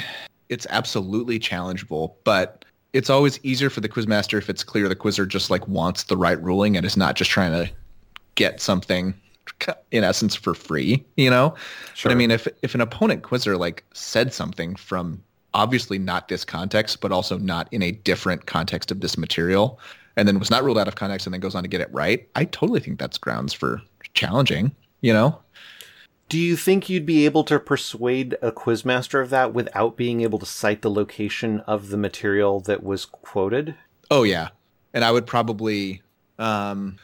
it's 0.48 0.66
absolutely 0.70 1.38
challengeable, 1.38 2.14
but 2.24 2.64
it's 2.92 3.10
always 3.10 3.38
easier 3.44 3.70
for 3.70 3.80
the 3.80 3.88
quizmaster 3.88 4.38
if 4.38 4.48
it's 4.48 4.64
clear 4.64 4.88
the 4.88 4.96
quizzer 4.96 5.26
just 5.26 5.50
like 5.50 5.66
wants 5.68 6.04
the 6.04 6.16
right 6.16 6.42
ruling 6.42 6.76
and 6.76 6.86
is 6.86 6.96
not 6.96 7.14
just 7.14 7.30
trying 7.30 7.52
to 7.52 7.70
get 8.36 8.60
something 8.60 9.14
in 9.90 10.04
essence 10.04 10.34
for 10.34 10.54
free, 10.54 11.04
you 11.16 11.30
know? 11.30 11.54
Sure. 11.94 12.10
But 12.10 12.14
I 12.14 12.16
mean, 12.16 12.30
if 12.30 12.48
if 12.62 12.74
an 12.74 12.80
opponent 12.80 13.22
quizzer 13.22 13.56
like 13.56 13.84
said 13.92 14.32
something 14.32 14.76
from 14.76 15.22
obviously 15.54 15.98
not 15.98 16.28
this 16.28 16.44
context, 16.44 17.00
but 17.00 17.12
also 17.12 17.38
not 17.38 17.68
in 17.72 17.82
a 17.82 17.92
different 17.92 18.46
context 18.46 18.90
of 18.90 19.00
this 19.00 19.16
material, 19.16 19.80
and 20.16 20.28
then 20.28 20.38
was 20.38 20.50
not 20.50 20.64
ruled 20.64 20.78
out 20.78 20.88
of 20.88 20.96
context 20.96 21.26
and 21.26 21.34
then 21.34 21.40
goes 21.40 21.54
on 21.54 21.62
to 21.62 21.68
get 21.68 21.80
it 21.80 21.92
right, 21.92 22.28
I 22.36 22.44
totally 22.44 22.80
think 22.80 22.98
that's 22.98 23.18
grounds 23.18 23.52
for 23.52 23.80
challenging, 24.14 24.74
you 25.00 25.12
know? 25.12 25.38
Do 26.28 26.38
you 26.38 26.56
think 26.56 26.88
you'd 26.88 27.06
be 27.06 27.24
able 27.24 27.44
to 27.44 27.60
persuade 27.60 28.36
a 28.42 28.50
quizmaster 28.50 29.22
of 29.22 29.30
that 29.30 29.54
without 29.54 29.96
being 29.96 30.22
able 30.22 30.40
to 30.40 30.46
cite 30.46 30.82
the 30.82 30.90
location 30.90 31.60
of 31.60 31.88
the 31.88 31.96
material 31.96 32.60
that 32.60 32.82
was 32.82 33.04
quoted? 33.04 33.76
Oh 34.10 34.24
yeah. 34.24 34.48
And 34.92 35.04
I 35.04 35.12
would 35.12 35.26
probably 35.26 36.02
um 36.38 36.96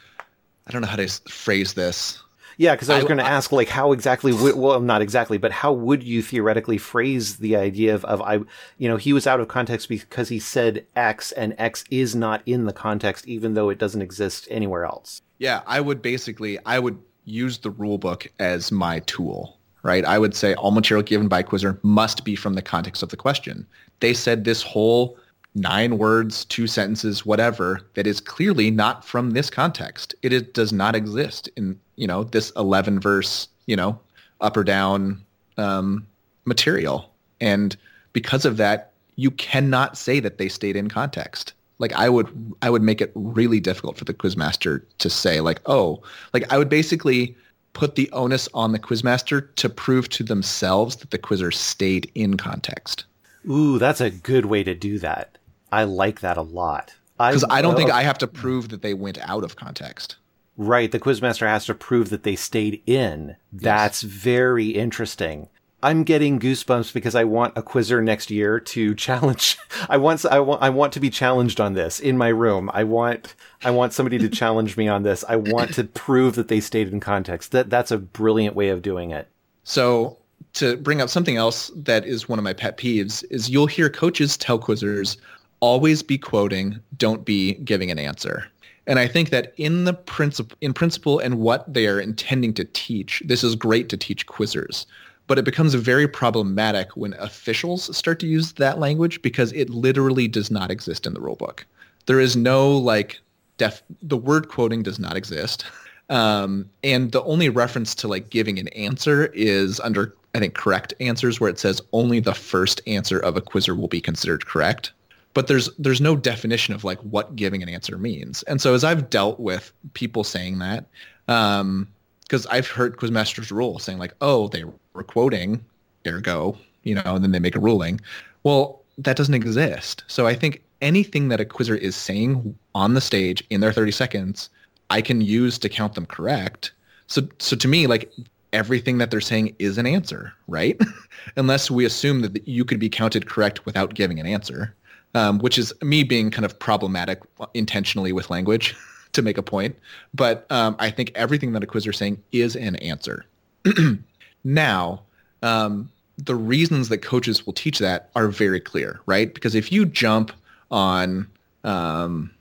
I 0.67 0.71
don't 0.71 0.81
know 0.81 0.87
how 0.87 0.97
to 0.97 1.07
phrase 1.29 1.73
this. 1.73 2.21
Yeah, 2.57 2.75
because 2.75 2.89
I 2.89 2.95
was 2.95 3.05
going 3.05 3.17
to 3.17 3.25
ask, 3.25 3.51
like, 3.51 3.69
how 3.69 3.91
exactly? 3.91 4.33
well, 4.33 4.79
not 4.79 5.01
exactly, 5.01 5.37
but 5.37 5.51
how 5.51 5.73
would 5.73 6.03
you 6.03 6.21
theoretically 6.21 6.77
phrase 6.77 7.37
the 7.37 7.55
idea 7.55 7.95
of, 7.95 8.05
of 8.05 8.21
I, 8.21 8.35
you 8.77 8.87
know, 8.89 8.97
he 8.97 9.13
was 9.13 9.25
out 9.27 9.39
of 9.39 9.47
context 9.47 9.89
because 9.89 10.29
he 10.29 10.39
said 10.39 10.85
X, 10.95 11.31
and 11.31 11.55
X 11.57 11.83
is 11.89 12.15
not 12.15 12.41
in 12.45 12.65
the 12.65 12.73
context, 12.73 13.27
even 13.27 13.53
though 13.53 13.69
it 13.69 13.79
doesn't 13.79 14.01
exist 14.01 14.47
anywhere 14.51 14.85
else. 14.85 15.21
Yeah, 15.39 15.61
I 15.65 15.81
would 15.81 16.01
basically, 16.01 16.59
I 16.65 16.79
would 16.79 16.97
use 17.25 17.57
the 17.57 17.71
rule 17.71 17.97
book 17.97 18.27
as 18.39 18.71
my 18.71 18.99
tool, 18.99 19.57
right? 19.83 20.05
I 20.05 20.19
would 20.19 20.35
say 20.35 20.53
all 20.55 20.71
material 20.71 21.03
given 21.03 21.27
by 21.27 21.43
Quizzer 21.43 21.79
must 21.83 22.23
be 22.23 22.35
from 22.35 22.53
the 22.53 22.61
context 22.61 23.03
of 23.03 23.09
the 23.09 23.17
question. 23.17 23.65
They 23.99 24.13
said 24.13 24.43
this 24.43 24.61
whole 24.61 25.17
nine 25.55 25.97
words, 25.97 26.45
two 26.45 26.67
sentences, 26.67 27.25
whatever, 27.25 27.81
that 27.93 28.07
is 28.07 28.19
clearly 28.19 28.71
not 28.71 29.05
from 29.05 29.31
this 29.31 29.49
context. 29.49 30.15
It 30.21 30.33
is, 30.33 30.41
does 30.43 30.73
not 30.73 30.95
exist 30.95 31.49
in, 31.55 31.79
you 31.95 32.07
know, 32.07 32.23
this 32.23 32.51
11 32.57 32.99
verse, 32.99 33.47
you 33.67 33.75
know, 33.75 33.99
up 34.41 34.57
or 34.57 34.63
down 34.63 35.23
um, 35.57 36.07
material. 36.45 37.11
And 37.39 37.75
because 38.13 38.45
of 38.45 38.57
that, 38.57 38.91
you 39.15 39.29
cannot 39.31 39.97
say 39.97 40.19
that 40.19 40.37
they 40.37 40.49
stayed 40.49 40.75
in 40.75 40.89
context. 40.89 41.53
Like 41.79 41.93
I 41.93 42.09
would, 42.09 42.55
I 42.61 42.69
would 42.69 42.81
make 42.81 43.01
it 43.01 43.11
really 43.15 43.59
difficult 43.59 43.97
for 43.97 44.05
the 44.05 44.13
quizmaster 44.13 44.83
to 44.99 45.09
say 45.09 45.39
like, 45.41 45.61
oh, 45.65 46.01
like 46.33 46.51
I 46.51 46.57
would 46.57 46.69
basically 46.69 47.35
put 47.73 47.95
the 47.95 48.09
onus 48.11 48.47
on 48.53 48.71
the 48.71 48.79
quizmaster 48.79 49.53
to 49.55 49.69
prove 49.69 50.09
to 50.09 50.23
themselves 50.23 50.95
that 50.97 51.11
the 51.11 51.17
quizzer 51.17 51.51
stayed 51.51 52.09
in 52.15 52.37
context. 52.37 53.05
Ooh, 53.49 53.77
that's 53.77 54.01
a 54.01 54.09
good 54.09 54.45
way 54.45 54.63
to 54.63 54.73
do 54.73 54.99
that. 54.99 55.37
I 55.73 55.85
like 55.85 56.19
that 56.19 56.37
a 56.37 56.43
lot. 56.43 56.93
Because 57.17 57.43
I, 57.45 57.57
I, 57.57 57.61
don't 57.61 57.75
think 57.75 57.89
I 57.89 58.03
have 58.03 58.17
to 58.19 58.27
prove 58.27 58.69
that 58.69 58.81
they 58.81 58.93
went 58.93 59.17
out 59.19 59.43
of 59.43 59.55
context. 59.55 60.17
Right. 60.55 60.91
The 60.91 60.99
quizmaster 60.99 61.47
has 61.47 61.65
to 61.65 61.73
prove 61.73 62.09
that 62.09 62.23
they 62.23 62.35
stayed 62.35 62.83
in. 62.85 63.35
That's 63.51 64.03
yes. 64.03 64.11
very 64.11 64.67
interesting. 64.69 65.49
I'm 65.81 66.03
getting 66.03 66.39
goosebumps 66.39 66.93
because 66.93 67.15
I 67.15 67.23
want 67.23 67.57
a 67.57 67.63
quizzer 67.63 68.01
next 68.01 68.29
year 68.29 68.59
to 68.59 68.93
challenge. 69.07 69.57
I 69.89 69.97
want, 69.97 70.23
I 70.25 70.39
want, 70.39 70.61
I 70.61 70.69
want 70.69 70.93
to 70.93 70.99
be 70.99 71.09
challenged 71.09 71.59
on 71.59 71.73
this 71.73 71.99
in 71.99 72.17
my 72.17 72.29
room. 72.29 72.69
I 72.73 72.83
want, 72.83 73.33
I 73.63 73.71
want 73.71 73.93
somebody 73.93 74.19
to 74.19 74.29
challenge 74.29 74.77
me 74.77 74.87
on 74.87 75.01
this. 75.01 75.25
I 75.27 75.37
want 75.37 75.73
to 75.73 75.85
prove 75.85 76.35
that 76.35 76.49
they 76.49 76.59
stayed 76.59 76.89
in 76.89 76.99
context. 76.99 77.51
That, 77.51 77.71
that's 77.71 77.91
a 77.91 77.97
brilliant 77.97 78.55
way 78.55 78.69
of 78.69 78.83
doing 78.83 79.09
it. 79.09 79.27
So 79.63 80.17
to 80.53 80.77
bring 80.77 81.01
up 81.01 81.09
something 81.09 81.35
else 81.35 81.71
that 81.75 82.05
is 82.05 82.29
one 82.29 82.39
of 82.39 82.43
my 82.43 82.53
pet 82.53 82.77
peeves 82.77 83.23
is 83.29 83.49
you'll 83.49 83.67
hear 83.67 83.89
coaches 83.89 84.37
tell 84.37 84.59
quizzers, 84.59 85.17
always 85.63 86.03
be 86.03 86.17
quoting, 86.17 86.77
don't 86.97 87.23
be 87.23 87.53
giving 87.55 87.89
an 87.89 87.97
answer. 87.97 88.45
And 88.85 88.99
I 88.99 89.07
think 89.07 89.29
that 89.29 89.53
in 89.55 89.85
the 89.85 89.93
principle, 89.93 90.57
in 90.59 90.73
principle 90.73 91.19
and 91.19 91.39
what 91.39 91.73
they 91.73 91.87
are 91.87 92.01
intending 92.01 92.53
to 92.55 92.65
teach, 92.65 93.23
this 93.25 93.43
is 93.43 93.55
great 93.55 93.87
to 93.89 93.97
teach 93.97 94.27
quizzers 94.27 94.85
but 95.27 95.39
it 95.39 95.45
becomes 95.45 95.73
very 95.73 96.07
problematic 96.07 96.95
when 96.95 97.13
officials 97.13 97.95
start 97.95 98.19
to 98.19 98.27
use 98.27 98.53
that 98.53 98.79
language 98.79 99.21
because 99.21 99.53
it 99.53 99.69
literally 99.69 100.27
does 100.27 100.51
not 100.51 100.69
exist 100.69 101.05
in 101.05 101.13
the 101.13 101.19
rulebook. 101.19 101.63
There 102.05 102.19
is 102.19 102.35
no 102.35 102.77
like 102.77 103.19
def 103.57 103.81
the 104.01 104.17
word 104.17 104.49
quoting 104.49 104.83
does 104.83 104.99
not 104.99 105.15
exist. 105.15 105.65
Um, 106.09 106.69
and 106.83 107.13
the 107.13 107.23
only 107.23 107.47
reference 107.47 107.95
to 107.95 108.07
like 108.07 108.29
giving 108.29 108.59
an 108.59 108.67
answer 108.69 109.27
is 109.27 109.79
under 109.79 110.13
I 110.35 110.39
think 110.39 110.55
correct 110.55 110.93
answers 110.99 111.39
where 111.39 111.49
it 111.49 111.59
says 111.59 111.81
only 111.93 112.19
the 112.19 112.33
first 112.33 112.81
answer 112.87 113.19
of 113.19 113.37
a 113.37 113.41
quizzer 113.41 113.75
will 113.75 113.87
be 113.87 114.01
considered 114.01 114.45
correct. 114.45 114.91
But 115.33 115.47
there's 115.47 115.69
there's 115.77 116.01
no 116.01 116.15
definition 116.15 116.73
of 116.73 116.83
like 116.83 116.99
what 116.99 117.35
giving 117.35 117.63
an 117.63 117.69
answer 117.69 117.97
means. 117.97 118.43
And 118.43 118.61
so 118.61 118.73
as 118.73 118.83
I've 118.83 119.09
dealt 119.09 119.39
with 119.39 119.71
people 119.93 120.23
saying 120.23 120.59
that, 120.59 120.85
um, 121.27 121.87
because 122.21 122.45
I've 122.47 122.67
heard 122.67 122.97
Quizmaster's 122.97 123.51
rule 123.51 123.79
saying 123.79 123.99
like, 123.99 124.13
oh, 124.21 124.47
they 124.47 124.63
were 124.93 125.03
quoting, 125.03 125.63
ergo, 126.07 126.57
you 126.83 126.95
know, 126.95 127.01
and 127.05 127.23
then 127.23 127.31
they 127.31 127.39
make 127.39 127.55
a 127.55 127.59
ruling. 127.59 127.99
Well, 128.43 128.81
that 128.97 129.17
doesn't 129.17 129.33
exist. 129.33 130.03
So 130.07 130.27
I 130.27 130.35
think 130.35 130.63
anything 130.81 131.29
that 131.29 131.39
a 131.39 131.45
quizzer 131.45 131.75
is 131.75 131.95
saying 131.95 132.57
on 132.75 132.93
the 132.93 133.01
stage 133.01 133.43
in 133.49 133.61
their 133.61 133.73
30 133.73 133.91
seconds, 133.91 134.49
I 134.89 135.01
can 135.01 135.21
use 135.21 135.57
to 135.59 135.69
count 135.69 135.95
them 135.95 136.05
correct. 136.05 136.71
So, 137.07 137.21
so 137.39 137.55
to 137.55 137.67
me, 137.67 137.87
like 137.87 138.11
everything 138.51 138.99
that 138.99 139.09
they're 139.09 139.21
saying 139.21 139.55
is 139.59 139.77
an 139.77 139.87
answer, 139.87 140.33
right? 140.47 140.79
Unless 141.37 141.71
we 141.71 141.85
assume 141.85 142.21
that 142.21 142.47
you 142.47 142.65
could 142.65 142.79
be 142.79 142.89
counted 142.89 143.27
correct 143.27 143.65
without 143.65 143.95
giving 143.95 144.19
an 144.19 144.27
answer, 144.27 144.75
um, 145.13 145.39
which 145.39 145.57
is 145.57 145.73
me 145.81 146.03
being 146.03 146.31
kind 146.31 146.45
of 146.45 146.57
problematic 146.59 147.21
intentionally 147.53 148.11
with 148.11 148.29
language. 148.29 148.75
to 149.13 149.21
make 149.21 149.37
a 149.37 149.43
point. 149.43 149.75
But 150.13 150.45
um, 150.51 150.75
I 150.79 150.89
think 150.91 151.11
everything 151.15 151.53
that 151.53 151.63
a 151.63 151.67
quizzer 151.67 151.91
is 151.91 151.97
saying 151.97 152.21
is 152.31 152.55
an 152.55 152.75
answer. 152.77 153.25
now, 154.43 155.01
um, 155.41 155.89
the 156.17 156.35
reasons 156.35 156.89
that 156.89 156.99
coaches 156.99 157.45
will 157.45 157.53
teach 157.53 157.79
that 157.79 158.09
are 158.15 158.27
very 158.27 158.59
clear, 158.59 158.99
right? 159.05 159.33
Because 159.33 159.55
if 159.55 159.71
you 159.71 159.85
jump 159.85 160.31
on 160.69 161.27
um, 161.63 162.31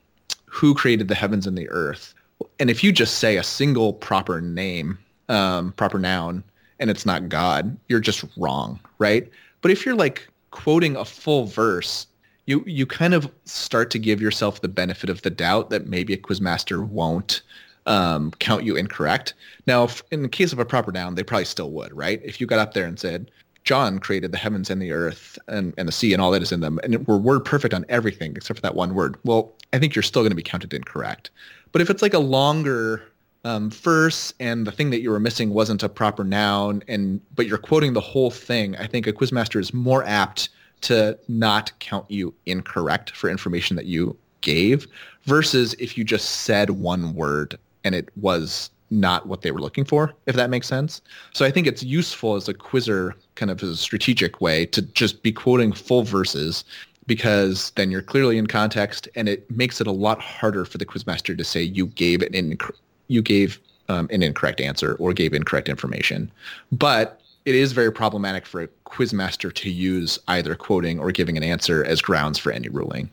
who 0.46 0.74
created 0.74 1.08
the 1.08 1.14
heavens 1.14 1.46
and 1.46 1.56
the 1.56 1.68
earth, 1.70 2.14
and 2.58 2.70
if 2.70 2.82
you 2.82 2.92
just 2.92 3.18
say 3.18 3.36
a 3.36 3.42
single 3.42 3.92
proper 3.92 4.40
name, 4.40 4.98
um, 5.28 5.72
proper 5.72 5.98
noun, 5.98 6.42
and 6.80 6.90
it's 6.90 7.06
not 7.06 7.28
God, 7.28 7.76
you're 7.88 8.00
just 8.00 8.24
wrong, 8.36 8.80
right? 8.98 9.28
But 9.60 9.70
if 9.70 9.86
you're 9.86 9.94
like 9.94 10.28
quoting 10.50 10.96
a 10.96 11.04
full 11.04 11.46
verse 11.46 12.06
you 12.46 12.62
you 12.66 12.86
kind 12.86 13.14
of 13.14 13.30
start 13.44 13.90
to 13.90 13.98
give 13.98 14.20
yourself 14.20 14.60
the 14.60 14.68
benefit 14.68 15.10
of 15.10 15.22
the 15.22 15.30
doubt 15.30 15.70
that 15.70 15.86
maybe 15.86 16.12
a 16.12 16.18
quizmaster 16.18 16.86
won't 16.86 17.42
um, 17.86 18.30
count 18.38 18.64
you 18.64 18.76
incorrect. 18.76 19.34
Now, 19.66 19.84
if, 19.84 20.02
in 20.10 20.22
the 20.22 20.28
case 20.28 20.52
of 20.52 20.58
a 20.58 20.64
proper 20.64 20.92
noun, 20.92 21.14
they 21.14 21.22
probably 21.22 21.44
still 21.44 21.70
would, 21.72 21.94
right? 21.96 22.20
If 22.24 22.40
you 22.40 22.46
got 22.46 22.58
up 22.58 22.74
there 22.74 22.86
and 22.86 22.98
said, 22.98 23.30
John 23.64 23.98
created 23.98 24.32
the 24.32 24.38
heavens 24.38 24.70
and 24.70 24.82
the 24.82 24.92
earth 24.92 25.38
and, 25.48 25.72
and 25.78 25.86
the 25.86 25.92
sea 25.92 26.12
and 26.12 26.20
all 26.20 26.30
that 26.32 26.42
is 26.42 26.52
in 26.52 26.60
them, 26.60 26.80
and 26.82 27.06
we're 27.06 27.16
word 27.16 27.44
perfect 27.44 27.74
on 27.74 27.84
everything 27.88 28.34
except 28.36 28.58
for 28.58 28.62
that 28.62 28.74
one 28.74 28.94
word. 28.94 29.16
Well, 29.24 29.52
I 29.72 29.78
think 29.78 29.94
you're 29.94 30.02
still 30.02 30.22
going 30.22 30.30
to 30.30 30.36
be 30.36 30.42
counted 30.42 30.74
incorrect. 30.74 31.30
But 31.70 31.80
if 31.80 31.88
it's 31.88 32.02
like 32.02 32.14
a 32.14 32.18
longer 32.18 33.02
um, 33.44 33.70
verse 33.70 34.34
and 34.40 34.66
the 34.66 34.72
thing 34.72 34.90
that 34.90 35.00
you 35.00 35.10
were 35.10 35.20
missing 35.20 35.50
wasn't 35.50 35.82
a 35.82 35.88
proper 35.88 36.24
noun, 36.24 36.82
and 36.88 37.20
but 37.34 37.46
you're 37.46 37.58
quoting 37.58 37.92
the 37.92 38.00
whole 38.00 38.30
thing, 38.30 38.76
I 38.76 38.86
think 38.86 39.06
a 39.06 39.12
quizmaster 39.12 39.60
is 39.60 39.72
more 39.72 40.04
apt 40.04 40.48
to 40.82 41.18
not 41.28 41.72
count 41.78 42.10
you 42.10 42.34
incorrect 42.46 43.10
for 43.16 43.30
information 43.30 43.76
that 43.76 43.86
you 43.86 44.16
gave 44.40 44.86
versus 45.24 45.74
if 45.78 45.96
you 45.96 46.04
just 46.04 46.42
said 46.42 46.70
one 46.70 47.14
word 47.14 47.58
and 47.84 47.94
it 47.94 48.08
was 48.16 48.70
not 48.90 49.26
what 49.26 49.40
they 49.40 49.50
were 49.50 49.60
looking 49.60 49.84
for, 49.84 50.12
if 50.26 50.36
that 50.36 50.50
makes 50.50 50.66
sense. 50.66 51.00
So 51.32 51.46
I 51.46 51.50
think 51.50 51.66
it's 51.66 51.82
useful 51.82 52.34
as 52.36 52.48
a 52.48 52.54
quizzer 52.54 53.16
kind 53.36 53.50
of 53.50 53.62
as 53.62 53.68
a 53.70 53.76
strategic 53.76 54.40
way 54.40 54.66
to 54.66 54.82
just 54.82 55.22
be 55.22 55.32
quoting 55.32 55.72
full 55.72 56.02
verses 56.02 56.64
because 57.06 57.70
then 57.76 57.90
you're 57.90 58.02
clearly 58.02 58.36
in 58.38 58.46
context 58.46 59.08
and 59.16 59.28
it 59.28 59.50
makes 59.50 59.80
it 59.80 59.86
a 59.86 59.92
lot 59.92 60.20
harder 60.20 60.64
for 60.64 60.78
the 60.78 60.86
quizmaster 60.86 61.36
to 61.36 61.42
say 61.42 61.62
you 61.62 61.86
gave 61.86 62.22
an 62.22 62.32
inc- 62.32 62.76
you 63.08 63.22
gave 63.22 63.58
um, 63.88 64.08
an 64.12 64.22
incorrect 64.22 64.60
answer 64.60 64.94
or 65.00 65.12
gave 65.12 65.32
incorrect 65.32 65.68
information. 65.68 66.30
But 66.70 67.21
it 67.44 67.54
is 67.54 67.72
very 67.72 67.92
problematic 67.92 68.46
for 68.46 68.62
a 68.62 68.68
quizmaster 68.86 69.52
to 69.52 69.70
use 69.70 70.18
either 70.28 70.54
quoting 70.54 71.00
or 71.00 71.10
giving 71.10 71.36
an 71.36 71.42
answer 71.42 71.84
as 71.84 72.00
grounds 72.00 72.38
for 72.38 72.52
any 72.52 72.68
ruling. 72.68 73.12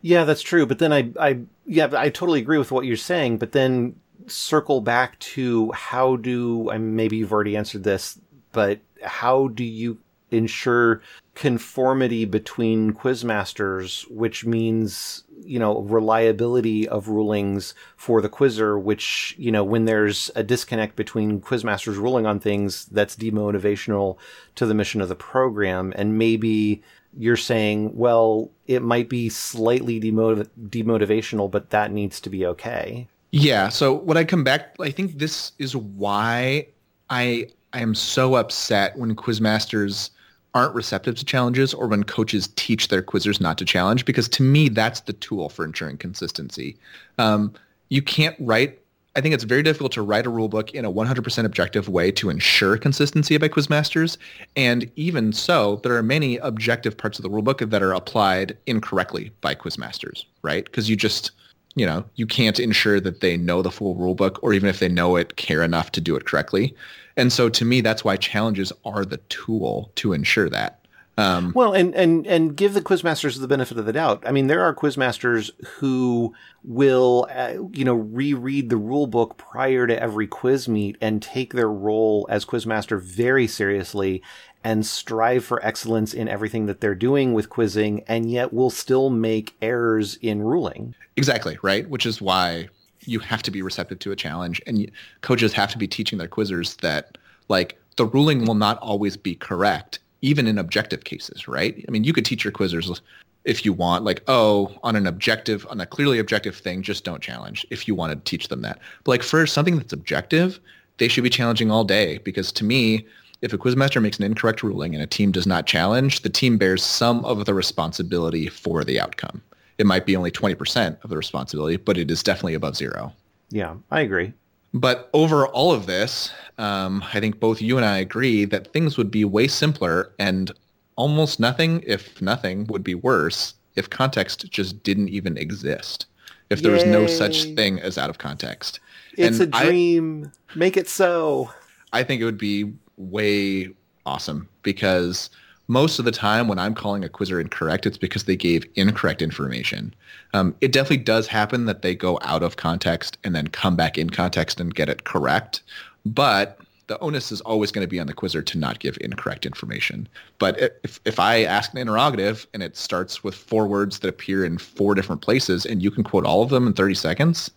Yeah, 0.00 0.24
that's 0.24 0.42
true. 0.42 0.66
But 0.66 0.78
then 0.78 0.92
I, 0.92 1.10
I, 1.18 1.40
yeah, 1.66 1.88
I 1.96 2.10
totally 2.10 2.40
agree 2.40 2.58
with 2.58 2.70
what 2.70 2.84
you're 2.84 2.96
saying. 2.96 3.38
But 3.38 3.52
then 3.52 3.96
circle 4.26 4.80
back 4.80 5.18
to 5.18 5.72
how 5.72 6.16
do, 6.16 6.70
I 6.70 6.78
maybe 6.78 7.16
you've 7.16 7.32
already 7.32 7.56
answered 7.56 7.84
this, 7.84 8.18
but 8.52 8.80
how 9.02 9.48
do 9.48 9.64
you 9.64 9.98
ensure 10.30 11.02
conformity 11.34 12.24
between 12.24 12.92
quizmasters, 12.92 14.08
which 14.10 14.44
means, 14.44 15.24
you 15.42 15.58
know, 15.58 15.80
reliability 15.80 16.88
of 16.88 17.08
rulings 17.08 17.74
for 17.96 18.22
the 18.22 18.28
quizzer, 18.28 18.78
which, 18.78 19.34
you 19.36 19.50
know, 19.50 19.64
when 19.64 19.84
there's 19.84 20.30
a 20.36 20.44
disconnect 20.44 20.94
between 20.94 21.40
quizmasters 21.40 21.96
ruling 21.96 22.24
on 22.24 22.38
things, 22.38 22.86
that's 22.86 23.16
demotivational 23.16 24.16
to 24.54 24.64
the 24.64 24.74
mission 24.74 25.00
of 25.00 25.08
the 25.08 25.16
program. 25.16 25.92
And 25.96 26.18
maybe 26.18 26.82
you're 27.16 27.36
saying, 27.36 27.96
well, 27.96 28.50
it 28.66 28.82
might 28.82 29.08
be 29.08 29.28
slightly 29.28 30.00
demotiv- 30.00 30.48
demotivational, 30.68 31.50
but 31.50 31.70
that 31.70 31.90
needs 31.90 32.20
to 32.20 32.30
be 32.30 32.46
okay. 32.46 33.08
Yeah. 33.32 33.68
So 33.70 33.92
when 33.92 34.16
I 34.16 34.22
come 34.22 34.44
back, 34.44 34.76
I 34.80 34.90
think 34.90 35.18
this 35.18 35.52
is 35.58 35.74
why 35.74 36.68
I 37.10 37.48
I 37.72 37.80
am 37.80 37.96
so 37.96 38.36
upset 38.36 38.96
when 38.96 39.16
quizmasters 39.16 40.10
aren't 40.54 40.74
receptive 40.74 41.16
to 41.16 41.24
challenges 41.24 41.74
or 41.74 41.88
when 41.88 42.04
coaches 42.04 42.48
teach 42.56 42.88
their 42.88 43.02
quizzers 43.02 43.40
not 43.40 43.58
to 43.58 43.64
challenge 43.64 44.04
because 44.04 44.28
to 44.28 44.42
me 44.42 44.68
that's 44.68 45.00
the 45.00 45.12
tool 45.12 45.48
for 45.48 45.64
ensuring 45.64 45.98
consistency. 45.98 46.76
Um, 47.18 47.52
you 47.88 48.02
can't 48.02 48.36
write 48.38 48.80
i 49.16 49.20
think 49.20 49.32
it's 49.32 49.44
very 49.44 49.62
difficult 49.62 49.92
to 49.92 50.02
write 50.02 50.26
a 50.26 50.30
rule 50.30 50.48
book 50.48 50.72
in 50.72 50.84
a 50.84 50.90
100% 50.90 51.44
objective 51.44 51.88
way 51.88 52.10
to 52.10 52.30
ensure 52.30 52.76
consistency 52.76 53.36
by 53.36 53.48
quizmasters. 53.48 54.16
And 54.56 54.90
even 54.96 55.32
so 55.32 55.76
there 55.84 55.96
are 55.96 56.02
many 56.02 56.38
objective 56.38 56.96
parts 56.96 57.18
of 57.18 57.22
the 57.22 57.30
rule 57.30 57.42
book 57.42 57.58
that 57.58 57.82
are 57.82 57.92
applied 57.92 58.56
incorrectly 58.66 59.30
by 59.40 59.54
quizmasters 59.54 60.24
right? 60.42 60.64
Because 60.64 60.88
you 60.88 60.96
just 60.96 61.32
you 61.74 61.84
know 61.84 62.04
you 62.14 62.26
can't 62.26 62.60
ensure 62.60 63.00
that 63.00 63.20
they 63.20 63.36
know 63.36 63.62
the 63.62 63.70
full 63.70 63.96
rule 63.96 64.14
book 64.14 64.38
or 64.42 64.52
even 64.52 64.68
if 64.68 64.78
they 64.78 64.88
know 64.88 65.16
it 65.16 65.36
care 65.36 65.62
enough 65.62 65.90
to 65.92 66.00
do 66.00 66.14
it 66.14 66.24
correctly 66.24 66.74
and 67.16 67.32
so 67.32 67.48
to 67.48 67.64
me, 67.64 67.80
that's 67.80 68.04
why 68.04 68.16
challenges 68.16 68.72
are 68.84 69.04
the 69.04 69.18
tool 69.28 69.92
to 69.96 70.12
ensure 70.12 70.48
that. 70.50 70.80
Um, 71.16 71.52
well, 71.54 71.74
and, 71.74 71.94
and, 71.94 72.26
and 72.26 72.56
give 72.56 72.74
the 72.74 72.82
quizmasters 72.82 73.40
the 73.40 73.46
benefit 73.46 73.78
of 73.78 73.86
the 73.86 73.92
doubt. 73.92 74.24
I 74.26 74.32
mean, 74.32 74.48
there 74.48 74.62
are 74.62 74.74
quizmasters 74.74 75.50
who 75.76 76.34
will, 76.64 77.28
uh, 77.32 77.54
you 77.72 77.84
know, 77.84 77.94
reread 77.94 78.68
the 78.68 78.76
rule 78.76 79.06
book 79.06 79.36
prior 79.36 79.86
to 79.86 80.00
every 80.02 80.26
quiz 80.26 80.68
meet 80.68 80.96
and 81.00 81.22
take 81.22 81.52
their 81.52 81.70
role 81.70 82.26
as 82.28 82.44
quizmaster 82.44 83.00
very 83.00 83.46
seriously 83.46 84.22
and 84.64 84.84
strive 84.84 85.44
for 85.44 85.64
excellence 85.64 86.14
in 86.14 86.26
everything 86.26 86.66
that 86.66 86.80
they're 86.80 86.94
doing 86.96 87.32
with 87.32 87.48
quizzing 87.48 88.02
and 88.08 88.30
yet 88.30 88.52
will 88.52 88.70
still 88.70 89.10
make 89.10 89.54
errors 89.62 90.18
in 90.20 90.42
ruling. 90.42 90.96
Exactly, 91.16 91.58
right? 91.62 91.88
Which 91.88 92.06
is 92.06 92.20
why 92.20 92.70
you 93.06 93.18
have 93.18 93.42
to 93.42 93.50
be 93.50 93.62
receptive 93.62 93.98
to 94.00 94.12
a 94.12 94.16
challenge 94.16 94.60
and 94.66 94.90
coaches 95.20 95.52
have 95.52 95.70
to 95.70 95.78
be 95.78 95.88
teaching 95.88 96.18
their 96.18 96.28
quizzers 96.28 96.80
that 96.80 97.18
like 97.48 97.78
the 97.96 98.06
ruling 98.06 98.44
will 98.44 98.54
not 98.54 98.78
always 98.78 99.16
be 99.16 99.34
correct 99.34 99.98
even 100.22 100.46
in 100.46 100.58
objective 100.58 101.04
cases 101.04 101.48
right 101.48 101.84
i 101.86 101.90
mean 101.90 102.04
you 102.04 102.12
could 102.12 102.24
teach 102.24 102.44
your 102.44 102.52
quizzers 102.52 103.00
if 103.44 103.64
you 103.64 103.72
want 103.72 104.04
like 104.04 104.22
oh 104.28 104.74
on 104.82 104.96
an 104.96 105.06
objective 105.06 105.66
on 105.70 105.80
a 105.80 105.86
clearly 105.86 106.18
objective 106.18 106.56
thing 106.56 106.82
just 106.82 107.04
don't 107.04 107.22
challenge 107.22 107.66
if 107.70 107.86
you 107.86 107.94
want 107.94 108.12
to 108.12 108.30
teach 108.30 108.48
them 108.48 108.62
that 108.62 108.78
but 109.04 109.12
like 109.12 109.22
for 109.22 109.46
something 109.46 109.76
that's 109.76 109.92
objective 109.92 110.60
they 110.98 111.08
should 111.08 111.24
be 111.24 111.30
challenging 111.30 111.70
all 111.70 111.84
day 111.84 112.18
because 112.18 112.52
to 112.52 112.64
me, 112.64 113.06
if 113.42 113.52
a 113.52 113.58
quizmaster 113.58 114.00
makes 114.00 114.18
an 114.18 114.24
incorrect 114.24 114.62
ruling 114.62 114.94
and 114.94 115.02
a 115.02 115.06
team 115.06 115.32
does 115.32 115.46
not 115.46 115.66
challenge, 115.66 116.22
the 116.22 116.30
team 116.30 116.56
bears 116.56 116.82
some 116.82 117.24
of 117.24 117.44
the 117.44 117.54
responsibility 117.54 118.48
for 118.48 118.84
the 118.84 119.00
outcome. 119.00 119.42
It 119.78 119.86
might 119.86 120.06
be 120.06 120.16
only 120.16 120.30
20% 120.30 121.02
of 121.02 121.10
the 121.10 121.16
responsibility, 121.16 121.76
but 121.76 121.98
it 121.98 122.10
is 122.10 122.22
definitely 122.22 122.54
above 122.54 122.76
zero. 122.76 123.12
Yeah, 123.50 123.74
I 123.90 124.00
agree. 124.00 124.32
But 124.72 125.08
over 125.12 125.46
all 125.48 125.72
of 125.72 125.86
this, 125.86 126.32
um, 126.58 127.04
I 127.12 127.20
think 127.20 127.38
both 127.38 127.62
you 127.62 127.76
and 127.76 127.86
I 127.86 127.98
agree 127.98 128.44
that 128.46 128.72
things 128.72 128.96
would 128.96 129.10
be 129.10 129.24
way 129.24 129.46
simpler 129.46 130.12
and 130.18 130.50
almost 130.96 131.38
nothing, 131.38 131.82
if 131.86 132.20
nothing, 132.20 132.66
would 132.66 132.82
be 132.82 132.94
worse 132.94 133.54
if 133.76 133.90
context 133.90 134.50
just 134.50 134.82
didn't 134.82 135.08
even 135.08 135.36
exist. 135.36 136.06
If 136.50 136.62
there 136.62 136.72
was 136.72 136.84
no 136.84 137.06
such 137.06 137.44
thing 137.54 137.80
as 137.80 137.98
out 137.98 138.10
of 138.10 138.18
context. 138.18 138.80
It's 139.16 139.40
and 139.40 139.54
a 139.54 139.64
dream. 139.64 140.32
I, 140.50 140.58
Make 140.58 140.76
it 140.76 140.88
so. 140.88 141.50
I 141.92 142.02
think 142.02 142.20
it 142.20 142.24
would 142.24 142.38
be 142.38 142.72
way 142.96 143.70
awesome 144.06 144.48
because 144.62 145.30
most 145.66 145.98
of 145.98 146.04
the 146.04 146.12
time 146.12 146.48
when 146.48 146.58
I'm 146.58 146.74
calling 146.74 147.04
a 147.04 147.08
quizzer 147.08 147.40
incorrect, 147.40 147.86
it's 147.86 147.96
because 147.96 148.24
they 148.24 148.36
gave 148.36 148.66
incorrect 148.74 149.22
information. 149.22 149.94
Um, 150.34 150.54
it 150.60 150.72
definitely 150.72 150.98
does 150.98 151.26
happen 151.26 151.64
that 151.66 151.82
they 151.82 151.94
go 151.94 152.18
out 152.22 152.42
of 152.42 152.56
context 152.56 153.16
and 153.24 153.34
then 153.34 153.48
come 153.48 153.74
back 153.74 153.96
in 153.96 154.10
context 154.10 154.60
and 154.60 154.74
get 154.74 154.88
it 154.88 155.04
correct. 155.04 155.62
But 156.04 156.58
the 156.86 156.98
onus 156.98 157.32
is 157.32 157.40
always 157.42 157.72
going 157.72 157.84
to 157.84 157.90
be 157.90 157.98
on 157.98 158.06
the 158.06 158.12
quizzer 158.12 158.42
to 158.42 158.58
not 158.58 158.78
give 158.78 158.98
incorrect 159.00 159.46
information. 159.46 160.06
But 160.38 160.60
if, 160.82 161.00
if 161.06 161.18
I 161.18 161.44
ask 161.44 161.72
an 161.72 161.78
interrogative 161.78 162.46
and 162.52 162.62
it 162.62 162.76
starts 162.76 163.24
with 163.24 163.34
four 163.34 163.66
words 163.66 164.00
that 164.00 164.08
appear 164.08 164.44
in 164.44 164.58
four 164.58 164.94
different 164.94 165.22
places 165.22 165.64
and 165.64 165.82
you 165.82 165.90
can 165.90 166.04
quote 166.04 166.26
all 166.26 166.42
of 166.42 166.50
them 166.50 166.66
in 166.66 166.74
30 166.74 166.94
seconds, 166.94 167.50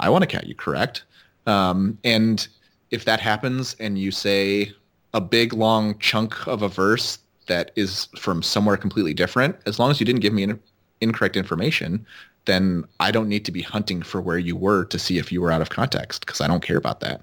I 0.00 0.08
want 0.08 0.22
to 0.22 0.26
count 0.26 0.46
you 0.46 0.54
correct. 0.54 1.04
Um, 1.46 1.98
and 2.04 2.48
if 2.90 3.04
that 3.04 3.20
happens 3.20 3.76
and 3.80 3.98
you 3.98 4.10
say 4.10 4.72
a 5.12 5.20
big 5.20 5.52
long 5.52 5.98
chunk 5.98 6.46
of 6.46 6.62
a 6.62 6.68
verse 6.68 7.18
that 7.46 7.70
is 7.76 8.08
from 8.18 8.42
somewhere 8.42 8.76
completely 8.76 9.14
different, 9.14 9.56
as 9.66 9.78
long 9.78 9.90
as 9.90 10.00
you 10.00 10.06
didn't 10.06 10.20
give 10.20 10.32
me 10.32 10.44
in, 10.44 10.60
incorrect 11.00 11.36
information, 11.36 12.06
then 12.46 12.84
I 13.00 13.10
don't 13.10 13.28
need 13.28 13.44
to 13.46 13.52
be 13.52 13.62
hunting 13.62 14.02
for 14.02 14.20
where 14.20 14.38
you 14.38 14.56
were 14.56 14.84
to 14.86 14.98
see 14.98 15.18
if 15.18 15.32
you 15.32 15.40
were 15.40 15.50
out 15.50 15.62
of 15.62 15.70
context 15.70 16.26
because 16.26 16.40
I 16.40 16.46
don't 16.46 16.62
care 16.62 16.76
about 16.76 17.00
that. 17.00 17.20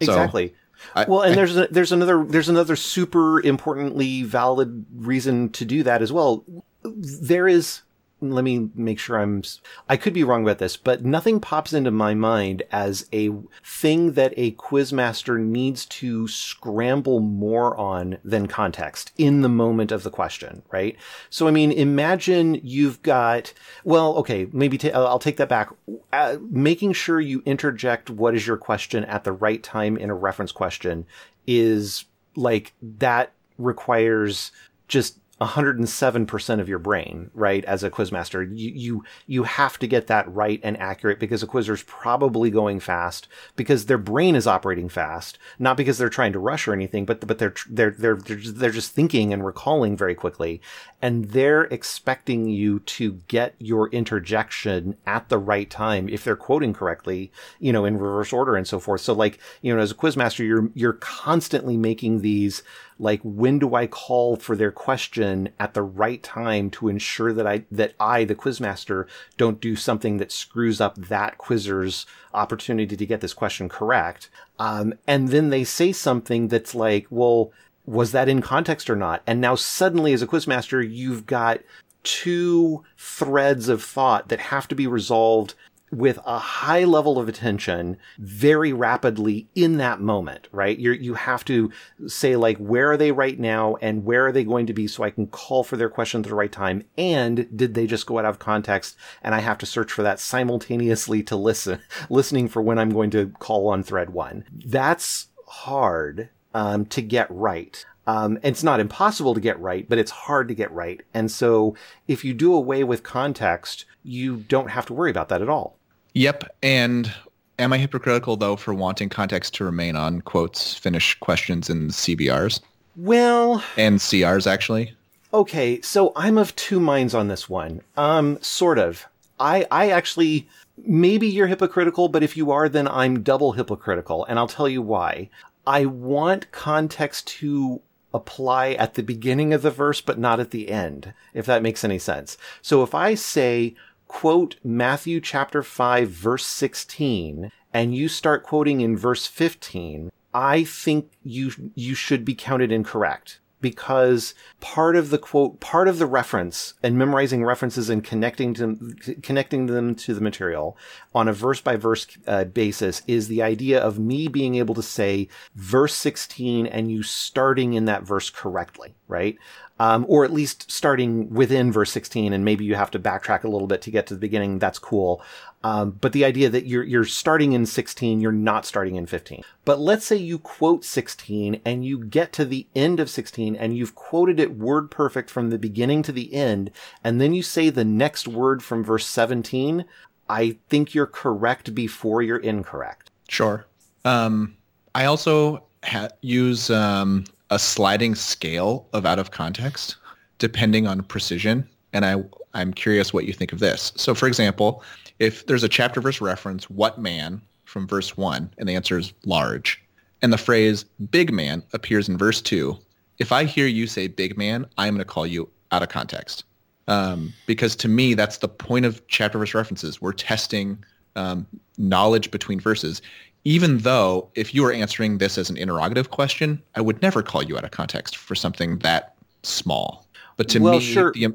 Exactly. 0.00 0.48
So, 0.48 0.54
I, 0.94 1.04
well, 1.04 1.22
and 1.22 1.32
I, 1.32 1.36
there's 1.36 1.56
a, 1.56 1.66
there's 1.70 1.92
another 1.92 2.24
there's 2.24 2.48
another 2.48 2.74
super 2.74 3.40
importantly 3.42 4.22
valid 4.22 4.86
reason 4.94 5.50
to 5.50 5.64
do 5.64 5.82
that 5.82 6.00
as 6.00 6.12
well. 6.12 6.44
There 6.82 7.46
is 7.46 7.82
let 8.20 8.44
me 8.44 8.70
make 8.74 8.98
sure 8.98 9.18
I'm, 9.18 9.42
I 9.88 9.96
could 9.96 10.12
be 10.12 10.24
wrong 10.24 10.42
about 10.42 10.58
this, 10.58 10.76
but 10.76 11.04
nothing 11.04 11.40
pops 11.40 11.72
into 11.72 11.90
my 11.90 12.14
mind 12.14 12.62
as 12.70 13.06
a 13.12 13.30
thing 13.64 14.12
that 14.12 14.34
a 14.36 14.52
quizmaster 14.52 15.38
needs 15.38 15.86
to 15.86 16.28
scramble 16.28 17.20
more 17.20 17.76
on 17.76 18.18
than 18.24 18.46
context 18.46 19.12
in 19.16 19.42
the 19.42 19.48
moment 19.48 19.92
of 19.92 20.02
the 20.02 20.10
question, 20.10 20.62
right? 20.70 20.96
So, 21.30 21.48
I 21.48 21.50
mean, 21.50 21.72
imagine 21.72 22.60
you've 22.62 23.02
got, 23.02 23.52
well, 23.84 24.16
okay, 24.16 24.48
maybe 24.52 24.92
I'll 24.92 25.18
take 25.18 25.38
that 25.38 25.48
back. 25.48 25.70
Uh, 26.12 26.36
making 26.50 26.92
sure 26.92 27.20
you 27.20 27.42
interject 27.46 28.10
what 28.10 28.34
is 28.34 28.46
your 28.46 28.56
question 28.56 29.04
at 29.04 29.24
the 29.24 29.32
right 29.32 29.62
time 29.62 29.96
in 29.96 30.10
a 30.10 30.14
reference 30.14 30.52
question 30.52 31.06
is 31.46 32.04
like 32.36 32.72
that 32.82 33.32
requires 33.58 34.52
just 34.88 35.18
107% 35.40 36.60
of 36.60 36.68
your 36.68 36.78
brain, 36.78 37.30
right? 37.32 37.64
As 37.64 37.82
a 37.82 37.90
quizmaster, 37.90 38.46
you, 38.46 38.70
you, 38.70 39.04
you 39.26 39.42
have 39.44 39.78
to 39.78 39.86
get 39.86 40.06
that 40.08 40.30
right 40.32 40.60
and 40.62 40.76
accurate 40.78 41.18
because 41.18 41.42
a 41.42 41.46
quizzer's 41.46 41.82
probably 41.84 42.50
going 42.50 42.78
fast 42.78 43.26
because 43.56 43.86
their 43.86 43.98
brain 43.98 44.34
is 44.34 44.46
operating 44.46 44.90
fast, 44.90 45.38
not 45.58 45.78
because 45.78 45.96
they're 45.96 46.10
trying 46.10 46.34
to 46.34 46.38
rush 46.38 46.68
or 46.68 46.74
anything, 46.74 47.06
but, 47.06 47.26
but 47.26 47.38
they're, 47.38 47.54
they're, 47.70 47.90
they're, 47.90 48.16
they're 48.16 48.36
just, 48.36 48.58
they're 48.58 48.70
just 48.70 48.92
thinking 48.92 49.32
and 49.32 49.46
recalling 49.46 49.96
very 49.96 50.14
quickly. 50.14 50.60
And 51.00 51.26
they're 51.26 51.64
expecting 51.64 52.50
you 52.50 52.80
to 52.80 53.12
get 53.28 53.54
your 53.58 53.88
interjection 53.88 54.96
at 55.06 55.30
the 55.30 55.38
right 55.38 55.70
time 55.70 56.06
if 56.10 56.22
they're 56.22 56.36
quoting 56.36 56.74
correctly, 56.74 57.32
you 57.58 57.72
know, 57.72 57.86
in 57.86 57.96
reverse 57.96 58.32
order 58.32 58.56
and 58.56 58.68
so 58.68 58.78
forth. 58.78 59.00
So 59.00 59.14
like, 59.14 59.38
you 59.62 59.74
know, 59.74 59.80
as 59.80 59.92
a 59.92 59.94
quizmaster, 59.94 60.46
you're, 60.46 60.68
you're 60.74 60.92
constantly 60.92 61.78
making 61.78 62.20
these 62.20 62.62
like 63.00 63.20
when 63.24 63.58
do 63.58 63.74
I 63.74 63.86
call 63.86 64.36
for 64.36 64.54
their 64.54 64.70
question 64.70 65.48
at 65.58 65.74
the 65.74 65.82
right 65.82 66.22
time 66.22 66.70
to 66.70 66.88
ensure 66.88 67.32
that 67.32 67.46
I 67.46 67.64
that 67.72 67.94
I 67.98 68.24
the 68.24 68.34
quizmaster 68.34 69.06
don't 69.36 69.60
do 69.60 69.74
something 69.74 70.18
that 70.18 70.30
screws 70.30 70.80
up 70.80 70.96
that 70.96 71.38
quizzer's 71.38 72.06
opportunity 72.34 72.96
to 72.96 73.06
get 73.06 73.22
this 73.22 73.34
question 73.34 73.68
correct. 73.68 74.28
Um, 74.58 74.94
and 75.06 75.28
then 75.28 75.48
they 75.48 75.64
say 75.64 75.92
something 75.92 76.48
that's 76.48 76.74
like, 76.74 77.06
well, 77.10 77.52
was 77.86 78.12
that 78.12 78.28
in 78.28 78.42
context 78.42 78.90
or 78.90 78.96
not? 78.96 79.22
And 79.26 79.40
now 79.40 79.54
suddenly 79.54 80.12
as 80.12 80.22
a 80.22 80.26
quizmaster, 80.26 80.86
you've 80.88 81.26
got 81.26 81.60
two 82.02 82.84
threads 82.96 83.68
of 83.68 83.82
thought 83.82 84.28
that 84.28 84.40
have 84.40 84.68
to 84.68 84.74
be 84.74 84.86
resolved 84.86 85.54
with 85.90 86.18
a 86.24 86.38
high 86.38 86.84
level 86.84 87.18
of 87.18 87.28
attention 87.28 87.96
very 88.18 88.72
rapidly 88.72 89.48
in 89.54 89.76
that 89.78 90.00
moment, 90.00 90.48
right? 90.52 90.78
you 90.78 90.92
you 90.92 91.14
have 91.14 91.44
to 91.44 91.70
say 92.06 92.36
like, 92.36 92.58
where 92.58 92.92
are 92.92 92.96
they 92.96 93.12
right 93.12 93.38
now 93.38 93.76
and 93.82 94.04
where 94.04 94.26
are 94.26 94.32
they 94.32 94.44
going 94.44 94.66
to 94.66 94.72
be 94.72 94.86
so 94.86 95.02
I 95.02 95.10
can 95.10 95.26
call 95.26 95.64
for 95.64 95.76
their 95.76 95.90
question 95.90 96.20
at 96.20 96.28
the 96.28 96.34
right 96.34 96.52
time? 96.52 96.84
And 96.96 97.48
did 97.56 97.74
they 97.74 97.86
just 97.86 98.06
go 98.06 98.18
out 98.18 98.24
of 98.24 98.38
context? 98.38 98.96
And 99.22 99.34
I 99.34 99.40
have 99.40 99.58
to 99.58 99.66
search 99.66 99.92
for 99.92 100.02
that 100.02 100.20
simultaneously 100.20 101.22
to 101.24 101.36
listen, 101.36 101.80
listening 102.10 102.48
for 102.48 102.62
when 102.62 102.78
I'm 102.78 102.90
going 102.90 103.10
to 103.10 103.32
call 103.38 103.68
on 103.68 103.82
thread 103.82 104.10
one. 104.10 104.44
That's 104.52 105.28
hard, 105.46 106.30
um, 106.54 106.86
to 106.86 107.02
get 107.02 107.26
right. 107.30 107.84
Um, 108.06 108.38
it's 108.42 108.64
not 108.64 108.80
impossible 108.80 109.34
to 109.34 109.40
get 109.40 109.60
right, 109.60 109.88
but 109.88 109.98
it's 109.98 110.10
hard 110.10 110.48
to 110.48 110.54
get 110.54 110.72
right. 110.72 111.00
And 111.14 111.30
so 111.30 111.76
if 112.08 112.24
you 112.24 112.34
do 112.34 112.54
away 112.54 112.82
with 112.82 113.02
context, 113.02 113.84
you 114.02 114.36
don't 114.36 114.70
have 114.70 114.86
to 114.86 114.94
worry 114.94 115.10
about 115.10 115.28
that 115.28 115.42
at 115.42 115.48
all. 115.48 115.76
Yep. 116.14 116.56
And 116.62 117.12
am 117.58 117.72
I 117.72 117.78
hypocritical 117.78 118.36
though 118.36 118.56
for 118.56 118.74
wanting 118.74 119.08
context 119.08 119.54
to 119.54 119.64
remain 119.64 119.96
on 119.96 120.20
quotes, 120.22 120.74
finish 120.74 121.18
questions 121.20 121.70
in 121.70 121.88
CVRs? 121.88 122.60
Well, 122.96 123.62
and 123.76 123.98
CRs 123.98 124.46
actually. 124.46 124.94
Okay, 125.32 125.80
so 125.80 126.12
I'm 126.16 126.38
of 126.38 126.56
two 126.56 126.80
minds 126.80 127.14
on 127.14 127.28
this 127.28 127.48
one. 127.48 127.82
Um, 127.96 128.38
sort 128.42 128.78
of. 128.78 129.06
I 129.38 129.66
I 129.70 129.90
actually 129.90 130.48
maybe 130.76 131.28
you're 131.28 131.46
hypocritical, 131.46 132.08
but 132.08 132.22
if 132.22 132.36
you 132.36 132.50
are, 132.50 132.68
then 132.68 132.88
I'm 132.88 133.22
double 133.22 133.52
hypocritical, 133.52 134.24
and 134.24 134.38
I'll 134.38 134.48
tell 134.48 134.68
you 134.68 134.82
why. 134.82 135.30
I 135.66 135.84
want 135.84 136.50
context 136.52 137.28
to 137.38 137.80
apply 138.12 138.72
at 138.72 138.94
the 138.94 139.02
beginning 139.02 139.52
of 139.52 139.62
the 139.62 139.70
verse, 139.70 140.00
but 140.00 140.18
not 140.18 140.40
at 140.40 140.50
the 140.50 140.68
end, 140.68 141.14
if 141.32 141.46
that 141.46 141.62
makes 141.62 141.84
any 141.84 141.98
sense. 141.98 142.36
So 142.60 142.82
if 142.82 142.94
I 142.94 143.14
say, 143.14 143.76
quote 144.10 144.56
Matthew 144.64 145.20
chapter 145.20 145.62
5 145.62 146.08
verse 146.10 146.44
16 146.44 147.52
and 147.72 147.94
you 147.94 148.08
start 148.08 148.42
quoting 148.42 148.80
in 148.80 148.96
verse 148.96 149.28
15, 149.28 150.10
I 150.34 150.64
think 150.64 151.12
you 151.22 151.52
you 151.76 151.94
should 151.94 152.24
be 152.24 152.34
counted 152.34 152.72
incorrect 152.72 153.38
because 153.60 154.34
part 154.60 154.96
of 154.96 155.10
the 155.10 155.18
quote, 155.18 155.60
part 155.60 155.88
of 155.88 155.98
the 155.98 156.06
reference 156.06 156.74
and 156.82 156.96
memorizing 156.98 157.44
references 157.44 157.88
and 157.90 158.02
connecting 158.04 158.54
to 158.54 158.94
connecting 159.22 159.66
them 159.66 159.94
to 159.94 160.14
the 160.14 160.20
material 160.20 160.76
on 161.14 161.28
a 161.28 161.32
verse 161.32 161.60
by 161.60 161.76
verse 161.76 162.06
basis 162.52 163.02
is 163.06 163.28
the 163.28 163.42
idea 163.42 163.80
of 163.80 163.98
me 163.98 164.28
being 164.28 164.54
able 164.54 164.74
to 164.74 164.82
say 164.82 165.28
verse 165.54 165.94
16 165.94 166.66
and 166.66 166.90
you 166.90 167.02
starting 167.02 167.74
in 167.74 167.84
that 167.86 168.02
verse 168.02 168.30
correctly, 168.30 168.94
right? 169.08 169.38
um, 169.80 170.04
or 170.08 170.26
at 170.26 170.32
least 170.32 170.70
starting 170.70 171.30
within 171.30 171.72
verse 171.72 171.90
16 171.90 172.34
and 172.34 172.44
maybe 172.44 172.64
you 172.64 172.74
have 172.74 172.90
to 172.90 172.98
backtrack 172.98 173.44
a 173.44 173.48
little 173.48 173.66
bit 173.66 173.80
to 173.82 173.90
get 173.90 174.06
to 174.06 174.14
the 174.14 174.20
beginning 174.20 174.58
that's 174.58 174.78
cool 174.78 175.22
um, 175.62 175.90
but 176.00 176.12
the 176.12 176.24
idea 176.24 176.48
that 176.48 176.66
you're 176.66 176.82
you're 176.82 177.04
starting 177.04 177.52
in 177.52 177.66
16 177.66 178.20
you're 178.20 178.32
not 178.32 178.64
starting 178.64 178.96
in 178.96 179.06
15 179.06 179.42
but 179.64 179.78
let's 179.78 180.06
say 180.06 180.16
you 180.16 180.38
quote 180.38 180.84
16 180.84 181.60
and 181.64 181.84
you 181.84 182.04
get 182.04 182.32
to 182.32 182.44
the 182.44 182.66
end 182.74 183.00
of 183.00 183.10
16 183.10 183.56
and 183.56 183.76
you've 183.76 183.94
quoted 183.94 184.40
it 184.40 184.56
word 184.56 184.90
perfect 184.90 185.30
from 185.30 185.50
the 185.50 185.58
beginning 185.58 186.02
to 186.02 186.12
the 186.12 186.32
end 186.32 186.70
and 187.04 187.20
then 187.20 187.34
you 187.34 187.42
say 187.42 187.70
the 187.70 187.84
next 187.84 188.26
word 188.26 188.62
from 188.62 188.84
verse 188.84 189.06
17 189.06 189.84
i 190.28 190.56
think 190.68 190.94
you're 190.94 191.06
correct 191.06 191.74
before 191.74 192.22
you're 192.22 192.38
incorrect 192.38 193.10
sure 193.28 193.66
um, 194.04 194.56
i 194.94 195.04
also 195.04 195.62
ha- 195.84 196.08
use 196.22 196.70
um, 196.70 197.24
a 197.50 197.58
sliding 197.58 198.14
scale 198.14 198.88
of 198.92 199.04
out 199.04 199.18
of 199.18 199.30
context 199.30 199.96
depending 200.40 200.88
on 200.88 201.02
precision. 201.02 201.68
And 201.92 202.04
I, 202.04 202.16
I'm 202.54 202.72
curious 202.72 203.14
what 203.14 203.26
you 203.26 203.32
think 203.32 203.52
of 203.52 203.60
this. 203.60 203.92
So 203.94 204.14
for 204.16 204.26
example, 204.26 204.82
if 205.20 205.46
there's 205.46 205.62
a 205.62 205.68
chapter 205.68 206.00
verse 206.00 206.20
reference, 206.20 206.68
what 206.68 206.98
man 206.98 207.40
from 207.64 207.86
verse 207.86 208.16
one, 208.16 208.52
and 208.58 208.68
the 208.68 208.74
answer 208.74 208.98
is 208.98 209.12
large, 209.24 209.80
and 210.22 210.32
the 210.32 210.38
phrase 210.38 210.84
big 211.12 211.32
man 211.32 211.62
appears 211.72 212.08
in 212.08 212.18
verse 212.18 212.42
two, 212.42 212.76
if 213.18 213.30
I 213.30 213.44
hear 213.44 213.66
you 213.68 213.86
say 213.86 214.08
big 214.08 214.36
man, 214.36 214.66
I'm 214.76 214.94
going 214.94 214.98
to 214.98 215.04
call 215.04 215.26
you 215.26 215.48
out 215.70 215.82
of 215.82 215.88
context. 215.88 216.42
Um, 216.88 217.32
because 217.46 217.76
to 217.76 217.86
me, 217.88 218.14
that's 218.14 218.38
the 218.38 218.48
point 218.48 218.84
of 218.86 219.06
chapter 219.06 219.38
verse 219.38 219.54
references. 219.54 220.00
We're 220.02 220.12
testing 220.12 220.82
um, 221.14 221.46
knowledge 221.78 222.30
between 222.32 222.58
verses. 222.58 223.00
even 223.44 223.78
though 223.78 224.28
if 224.34 224.54
you 224.54 224.62
were 224.62 224.72
answering 224.72 225.18
this 225.18 225.38
as 225.38 225.48
an 225.48 225.56
interrogative 225.56 226.10
question, 226.10 226.62
I 226.74 226.80
would 226.80 227.00
never 227.00 227.22
call 227.22 227.42
you 227.42 227.56
out 227.56 227.64
of 227.64 227.70
context 227.70 228.16
for 228.16 228.34
something 228.34 228.78
that 228.80 229.14
small. 229.42 230.06
But 230.36 230.48
to 230.50 230.58
Well, 230.58 230.74
me, 230.74 230.80
sure. 230.80 231.12
the, 231.12 231.28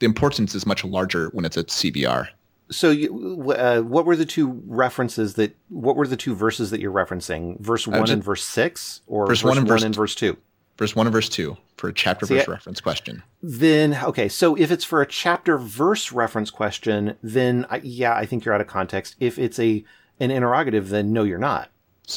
the 0.00 0.06
importance 0.06 0.54
is 0.54 0.66
much 0.66 0.84
larger 0.84 1.28
when 1.32 1.44
it's 1.44 1.56
a 1.56 1.64
CVR. 1.64 2.28
So, 2.72 2.90
you, 2.90 3.52
uh, 3.56 3.80
what 3.82 4.04
were 4.04 4.16
the 4.16 4.26
two 4.26 4.62
references 4.66 5.34
that? 5.34 5.56
What 5.68 5.96
were 5.96 6.06
the 6.06 6.16
two 6.16 6.34
verses 6.34 6.70
that 6.70 6.80
you're 6.80 6.92
referencing? 6.92 7.60
Verse 7.60 7.86
one 7.86 8.00
just- 8.00 8.12
and 8.12 8.24
verse 8.24 8.44
six, 8.44 9.02
or 9.06 9.26
Verse 9.26 9.44
one 9.44 9.58
and 9.58 9.68
verse 9.68 9.82
and 9.82 9.94
verse 9.94 10.14
two? 10.14 10.36
Verse 10.78 10.96
1 10.96 11.06
and 11.06 11.12
verse 11.12 11.28
2 11.28 11.56
for 11.76 11.90
a 11.90 11.92
chapter 11.92 12.26
See, 12.26 12.34
verse 12.34 12.48
I- 12.48 12.52
reference 12.52 12.80
question. 12.80 13.22
Then 13.42 13.96
okay, 14.02 14.28
so 14.28 14.56
if 14.56 14.70
it's 14.70 14.84
for 14.84 15.02
a 15.02 15.06
chapter 15.06 15.58
verse 15.58 16.10
reference 16.12 16.50
question, 16.50 17.16
then 17.22 17.66
I, 17.70 17.80
yeah, 17.84 18.14
I 18.14 18.26
think 18.26 18.44
you're 18.44 18.54
out 18.54 18.60
of 18.60 18.66
context. 18.66 19.14
If 19.20 19.38
it's 19.38 19.58
a 19.58 19.84
an 20.18 20.30
interrogative, 20.30 20.88
then 20.88 21.12
no, 21.12 21.24
you're 21.24 21.38
not. 21.38 21.70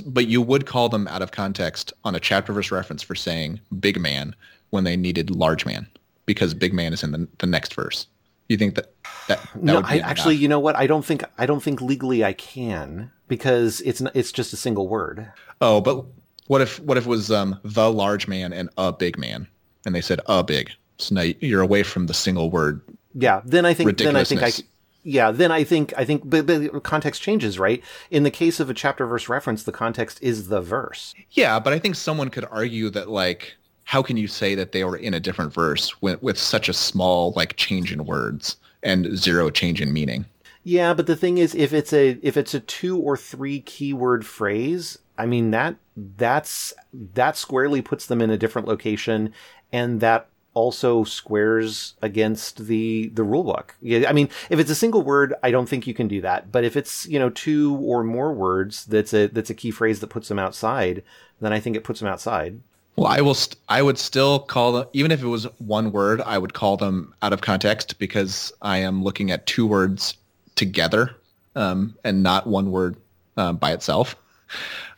But 0.05 0.27
you 0.27 0.41
would 0.41 0.65
call 0.65 0.89
them 0.89 1.07
out 1.09 1.21
of 1.21 1.31
context 1.31 1.93
on 2.03 2.15
a 2.15 2.19
chapter 2.19 2.53
verse 2.53 2.71
reference 2.71 3.03
for 3.03 3.13
saying 3.13 3.59
big 3.79 3.99
man 3.99 4.35
when 4.69 4.83
they 4.83 4.95
needed 4.95 5.29
large 5.29 5.65
man 5.65 5.87
because 6.25 6.53
big 6.53 6.73
man 6.73 6.91
is 6.93 7.03
in 7.03 7.11
the, 7.11 7.27
the 7.39 7.47
next 7.47 7.73
verse. 7.73 8.07
You 8.47 8.57
think 8.57 8.75
that 8.75 8.93
that, 9.27 9.41
that 9.41 9.63
no, 9.63 9.75
would 9.75 9.87
be 9.87 10.01
I, 10.01 10.09
actually, 10.09 10.35
you 10.35 10.47
know 10.47 10.59
what? 10.59 10.75
I 10.75 10.87
don't 10.87 11.03
think 11.03 11.23
I 11.37 11.45
don't 11.45 11.61
think 11.61 11.81
legally 11.81 12.23
I 12.23 12.33
can 12.33 13.11
because 13.27 13.81
it's 13.81 14.01
n- 14.01 14.11
it's 14.13 14.31
just 14.31 14.53
a 14.53 14.57
single 14.57 14.87
word. 14.87 15.31
Oh, 15.61 15.81
but 15.81 16.05
what 16.47 16.61
if 16.61 16.79
what 16.79 16.97
if 16.97 17.05
it 17.05 17.09
was 17.09 17.31
um, 17.31 17.59
the 17.63 17.91
large 17.91 18.27
man 18.27 18.53
and 18.53 18.69
a 18.77 18.91
big 18.91 19.17
man, 19.17 19.47
and 19.85 19.95
they 19.95 20.01
said 20.01 20.21
a 20.27 20.43
big? 20.43 20.71
So 20.97 21.15
now 21.15 21.21
you're 21.39 21.61
away 21.61 21.83
from 21.83 22.07
the 22.07 22.13
single 22.13 22.49
word. 22.49 22.81
Yeah, 23.13 23.41
then 23.45 23.65
I 23.65 23.73
think 23.73 23.97
then 23.97 24.15
I 24.15 24.23
think 24.23 24.43
I 24.43 24.51
yeah, 25.03 25.31
then 25.31 25.51
I 25.51 25.63
think 25.63 25.93
I 25.97 26.03
think 26.03 26.23
but, 26.25 26.47
but 26.47 26.83
context 26.83 27.21
changes, 27.21 27.59
right? 27.59 27.83
In 28.09 28.23
the 28.23 28.31
case 28.31 28.59
of 28.59 28.69
a 28.69 28.73
chapter 28.73 29.05
verse 29.05 29.29
reference, 29.29 29.63
the 29.63 29.71
context 29.71 30.19
is 30.21 30.47
the 30.47 30.61
verse. 30.61 31.13
Yeah, 31.31 31.59
but 31.59 31.73
I 31.73 31.79
think 31.79 31.95
someone 31.95 32.29
could 32.29 32.45
argue 32.45 32.89
that 32.89 33.07
like, 33.09 33.55
how 33.85 34.01
can 34.01 34.17
you 34.17 34.27
say 34.27 34.55
that 34.55 34.71
they 34.71 34.83
were 34.83 34.97
in 34.97 35.13
a 35.13 35.19
different 35.19 35.53
verse 35.53 36.01
with, 36.01 36.21
with 36.21 36.37
such 36.37 36.67
a 36.67 36.73
small 36.73 37.31
like 37.35 37.55
change 37.55 37.93
in 37.93 38.05
words 38.05 38.57
and 38.83 39.17
zero 39.17 39.49
change 39.49 39.81
in 39.81 39.93
meaning? 39.93 40.25
Yeah, 40.63 40.93
but 40.93 41.07
the 41.07 41.15
thing 41.15 41.37
is 41.37 41.53
if 41.55 41.71
it's 41.71 41.93
a 41.93 42.17
if 42.21 42.35
it's 42.35 42.55
a 42.55 42.59
two 42.59 42.99
or 42.99 43.15
three 43.15 43.61
keyword 43.61 44.25
phrase, 44.25 44.97
I 45.17 45.27
mean 45.27 45.51
that 45.51 45.75
that's 45.95 46.73
that 46.93 47.37
squarely 47.37 47.81
puts 47.81 48.07
them 48.07 48.21
in 48.21 48.31
a 48.31 48.37
different 48.37 48.67
location 48.67 49.31
and 49.71 50.01
that 50.01 50.27
also 50.55 51.03
squares 51.03 51.93
against 52.01 52.65
the 52.65 53.09
the 53.09 53.23
rule 53.23 53.43
book. 53.43 53.75
Yeah, 53.81 54.09
I 54.09 54.13
mean, 54.13 54.29
if 54.49 54.57
it's 54.57 54.71
a 54.71 54.75
single 54.75 55.03
word, 55.03 55.35
I 55.43 55.51
don't 55.51 55.69
think 55.69 55.85
you 55.85 55.93
can 55.93 56.07
do 56.07 56.21
that. 56.21 56.51
But 56.51 56.63
if 56.63 56.75
it's, 56.75 57.05
you 57.05 57.19
know, 57.19 57.29
two 57.29 57.75
or 57.75 58.03
more 58.03 58.33
words 58.33 58.85
that's 58.85 59.13
a 59.13 59.27
that's 59.27 59.51
a 59.51 59.55
key 59.55 59.69
phrase 59.69 59.99
that 59.99 60.07
puts 60.07 60.27
them 60.27 60.39
outside, 60.39 61.03
then 61.39 61.53
I 61.53 61.59
think 61.59 61.75
it 61.75 61.83
puts 61.83 61.99
them 61.99 62.09
outside. 62.09 62.61
Well, 62.95 63.07
I 63.07 63.21
will. 63.21 63.33
St- 63.33 63.57
I 63.67 63.81
would 63.81 63.97
still 63.97 64.39
call 64.39 64.71
them, 64.71 64.87
even 64.93 65.11
if 65.11 65.21
it 65.21 65.27
was 65.27 65.45
one 65.59 65.91
word, 65.91 66.21
I 66.21 66.37
would 66.37 66.53
call 66.53 66.77
them 66.77 67.13
out 67.21 67.33
of 67.33 67.41
context 67.41 67.99
because 67.99 68.53
I 68.61 68.77
am 68.77 69.03
looking 69.03 69.31
at 69.31 69.45
two 69.45 69.67
words 69.67 70.15
together 70.55 71.15
um, 71.55 71.95
and 72.03 72.23
not 72.23 72.47
one 72.47 72.71
word 72.71 72.95
um, 73.37 73.57
by 73.57 73.73
itself. 73.73 74.15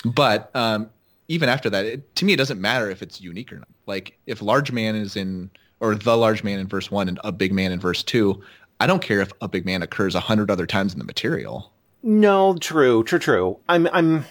But 0.06 0.56
um, 0.56 0.90
even 1.28 1.50
after 1.50 1.70
that, 1.72 1.86
it, 1.86 2.16
to 2.18 2.26
me, 2.26 2.34
it 2.34 2.38
doesn't 2.38 2.62
matter 2.62 2.90
if 2.90 3.02
it's 3.02 3.20
unique 3.20 3.52
or 3.52 3.58
not. 3.58 3.68
Like 3.88 4.18
if 4.28 4.42
large 4.42 4.72
man 4.72 4.96
is 4.96 5.16
in, 5.16 5.50
or 5.80 5.96
the 5.96 6.16
large 6.16 6.44
man 6.44 6.60
in 6.60 6.68
verse 6.68 6.92
one 6.92 7.08
and 7.08 7.20
a 7.24 7.32
big 7.32 7.52
man 7.52 7.72
in 7.72 7.80
verse 7.80 8.04
two, 8.04 8.44
I 8.80 8.86
don't 8.86 9.02
care 9.02 9.22
if 9.22 9.32
a 9.42 9.48
big 9.48 9.66
man 9.66 9.82
occurs 9.82 10.14
a 10.14 10.20
hundred 10.20 10.52
other 10.52 10.68
times 10.68 10.94
in 10.94 11.00
the 11.00 11.06
material. 11.06 11.72
No, 12.04 12.56
true, 12.58 13.04
true, 13.04 13.20
true. 13.20 13.60
I'm, 13.68 13.88
I'm, 13.92 14.26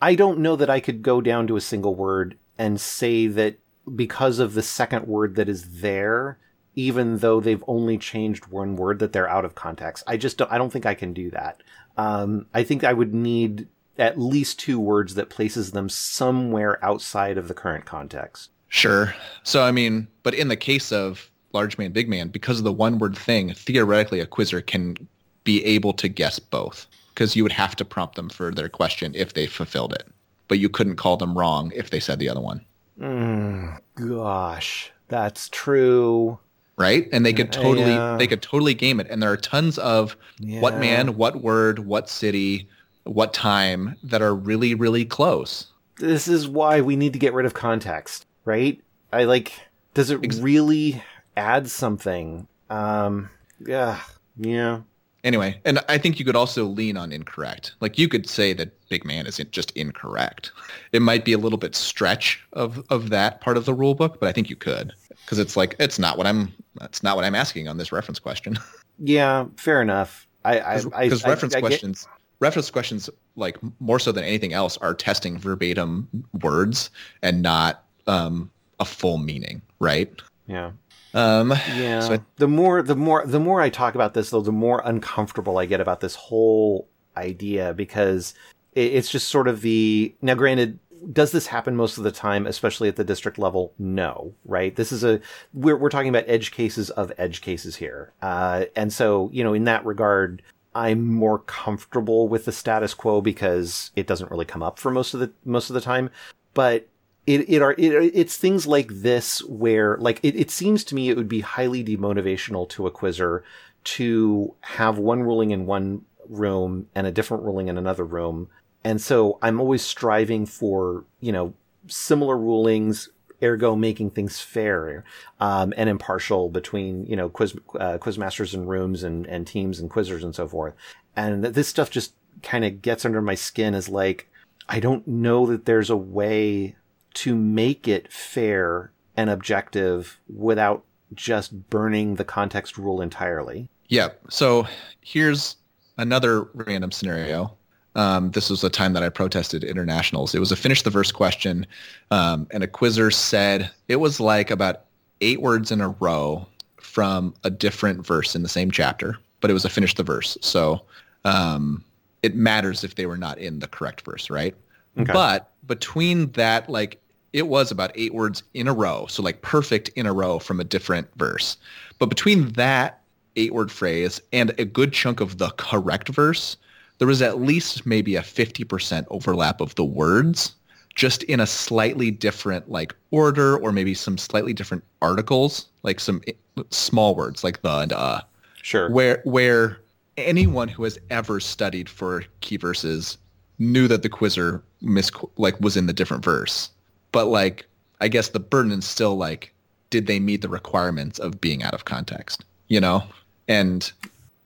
I 0.00 0.14
don't 0.14 0.38
know 0.38 0.54
that 0.54 0.70
I 0.70 0.78
could 0.78 1.02
go 1.02 1.20
down 1.20 1.48
to 1.48 1.56
a 1.56 1.60
single 1.60 1.94
word 1.94 2.36
and 2.58 2.80
say 2.80 3.26
that 3.26 3.58
because 3.94 4.38
of 4.38 4.54
the 4.54 4.62
second 4.62 5.06
word 5.06 5.36
that 5.36 5.48
is 5.48 5.80
there, 5.80 6.38
even 6.74 7.18
though 7.18 7.40
they've 7.40 7.64
only 7.66 7.96
changed 7.96 8.46
one 8.46 8.76
word, 8.76 8.98
that 8.98 9.12
they're 9.12 9.28
out 9.28 9.44
of 9.44 9.54
context. 9.54 10.04
I 10.06 10.16
just 10.16 10.36
don't, 10.38 10.50
I 10.50 10.58
don't 10.58 10.70
think 10.70 10.86
I 10.86 10.94
can 10.94 11.12
do 11.12 11.30
that. 11.30 11.62
Um, 11.96 12.46
I 12.52 12.64
think 12.64 12.84
I 12.84 12.92
would 12.92 13.14
need 13.14 13.68
at 13.98 14.18
least 14.18 14.58
two 14.58 14.78
words 14.78 15.14
that 15.14 15.30
places 15.30 15.72
them 15.72 15.88
somewhere 15.88 16.84
outside 16.84 17.38
of 17.38 17.48
the 17.48 17.54
current 17.54 17.86
context. 17.86 18.50
Sure. 18.68 19.14
So 19.42 19.62
I 19.62 19.72
mean, 19.72 20.08
but 20.22 20.34
in 20.34 20.48
the 20.48 20.56
case 20.56 20.92
of 20.92 21.30
large 21.52 21.78
man, 21.78 21.92
big 21.92 22.08
man, 22.08 22.28
because 22.28 22.58
of 22.58 22.64
the 22.64 22.72
one 22.72 22.98
word 22.98 23.16
thing, 23.16 23.54
theoretically 23.54 24.20
a 24.20 24.26
quizzer 24.26 24.60
can 24.60 24.96
be 25.44 25.64
able 25.64 25.92
to 25.94 26.08
guess 26.08 26.38
both 26.38 26.86
because 27.14 27.34
you 27.34 27.42
would 27.42 27.52
have 27.52 27.74
to 27.76 27.84
prompt 27.84 28.16
them 28.16 28.28
for 28.28 28.50
their 28.50 28.68
question 28.68 29.14
if 29.14 29.32
they 29.32 29.46
fulfilled 29.46 29.94
it. 29.94 30.06
But 30.48 30.58
you 30.58 30.68
couldn't 30.68 30.96
call 30.96 31.16
them 31.16 31.36
wrong 31.36 31.72
if 31.74 31.90
they 31.90 32.00
said 32.00 32.18
the 32.18 32.28
other 32.28 32.40
one. 32.40 32.64
Mm, 33.00 33.78
gosh, 33.94 34.90
that's 35.08 35.48
true. 35.48 36.38
Right? 36.78 37.08
And 37.12 37.24
they 37.24 37.32
could 37.32 37.52
totally 37.52 37.92
Yeah. 37.92 38.16
they 38.18 38.26
could 38.26 38.42
totally 38.42 38.74
game 38.74 39.00
it. 39.00 39.06
And 39.10 39.22
there 39.22 39.30
are 39.32 39.36
tons 39.36 39.78
of 39.78 40.16
what 40.42 40.78
man, 40.78 41.16
what 41.16 41.42
word, 41.42 41.80
what 41.80 42.08
city, 42.08 42.68
what 43.04 43.32
time 43.32 43.96
that 44.02 44.20
are 44.22 44.34
really, 44.34 44.74
really 44.74 45.04
close. 45.04 45.66
this 45.98 46.28
is 46.28 46.46
why 46.46 46.82
we 46.82 46.94
need 46.94 47.14
to 47.14 47.18
get 47.18 47.32
rid 47.32 47.46
of 47.46 47.54
context, 47.54 48.26
right? 48.44 48.78
I 49.12 49.24
like 49.24 49.52
does 49.94 50.10
it 50.10 50.20
Ex- 50.22 50.38
really 50.38 51.02
add 51.36 51.70
something? 51.70 52.46
Um 52.68 53.30
yeah. 53.66 54.00
Yeah. 54.36 54.80
Anyway, 55.26 55.60
and 55.64 55.80
I 55.88 55.98
think 55.98 56.20
you 56.20 56.24
could 56.24 56.36
also 56.36 56.64
lean 56.64 56.96
on 56.96 57.10
incorrect. 57.10 57.74
Like 57.80 57.98
you 57.98 58.08
could 58.08 58.28
say 58.28 58.52
that 58.52 58.70
big 58.88 59.04
man 59.04 59.26
isn't 59.26 59.50
just 59.50 59.72
incorrect. 59.72 60.52
It 60.92 61.02
might 61.02 61.24
be 61.24 61.32
a 61.32 61.38
little 61.38 61.58
bit 61.58 61.74
stretch 61.74 62.40
of 62.52 62.82
of 62.90 63.10
that 63.10 63.40
part 63.40 63.56
of 63.56 63.64
the 63.64 63.74
rule 63.74 63.94
book, 63.96 64.20
but 64.20 64.28
I 64.28 64.32
think 64.32 64.48
you 64.48 64.54
could 64.56 64.92
because 65.24 65.40
it's 65.40 65.56
like 65.56 65.74
it's 65.80 65.98
not 65.98 66.16
what 66.16 66.28
I'm 66.28 66.52
that's 66.76 67.02
not 67.02 67.16
what 67.16 67.24
I'm 67.24 67.34
asking 67.34 67.66
on 67.66 67.76
this 67.76 67.90
reference 67.92 68.18
question. 68.20 68.56
Yeah, 68.98 69.44
fair 69.58 69.82
enough. 69.82 70.26
I 70.46 70.58
I 70.58 70.74
I 70.94 71.04
Because 71.04 71.22
reference 71.24 71.54
I 71.54 71.60
get- 71.60 71.66
questions 71.66 72.08
reference 72.40 72.70
questions 72.70 73.10
like 73.34 73.58
more 73.80 73.98
so 73.98 74.10
than 74.12 74.24
anything 74.24 74.54
else 74.54 74.78
are 74.78 74.94
testing 74.94 75.36
verbatim 75.38 76.08
words 76.40 76.88
and 77.22 77.42
not 77.42 77.84
um 78.06 78.50
a 78.80 78.84
full 78.86 79.18
meaning, 79.18 79.60
right? 79.80 80.10
yeah. 80.46 80.70
Um 81.16 81.50
Yeah. 81.74 82.00
So 82.00 82.14
I- 82.14 82.20
the 82.36 82.46
more 82.48 82.82
the 82.82 82.94
more 82.96 83.26
the 83.26 83.40
more 83.40 83.60
I 83.60 83.70
talk 83.70 83.94
about 83.94 84.14
this 84.14 84.30
though, 84.30 84.42
the 84.42 84.52
more 84.52 84.82
uncomfortable 84.84 85.58
I 85.58 85.66
get 85.66 85.80
about 85.80 86.00
this 86.00 86.14
whole 86.14 86.88
idea 87.16 87.72
because 87.72 88.34
it, 88.74 88.92
it's 88.92 89.10
just 89.10 89.28
sort 89.28 89.48
of 89.48 89.62
the 89.62 90.14
now 90.22 90.34
granted 90.34 90.78
does 91.12 91.30
this 91.30 91.46
happen 91.46 91.76
most 91.76 91.98
of 91.98 92.04
the 92.04 92.10
time 92.10 92.46
especially 92.46 92.88
at 92.88 92.96
the 92.96 93.04
district 93.04 93.38
level? 93.38 93.72
No 93.78 94.34
right? 94.44 94.76
This 94.76 94.92
is 94.92 95.02
a 95.04 95.20
we're, 95.54 95.76
we're 95.76 95.90
talking 95.90 96.08
about 96.08 96.24
edge 96.26 96.50
cases 96.50 96.90
of 96.90 97.12
edge 97.18 97.40
cases 97.40 97.76
here. 97.76 98.12
Uh, 98.22 98.66
and 98.76 98.92
so 98.92 99.30
you 99.32 99.42
know 99.42 99.54
in 99.54 99.64
that 99.64 99.84
regard 99.86 100.42
i'm 100.74 101.06
more 101.14 101.38
comfortable 101.38 102.28
with 102.28 102.44
the 102.44 102.52
status 102.52 102.92
quo 102.92 103.22
because 103.22 103.90
it 103.96 104.06
doesn't 104.06 104.30
really 104.30 104.44
come 104.44 104.62
up 104.62 104.78
for 104.78 104.90
most 104.90 105.14
of 105.14 105.20
the 105.20 105.32
most 105.46 105.70
of 105.70 105.74
the 105.74 105.80
time. 105.80 106.10
But 106.52 106.88
it 107.26 107.48
it 107.48 107.62
are 107.62 107.72
it, 107.72 108.12
it's 108.14 108.36
things 108.36 108.66
like 108.66 108.88
this 108.90 109.42
where 109.44 109.96
like 109.98 110.20
it, 110.22 110.36
it 110.36 110.50
seems 110.50 110.84
to 110.84 110.94
me 110.94 111.08
it 111.08 111.16
would 111.16 111.28
be 111.28 111.40
highly 111.40 111.84
demotivational 111.84 112.68
to 112.70 112.86
a 112.86 112.90
quizzer 112.90 113.44
to 113.84 114.54
have 114.60 114.98
one 114.98 115.22
ruling 115.22 115.50
in 115.50 115.66
one 115.66 116.04
room 116.28 116.88
and 116.94 117.06
a 117.06 117.12
different 117.12 117.44
ruling 117.44 117.68
in 117.68 117.78
another 117.78 118.04
room. 118.04 118.48
And 118.84 119.00
so 119.00 119.38
i'm 119.42 119.60
always 119.60 119.82
striving 119.82 120.46
for 120.46 121.04
you 121.20 121.32
know 121.32 121.54
similar 121.88 122.36
rulings 122.36 123.08
ergo 123.42 123.76
making 123.76 124.10
things 124.10 124.40
fair 124.40 125.04
um, 125.40 125.74
and 125.76 125.88
impartial 125.88 126.48
between 126.48 127.04
you 127.06 127.16
know 127.16 127.28
quiz 127.28 127.54
uh, 127.78 127.98
quizmasters 127.98 128.54
and 128.54 128.68
rooms 128.68 129.02
and 129.02 129.26
and 129.26 129.46
teams 129.46 129.78
and 129.78 129.90
quizzers 129.90 130.22
and 130.22 130.34
so 130.34 130.46
forth. 130.48 130.74
And 131.16 131.44
this 131.44 131.68
stuff 131.68 131.90
just 131.90 132.14
kind 132.42 132.64
of 132.64 132.82
gets 132.82 133.04
under 133.04 133.22
my 133.22 133.34
skin 133.34 133.74
as 133.74 133.88
like 133.88 134.28
I 134.68 134.80
don't 134.80 135.06
know 135.06 135.46
that 135.46 135.64
there's 135.64 135.90
a 135.90 135.96
way 135.96 136.76
to 137.16 137.34
make 137.34 137.88
it 137.88 138.12
fair 138.12 138.92
and 139.16 139.30
objective 139.30 140.20
without 140.28 140.84
just 141.14 141.70
burning 141.70 142.16
the 142.16 142.24
context 142.24 142.76
rule 142.76 143.00
entirely. 143.00 143.68
Yeah. 143.88 144.08
So 144.28 144.66
here's 145.00 145.56
another 145.96 146.42
random 146.52 146.92
scenario. 146.92 147.56
Um, 147.94 148.30
this 148.32 148.50
was 148.50 148.62
a 148.62 148.68
time 148.68 148.92
that 148.92 149.02
I 149.02 149.08
protested 149.08 149.64
internationals. 149.64 150.34
It 150.34 150.40
was 150.40 150.52
a 150.52 150.56
finish 150.56 150.82
the 150.82 150.90
verse 150.90 151.10
question, 151.10 151.66
um, 152.10 152.46
and 152.50 152.62
a 152.62 152.66
quizzer 152.66 153.10
said 153.10 153.70
it 153.88 153.96
was 153.96 154.20
like 154.20 154.50
about 154.50 154.84
eight 155.22 155.40
words 155.40 155.72
in 155.72 155.80
a 155.80 155.88
row 155.88 156.46
from 156.76 157.34
a 157.44 157.48
different 157.48 158.06
verse 158.06 158.34
in 158.34 158.42
the 158.42 158.48
same 158.50 158.70
chapter, 158.70 159.16
but 159.40 159.50
it 159.50 159.54
was 159.54 159.64
a 159.64 159.70
finish 159.70 159.94
the 159.94 160.02
verse. 160.02 160.36
So 160.42 160.82
um, 161.24 161.82
it 162.22 162.34
matters 162.34 162.84
if 162.84 162.96
they 162.96 163.06
were 163.06 163.16
not 163.16 163.38
in 163.38 163.60
the 163.60 163.66
correct 163.66 164.02
verse, 164.02 164.28
right? 164.28 164.54
Okay. 164.98 165.12
But 165.12 165.52
between 165.66 166.30
that, 166.32 166.68
like 166.68 167.00
it 167.36 167.48
was 167.48 167.70
about 167.70 167.92
eight 167.96 168.14
words 168.14 168.42
in 168.54 168.66
a 168.66 168.72
row, 168.72 169.04
so 169.10 169.22
like 169.22 169.42
perfect 169.42 169.90
in 169.90 170.06
a 170.06 170.12
row 170.12 170.38
from 170.38 170.58
a 170.58 170.64
different 170.64 171.06
verse. 171.16 171.58
But 171.98 172.06
between 172.06 172.52
that 172.52 173.02
eight 173.36 173.52
word 173.52 173.70
phrase 173.70 174.22
and 174.32 174.54
a 174.58 174.64
good 174.64 174.94
chunk 174.94 175.20
of 175.20 175.36
the 175.36 175.50
correct 175.58 176.08
verse, 176.08 176.56
there 176.96 177.06
was 177.06 177.20
at 177.20 177.38
least 177.38 177.84
maybe 177.84 178.16
a 178.16 178.22
50% 178.22 179.04
overlap 179.10 179.60
of 179.60 179.74
the 179.74 179.84
words 179.84 180.54
just 180.94 181.24
in 181.24 181.38
a 181.38 181.46
slightly 181.46 182.10
different 182.10 182.70
like 182.70 182.94
order 183.10 183.58
or 183.58 183.70
maybe 183.70 183.92
some 183.92 184.16
slightly 184.16 184.54
different 184.54 184.82
articles 185.02 185.66
like 185.82 186.00
some 186.00 186.22
small 186.70 187.14
words 187.14 187.44
like 187.44 187.60
the 187.60 187.78
and 187.78 187.92
uh. 187.92 188.22
Sure. 188.62 188.90
Where 188.90 189.20
where 189.24 189.82
anyone 190.16 190.68
who 190.68 190.84
has 190.84 190.98
ever 191.10 191.38
studied 191.38 191.90
for 191.90 192.24
key 192.40 192.56
verses 192.56 193.18
knew 193.58 193.88
that 193.88 194.02
the 194.02 194.08
quizzer 194.08 194.62
mis 194.80 195.10
like 195.36 195.60
was 195.60 195.76
in 195.76 195.84
the 195.84 195.92
different 195.92 196.24
verse 196.24 196.70
but 197.16 197.28
like 197.28 197.64
i 198.02 198.08
guess 198.08 198.28
the 198.28 198.38
burden 198.38 198.72
is 198.72 198.84
still 198.84 199.16
like 199.16 199.50
did 199.88 200.06
they 200.06 200.20
meet 200.20 200.42
the 200.42 200.50
requirements 200.50 201.18
of 201.18 201.40
being 201.40 201.62
out 201.62 201.72
of 201.72 201.86
context 201.86 202.44
you 202.68 202.78
know 202.78 203.02
and 203.48 203.92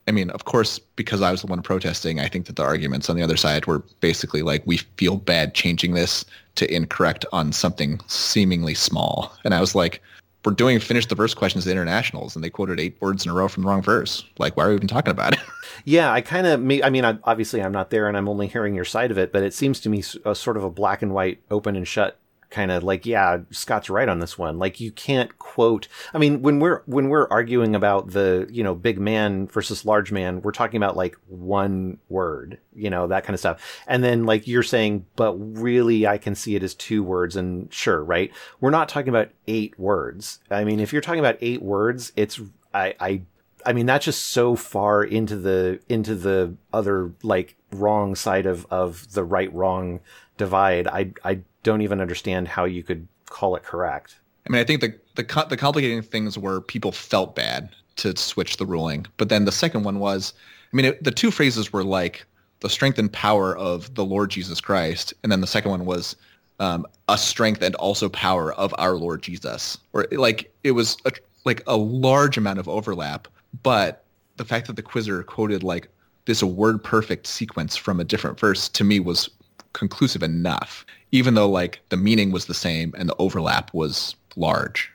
I 0.08 0.12
mean, 0.12 0.30
of 0.30 0.44
course, 0.44 0.80
because 0.96 1.22
I 1.22 1.30
was 1.30 1.42
the 1.42 1.46
one 1.46 1.62
protesting, 1.62 2.18
I 2.18 2.26
think 2.26 2.46
that 2.46 2.56
the 2.56 2.64
arguments 2.64 3.08
on 3.08 3.14
the 3.14 3.22
other 3.22 3.36
side 3.36 3.66
were 3.66 3.78
basically 4.00 4.42
like, 4.42 4.60
we 4.66 4.78
feel 4.78 5.16
bad 5.16 5.54
changing 5.54 5.94
this 5.94 6.24
to 6.56 6.74
incorrect 6.74 7.24
on 7.32 7.52
something 7.52 8.00
seemingly 8.08 8.74
small. 8.74 9.32
And 9.44 9.54
I 9.54 9.60
was 9.60 9.76
like, 9.76 10.02
we're 10.44 10.52
doing 10.52 10.80
finish 10.80 11.06
the 11.06 11.14
verse 11.14 11.32
questions 11.32 11.64
at 11.64 11.70
internationals 11.70 12.34
and 12.34 12.42
they 12.42 12.50
quoted 12.50 12.80
eight 12.80 12.96
words 13.00 13.24
in 13.24 13.30
a 13.30 13.34
row 13.34 13.46
from 13.46 13.62
the 13.62 13.68
wrong 13.68 13.82
verse. 13.82 14.24
Like, 14.38 14.56
why 14.56 14.64
are 14.64 14.70
we 14.70 14.74
even 14.74 14.88
talking 14.88 15.12
about 15.12 15.34
it? 15.34 15.40
Yeah, 15.86 16.12
I 16.12 16.20
kind 16.20 16.46
of, 16.46 16.60
I 16.60 16.90
mean, 16.90 17.04
obviously 17.04 17.62
I'm 17.62 17.72
not 17.72 17.88
there 17.88 18.06
and 18.06 18.14
I'm 18.14 18.28
only 18.28 18.48
hearing 18.48 18.74
your 18.74 18.84
side 18.84 19.10
of 19.10 19.16
it, 19.16 19.32
but 19.32 19.42
it 19.42 19.54
seems 19.54 19.80
to 19.80 19.88
me 19.88 20.02
a 20.26 20.30
uh, 20.30 20.34
sort 20.34 20.58
of 20.58 20.64
a 20.64 20.68
black 20.68 21.00
and 21.00 21.14
white, 21.14 21.40
open 21.50 21.74
and 21.74 21.88
shut 21.88 22.18
kind 22.50 22.70
of 22.70 22.82
like, 22.82 23.06
yeah, 23.06 23.38
Scott's 23.50 23.88
right 23.88 24.08
on 24.08 24.18
this 24.18 24.36
one. 24.36 24.58
Like 24.58 24.80
you 24.80 24.90
can't 24.90 25.38
quote. 25.38 25.88
I 26.12 26.18
mean, 26.18 26.42
when 26.42 26.58
we're 26.58 26.82
when 26.86 27.08
we're 27.08 27.28
arguing 27.28 27.74
about 27.74 28.10
the 28.10 28.48
you 28.50 28.62
know 28.62 28.74
big 28.74 28.98
man 28.98 29.46
versus 29.46 29.84
large 29.84 30.12
man, 30.12 30.42
we're 30.42 30.52
talking 30.52 30.76
about 30.76 30.96
like 30.96 31.16
one 31.28 31.98
word, 32.08 32.58
you 32.74 32.90
know 32.90 33.06
that 33.06 33.24
kind 33.24 33.34
of 33.34 33.40
stuff. 33.40 33.62
And 33.86 34.02
then 34.02 34.26
like 34.26 34.46
you're 34.46 34.62
saying, 34.62 35.06
but 35.16 35.34
really, 35.34 36.06
I 36.06 36.18
can 36.18 36.34
see 36.34 36.56
it 36.56 36.62
as 36.62 36.74
two 36.74 37.02
words. 37.02 37.36
And 37.36 37.72
sure, 37.72 38.02
right? 38.02 38.32
We're 38.60 38.70
not 38.70 38.88
talking 38.88 39.08
about 39.10 39.30
eight 39.46 39.78
words. 39.78 40.40
I 40.50 40.64
mean, 40.64 40.80
if 40.80 40.92
you're 40.92 41.02
talking 41.02 41.20
about 41.20 41.38
eight 41.40 41.62
words, 41.62 42.12
it's 42.16 42.40
I 42.74 42.94
I 43.00 43.22
I 43.64 43.72
mean 43.72 43.86
that's 43.86 44.04
just 44.04 44.28
so 44.28 44.56
far 44.56 45.04
into 45.04 45.36
the 45.36 45.80
into 45.88 46.14
the 46.14 46.56
other 46.72 47.12
like 47.22 47.56
wrong 47.72 48.14
side 48.14 48.46
of 48.46 48.66
of 48.70 49.12
the 49.12 49.24
right 49.24 49.52
wrong 49.54 50.00
divide. 50.36 50.88
I 50.88 51.12
I 51.24 51.40
don't 51.62 51.82
even 51.82 52.00
understand 52.00 52.48
how 52.48 52.64
you 52.64 52.82
could 52.82 53.06
call 53.26 53.56
it 53.56 53.62
correct. 53.62 54.18
I 54.46 54.52
mean, 54.52 54.60
I 54.60 54.64
think 54.64 54.80
the 54.80 54.94
the 55.14 55.46
the 55.48 55.56
complicating 55.56 56.02
things 56.02 56.38
were 56.38 56.60
people 56.60 56.92
felt 56.92 57.34
bad 57.34 57.70
to 57.96 58.16
switch 58.16 58.56
the 58.56 58.66
ruling, 58.66 59.06
but 59.16 59.28
then 59.28 59.44
the 59.44 59.52
second 59.52 59.82
one 59.84 59.98
was, 59.98 60.32
I 60.72 60.76
mean, 60.76 60.86
it, 60.86 61.04
the 61.04 61.10
two 61.10 61.30
phrases 61.30 61.72
were 61.72 61.84
like 61.84 62.24
the 62.60 62.70
strength 62.70 62.98
and 62.98 63.12
power 63.12 63.56
of 63.56 63.94
the 63.94 64.04
Lord 64.04 64.30
Jesus 64.30 64.60
Christ, 64.60 65.12
and 65.22 65.30
then 65.30 65.40
the 65.40 65.46
second 65.46 65.70
one 65.70 65.84
was 65.84 66.16
um, 66.60 66.86
a 67.08 67.18
strength 67.18 67.62
and 67.62 67.74
also 67.76 68.08
power 68.08 68.52
of 68.54 68.74
our 68.78 68.96
Lord 68.96 69.22
Jesus, 69.22 69.78
or 69.92 70.06
like 70.12 70.52
it 70.64 70.72
was 70.72 70.96
a, 71.04 71.12
like 71.44 71.62
a 71.66 71.76
large 71.76 72.36
amount 72.36 72.58
of 72.58 72.68
overlap, 72.68 73.28
but 73.62 74.04
the 74.36 74.44
fact 74.44 74.66
that 74.66 74.76
the 74.76 74.82
quizzer 74.82 75.22
quoted 75.22 75.62
like 75.62 75.88
this 76.24 76.42
word 76.42 76.82
perfect 76.82 77.26
sequence 77.26 77.76
from 77.76 77.98
a 77.98 78.04
different 78.04 78.38
verse 78.38 78.68
to 78.68 78.84
me 78.84 79.00
was 79.00 79.28
conclusive 79.72 80.22
enough, 80.22 80.84
even 81.12 81.34
though 81.34 81.48
like 81.48 81.80
the 81.88 81.96
meaning 81.96 82.32
was 82.32 82.46
the 82.46 82.54
same 82.54 82.94
and 82.96 83.08
the 83.08 83.16
overlap 83.18 83.72
was 83.74 84.14
large. 84.36 84.92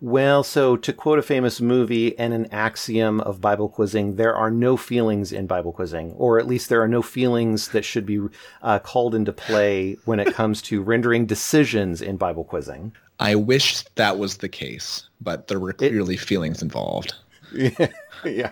Well, 0.00 0.42
so 0.42 0.76
to 0.76 0.92
quote 0.92 1.18
a 1.18 1.22
famous 1.22 1.60
movie 1.60 2.18
and 2.18 2.34
an 2.34 2.46
axiom 2.52 3.20
of 3.20 3.40
Bible 3.40 3.68
quizzing, 3.68 4.16
there 4.16 4.34
are 4.34 4.50
no 4.50 4.76
feelings 4.76 5.32
in 5.32 5.46
Bible 5.46 5.72
quizzing, 5.72 6.12
or 6.12 6.38
at 6.38 6.46
least 6.46 6.68
there 6.68 6.82
are 6.82 6.88
no 6.88 7.00
feelings 7.00 7.68
that 7.68 7.86
should 7.86 8.04
be 8.04 8.20
uh, 8.60 8.80
called 8.80 9.14
into 9.14 9.32
play 9.32 9.96
when 10.04 10.20
it 10.20 10.34
comes 10.34 10.60
to 10.62 10.82
rendering 10.92 11.24
decisions 11.24 12.02
in 12.02 12.18
Bible 12.18 12.44
quizzing. 12.44 12.92
I 13.20 13.34
wish 13.36 13.82
that 13.94 14.18
was 14.18 14.38
the 14.38 14.48
case, 14.48 15.08
but 15.20 15.46
there 15.46 15.60
were 15.60 15.72
clearly 15.72 16.14
it, 16.14 16.20
feelings 16.20 16.62
involved. 16.62 17.14
Yeah. 17.52 17.86
yeah. 18.24 18.50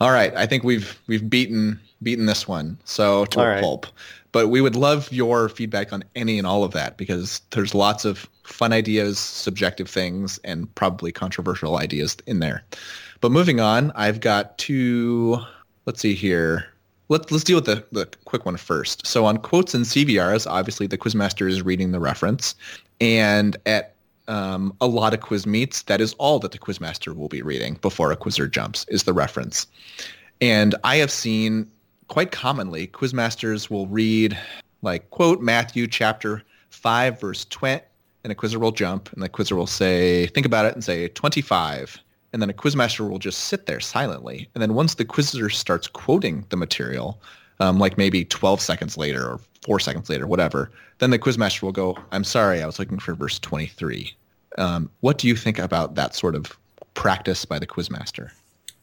All 0.00 0.10
right, 0.10 0.34
I 0.34 0.44
think 0.46 0.64
we've 0.64 1.00
we've 1.06 1.30
beaten 1.30 1.78
beaten 2.02 2.26
this 2.26 2.48
one. 2.48 2.76
So 2.84 3.26
to 3.26 3.38
all 3.38 3.46
a 3.46 3.48
right. 3.48 3.60
pulp. 3.62 3.86
But 4.32 4.48
we 4.48 4.60
would 4.60 4.76
love 4.76 5.12
your 5.12 5.48
feedback 5.48 5.92
on 5.92 6.04
any 6.14 6.38
and 6.38 6.46
all 6.46 6.64
of 6.64 6.72
that 6.72 6.96
because 6.96 7.40
there's 7.50 7.74
lots 7.74 8.04
of 8.04 8.28
fun 8.44 8.72
ideas, 8.72 9.18
subjective 9.18 9.88
things, 9.88 10.38
and 10.42 10.74
probably 10.74 11.12
controversial 11.12 11.76
ideas 11.76 12.16
in 12.26 12.40
there. 12.40 12.64
But 13.20 13.30
moving 13.30 13.60
on, 13.60 13.92
I've 13.94 14.20
got 14.20 14.58
two. 14.58 15.38
Let's 15.86 16.00
see 16.00 16.14
here. 16.14 16.66
Let's 17.08 17.30
let's 17.30 17.44
deal 17.44 17.58
with 17.58 17.66
the, 17.66 17.84
the 17.92 18.08
quick 18.24 18.46
one 18.46 18.56
first. 18.56 19.06
So 19.06 19.26
on 19.26 19.36
quotes 19.36 19.74
and 19.74 19.84
CVRs, 19.84 20.50
obviously 20.50 20.86
the 20.86 20.98
quizmaster 20.98 21.48
is 21.48 21.62
reading 21.62 21.92
the 21.92 22.00
reference, 22.00 22.54
and 23.00 23.56
at 23.66 23.94
um, 24.28 24.74
a 24.80 24.86
lot 24.86 25.14
of 25.14 25.20
quiz 25.20 25.46
meets, 25.46 25.82
that 25.82 26.00
is 26.00 26.14
all 26.14 26.38
that 26.38 26.52
the 26.52 26.58
quizmaster 26.58 27.14
will 27.14 27.28
be 27.28 27.42
reading 27.42 27.74
before 27.82 28.12
a 28.12 28.16
quizzer 28.16 28.48
jumps 28.48 28.86
is 28.88 29.02
the 29.02 29.12
reference. 29.12 29.66
And 30.40 30.74
I 30.84 30.96
have 30.96 31.10
seen 31.10 31.70
quite 32.12 32.30
commonly, 32.30 32.86
quizmasters 32.88 33.70
will 33.70 33.86
read 33.86 34.38
like 34.82 35.08
quote 35.08 35.40
Matthew 35.40 35.86
chapter 35.86 36.42
five 36.68 37.18
verse 37.18 37.46
twenty, 37.46 37.82
and 38.22 38.30
a 38.30 38.34
quizzer 38.34 38.58
will 38.58 38.70
jump, 38.70 39.10
and 39.14 39.22
the 39.22 39.30
quizzer 39.30 39.56
will 39.56 39.66
say, 39.66 40.26
think 40.26 40.44
about 40.44 40.66
it, 40.66 40.74
and 40.74 40.84
say 40.84 41.08
twenty-five, 41.08 41.98
and 42.34 42.42
then 42.42 42.50
a 42.50 42.52
quizmaster 42.52 43.08
will 43.08 43.18
just 43.18 43.44
sit 43.44 43.64
there 43.64 43.80
silently, 43.80 44.46
and 44.54 44.60
then 44.60 44.74
once 44.74 44.96
the 44.96 45.06
quizzer 45.06 45.48
starts 45.48 45.88
quoting 45.88 46.44
the 46.50 46.56
material, 46.58 47.18
um, 47.60 47.78
like 47.78 47.96
maybe 47.96 48.26
twelve 48.26 48.60
seconds 48.60 48.98
later 48.98 49.30
or 49.30 49.40
four 49.64 49.80
seconds 49.80 50.10
later, 50.10 50.26
whatever, 50.26 50.70
then 50.98 51.08
the 51.08 51.18
quizmaster 51.18 51.62
will 51.62 51.72
go, 51.72 51.96
I'm 52.10 52.24
sorry, 52.24 52.62
I 52.62 52.66
was 52.66 52.78
looking 52.78 52.98
for 52.98 53.14
verse 53.14 53.38
twenty-three. 53.38 54.14
Um, 54.58 54.90
what 55.00 55.16
do 55.16 55.28
you 55.28 55.34
think 55.34 55.58
about 55.58 55.94
that 55.94 56.14
sort 56.14 56.34
of 56.34 56.58
practice 56.92 57.46
by 57.46 57.58
the 57.58 57.66
quizmaster? 57.66 58.32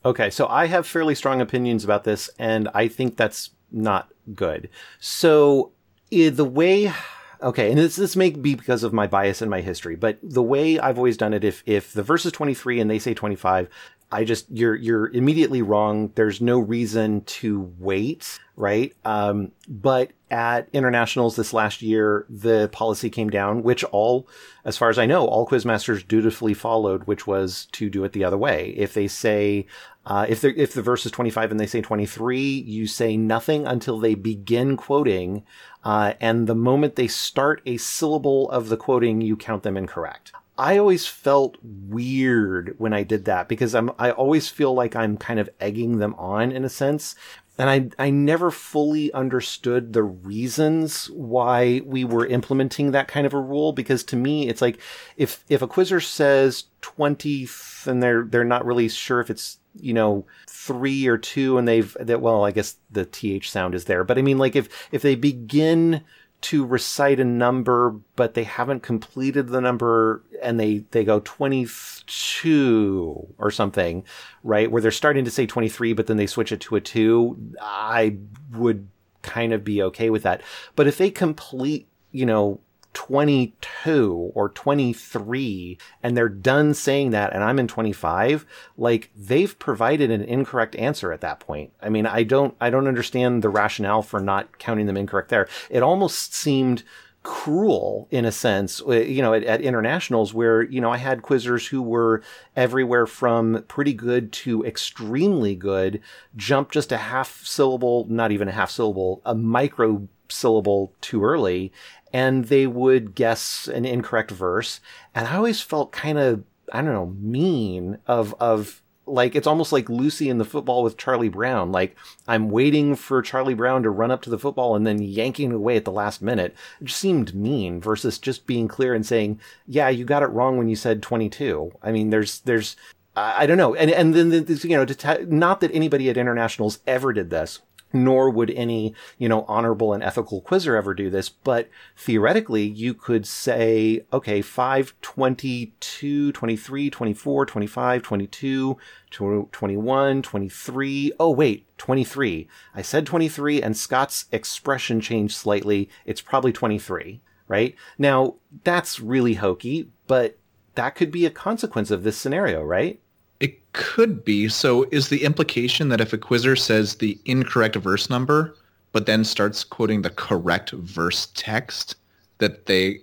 Okay, 0.06 0.30
so 0.30 0.48
I 0.48 0.68
have 0.68 0.88
fairly 0.88 1.14
strong 1.14 1.42
opinions 1.42 1.84
about 1.84 2.06
this, 2.06 2.30
and 2.40 2.70
I 2.74 2.88
think 2.88 3.18
that's 3.18 3.52
not 3.72 4.10
good. 4.34 4.70
So 5.00 5.72
eh, 6.12 6.30
the 6.30 6.46
way, 6.46 6.94
okay, 7.42 7.70
and 7.70 7.78
this 7.78 7.98
this 7.98 8.16
may 8.16 8.30
be 8.30 8.56
because 8.56 8.84
of 8.84 8.94
my 8.94 9.08
bias 9.08 9.42
and 9.42 9.52
my 9.52 9.62
history, 9.62 9.96
but 9.96 10.18
the 10.24 10.44
way 10.44 10.80
I've 10.80 10.98
always 10.98 11.18
done 11.18 11.34
it, 11.34 11.44
if 11.44 11.64
if 11.66 11.92
the 11.92 12.04
verse 12.04 12.26
is 12.26 12.32
twenty 12.32 12.54
three 12.54 12.80
and 12.80 12.90
they 12.90 13.00
say 13.00 13.14
twenty 13.14 13.36
five, 13.36 13.68
I 14.12 14.24
just 14.24 14.48
you're 14.50 14.76
you're 14.76 15.10
immediately 15.10 15.62
wrong. 15.62 16.12
There's 16.16 16.42
no 16.42 16.60
reason 16.60 17.22
to 17.26 17.72
wait, 17.78 18.40
right? 18.56 18.96
Um, 19.06 19.52
but 19.68 20.12
at 20.32 20.68
internationals 20.74 21.36
this 21.36 21.54
last 21.54 21.82
year, 21.82 22.26
the 22.30 22.70
policy 22.70 23.10
came 23.10 23.30
down, 23.30 23.62
which 23.62 23.84
all, 23.86 24.28
as 24.66 24.78
far 24.78 24.90
as 24.90 24.98
I 24.98 25.06
know, 25.06 25.26
all 25.26 25.48
quizmasters 25.48 26.08
dutifully 26.08 26.54
followed, 26.54 27.04
which 27.06 27.28
was 27.28 27.68
to 27.74 27.90
do 27.90 28.04
it 28.04 28.14
the 28.14 28.24
other 28.24 28.38
way. 28.38 28.74
If 28.78 28.94
they 28.94 29.08
say 29.08 29.68
uh, 30.06 30.26
if 30.28 30.42
they're 30.42 30.54
if 30.56 30.74
the 30.74 30.82
verse 30.82 31.06
is 31.06 31.12
25 31.12 31.52
and 31.52 31.60
they 31.60 31.68
say 31.68 31.82
23, 31.82 32.40
you 32.42 32.88
say 32.88 33.16
nothing 33.16 33.68
until 33.68 34.00
they 34.00 34.16
begin 34.16 34.76
quoting, 34.76 35.44
uh, 35.84 36.14
and 36.20 36.48
the 36.48 36.56
moment 36.56 36.96
they 36.96 37.08
start 37.08 37.62
a 37.68 37.78
syllable 37.78 38.50
of 38.50 38.70
the 38.70 38.78
quoting, 38.78 39.22
you 39.22 39.38
count 39.38 39.62
them 39.62 39.78
incorrect. 39.78 40.32
I 40.60 40.78
always 40.78 41.08
felt 41.08 41.58
weird 41.64 42.76
when 42.78 42.92
I 42.92 43.04
did 43.04 43.24
that 43.26 43.48
because 43.48 43.74
I'm 43.74 43.92
I 43.98 44.12
always 44.12 44.50
feel 44.50 44.74
like 44.74 44.94
I'm 44.94 45.16
kind 45.16 45.40
of 45.40 45.50
egging 45.62 46.00
them 46.00 46.14
on 46.16 46.52
in 46.52 46.66
a 46.66 46.70
sense. 46.70 47.16
And 47.58 47.70
I 47.70 48.06
I 48.08 48.10
never 48.10 48.52
fully 48.52 49.12
understood 49.14 49.94
the 49.94 50.04
reasons 50.04 51.10
why 51.12 51.82
we 51.86 52.04
were 52.04 52.28
implementing 52.28 52.92
that 52.92 53.08
kind 53.08 53.26
of 53.26 53.34
a 53.34 53.40
rule 53.40 53.72
because 53.72 54.04
to 54.06 54.18
me 54.18 54.50
it's 54.50 54.62
like 54.62 54.80
if 55.16 55.46
if 55.48 55.62
a 55.62 55.68
quizzer 55.68 56.02
says 56.02 56.66
20 56.82 57.48
and 57.86 58.04
they're 58.04 58.24
they're 58.24 58.44
not 58.44 58.66
really 58.66 58.90
sure 58.90 59.22
if 59.22 59.30
it's 59.30 59.60
you 59.80 59.94
know 59.94 60.26
three 60.48 61.08
or 61.08 61.18
two 61.18 61.58
and 61.58 61.68
they've 61.68 61.96
that 62.02 62.22
well 62.22 62.44
i 62.44 62.52
guess 62.52 62.76
the 62.92 63.06
th 63.06 63.50
sound 63.50 63.76
is 63.76 63.86
there 63.86 64.04
but 64.04 64.18
i 64.18 64.22
mean 64.22 64.38
like 64.38 64.56
if 64.56 64.68
if 64.92 65.02
they 65.02 65.16
begin 65.16 66.04
to 66.42 66.66
recite 66.66 67.20
a 67.20 67.26
number, 67.26 67.92
but 68.16 68.34
they 68.34 68.44
haven't 68.44 68.82
completed 68.82 69.50
the 69.50 69.60
number 69.60 70.24
and 70.42 70.60
they, 70.60 70.86
they 70.92 71.04
go 71.04 71.20
22 71.20 73.28
or 73.38 73.52
something, 73.52 74.06
right? 74.44 74.72
Where 74.72 74.82
they're 74.82 74.92
starting 74.92 75.26
to 75.26 75.32
say 75.32 75.46
23, 75.46 75.94
but 75.94 76.08
then 76.08 76.18
they 76.18 76.28
switch 76.28 76.52
it 76.52 76.62
to 76.62 76.76
a 76.76 76.82
two. 76.82 77.54
I 77.62 78.18
would 78.54 78.88
kind 79.22 79.52
of 79.52 79.64
be 79.64 79.84
okay 79.84 80.10
with 80.10 80.24
that. 80.24 80.42
But 80.76 80.88
if 80.88 80.98
they 80.98 81.12
complete, 81.12 81.88
you 82.12 82.26
know, 82.26 82.62
22 83.00 84.34
or 84.36 84.50
23 84.50 85.78
and 86.04 86.18
they're 86.18 86.28
done 86.28 86.74
saying 86.74 87.12
that 87.12 87.32
and 87.32 87.42
I'm 87.42 87.58
in 87.58 87.66
25, 87.66 88.46
like 88.78 89.10
they've 89.16 89.58
provided 89.58 90.12
an 90.12 90.22
incorrect 90.22 90.76
answer 90.76 91.14
at 91.14 91.22
that 91.22 91.40
point. 91.40 91.72
I 91.82 91.88
mean, 91.88 92.06
I 92.06 92.24
don't 92.24 92.58
I 92.60 92.70
don't 92.70 92.90
understand 92.90 93.42
the 93.42 93.48
rationale 93.48 94.02
for 94.02 94.20
not 94.20 94.60
counting 94.60 94.86
them 94.86 94.98
incorrect 94.98 95.30
there. 95.30 95.48
It 95.70 95.82
almost 95.82 96.34
seemed 96.34 96.84
cruel 97.24 98.10
in 98.12 98.26
a 98.26 98.34
sense, 98.34 98.82
uh, 98.82 98.92
you 98.92 99.22
know, 99.22 99.34
at, 99.34 99.44
at, 99.44 99.62
internationals 99.62 100.34
where, 100.34 100.62
you 100.62 100.82
know, 100.82 100.92
I 100.92 100.98
had 100.98 101.22
quizzers 101.22 101.70
who 101.70 101.82
were 101.82 102.22
everywhere 102.58 103.06
from 103.06 103.64
pretty 103.70 103.94
good 103.94 104.34
to 104.44 104.66
extremely 104.66 105.56
good, 105.56 106.02
jump 106.36 106.72
just 106.72 106.92
a 106.92 106.98
half 106.98 107.46
syllable, 107.46 108.08
not 108.10 108.34
even 108.34 108.50
a 108.50 108.54
half 108.54 108.72
syllable, 108.72 109.22
a 109.26 109.36
micro 109.36 110.08
syllable 110.32 110.94
too 111.02 111.24
early, 111.24 111.72
and 112.14 112.46
they 112.46 112.68
would 112.68 113.16
guess 113.16 113.68
an 113.68 113.86
incorrect 113.86 114.32
verse. 114.32 114.80
And 115.14 115.28
I 115.28 115.36
always 115.36 115.62
felt 115.62 115.92
kind 115.92 116.18
of, 116.18 116.44
I 116.72 116.82
don't 116.82 116.94
know, 116.94 117.16
mean 117.20 118.00
of, 118.08 118.36
of, 118.40 118.82
like 119.06 119.36
it's 119.36 119.48
almost 119.48 119.72
like 119.72 119.90
Lucy 119.90 120.30
in 120.30 120.38
the 120.38 120.46
football 120.46 120.84
with 120.84 120.98
Charlie 120.98 121.30
Brown. 121.30 121.72
Like 121.72 121.96
I'm 122.28 122.50
waiting 122.50 122.96
for 122.96 123.22
Charlie 123.22 123.56
Brown 123.56 123.82
to 123.84 123.90
run 123.90 124.12
up 124.12 124.22
to 124.22 124.30
the 124.30 124.38
football 124.38 124.76
and 124.76 124.86
then 124.86 125.02
yanking 125.02 125.52
away 125.52 125.76
at 125.78 125.86
the 125.86 125.92
last 125.92 126.22
minute. 126.22 126.56
It 126.80 126.86
just 126.86 127.00
seemed 127.00 127.34
mean 127.34 127.82
versus 127.82 128.20
just 128.20 128.46
being 128.46 128.68
clear 128.68 128.94
and 128.94 129.04
saying, 129.04 129.40
"Yeah, 129.66 129.90
you 129.90 130.06
got 130.06 130.22
it 130.22 130.28
wrong 130.28 130.58
when 130.58 130.70
you 130.70 130.76
said 130.76 131.02
22." 131.02 131.72
I 131.82 131.92
mean, 131.92 132.12
there's 132.12 132.42
there's 132.42 132.76
I 133.16 133.48
don't 133.48 133.58
know, 133.58 133.76
and 133.76 133.92
and 133.92 134.14
then 134.14 134.46
you 134.48 134.78
know, 134.78 134.86
to 134.86 135.26
not 135.26 135.62
that 135.62 135.74
anybody 135.74 136.10
at 136.10 136.18
internationals 136.18 136.80
ever 136.88 137.12
did 137.12 137.30
this, 137.30 137.60
nor 137.92 138.30
would 138.30 138.52
any, 138.52 138.94
you 139.18 139.28
know, 139.30 139.44
honorable 139.48 139.94
and 139.94 140.04
ethical 140.04 140.42
quizzer 140.42 140.76
ever 140.76 140.94
do 140.94 141.10
this. 141.10 141.30
But 141.30 141.70
theoretically, 141.98 142.64
you 142.64 142.94
could 142.94 143.26
say, 143.26 144.06
okay, 144.14 144.42
5, 144.42 144.94
22, 145.02 146.32
23, 146.32 146.90
24, 146.90 147.46
25, 147.46 148.04
22, 148.04 148.78
21, 149.12 150.22
23. 150.22 151.12
Oh, 151.20 151.32
wait, 151.32 151.78
23. 151.78 152.48
I 152.76 152.82
said 152.82 153.06
23 153.06 153.62
and 153.62 153.76
Scott's 153.76 154.26
expression 154.32 155.02
changed 155.02 155.36
slightly. 155.36 155.90
It's 156.06 156.22
probably 156.22 156.52
23, 156.52 157.22
right? 157.48 157.76
Now, 157.98 158.36
that's 158.64 159.00
really 159.00 159.36
hokey, 159.36 159.90
but 160.08 160.38
that 160.76 160.96
could 160.96 161.12
be 161.12 161.26
a 161.26 161.32
consequence 161.32 161.92
of 161.92 162.04
this 162.04 162.18
scenario, 162.18 162.64
right? 162.64 163.02
It 163.40 163.72
could 163.74 164.24
be. 164.26 164.50
So 164.50 164.88
is 164.92 165.10
the 165.10 165.24
implication 165.24 165.90
that 165.90 166.02
if 166.02 166.14
a 166.14 166.18
quizzer 166.18 166.56
says 166.56 166.96
the 166.96 167.20
incorrect 167.26 167.76
verse 167.76 168.10
number, 168.10 168.56
but 168.92 169.06
then 169.06 169.24
starts 169.24 169.64
quoting 169.64 170.02
the 170.02 170.10
correct 170.10 170.72
verse 170.72 171.28
text, 171.36 171.96
that 172.40 172.66
they 172.66 173.00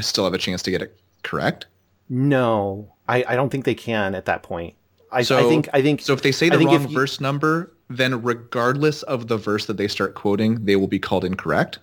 still 0.00 0.24
have 0.24 0.34
a 0.34 0.38
chance 0.38 0.62
to 0.62 0.70
get 0.70 0.82
it 0.82 0.98
correct? 1.22 1.66
No, 2.08 2.92
I, 3.08 3.24
I 3.28 3.36
don't 3.36 3.50
think 3.50 3.64
they 3.64 3.74
can 3.74 4.14
at 4.14 4.24
that 4.26 4.42
point. 4.42 4.74
I, 5.12 5.22
so, 5.22 5.38
I 5.38 5.48
think 5.48 5.68
I 5.72 5.82
think 5.82 6.00
so. 6.00 6.12
If 6.12 6.22
they 6.22 6.32
say 6.32 6.48
the 6.48 6.58
wrong 6.58 6.82
you, 6.82 6.88
verse 6.88 7.20
number, 7.20 7.72
then 7.88 8.22
regardless 8.22 9.02
of 9.04 9.28
the 9.28 9.36
verse 9.36 9.66
that 9.66 9.76
they 9.76 9.88
start 9.88 10.14
quoting, 10.14 10.64
they 10.64 10.76
will 10.76 10.88
be 10.88 10.98
called 10.98 11.24
incorrect. 11.24 11.78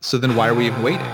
So 0.00 0.18
then 0.18 0.36
why 0.36 0.48
are 0.48 0.54
we 0.54 0.66
even 0.66 0.82
waiting? 0.82 1.06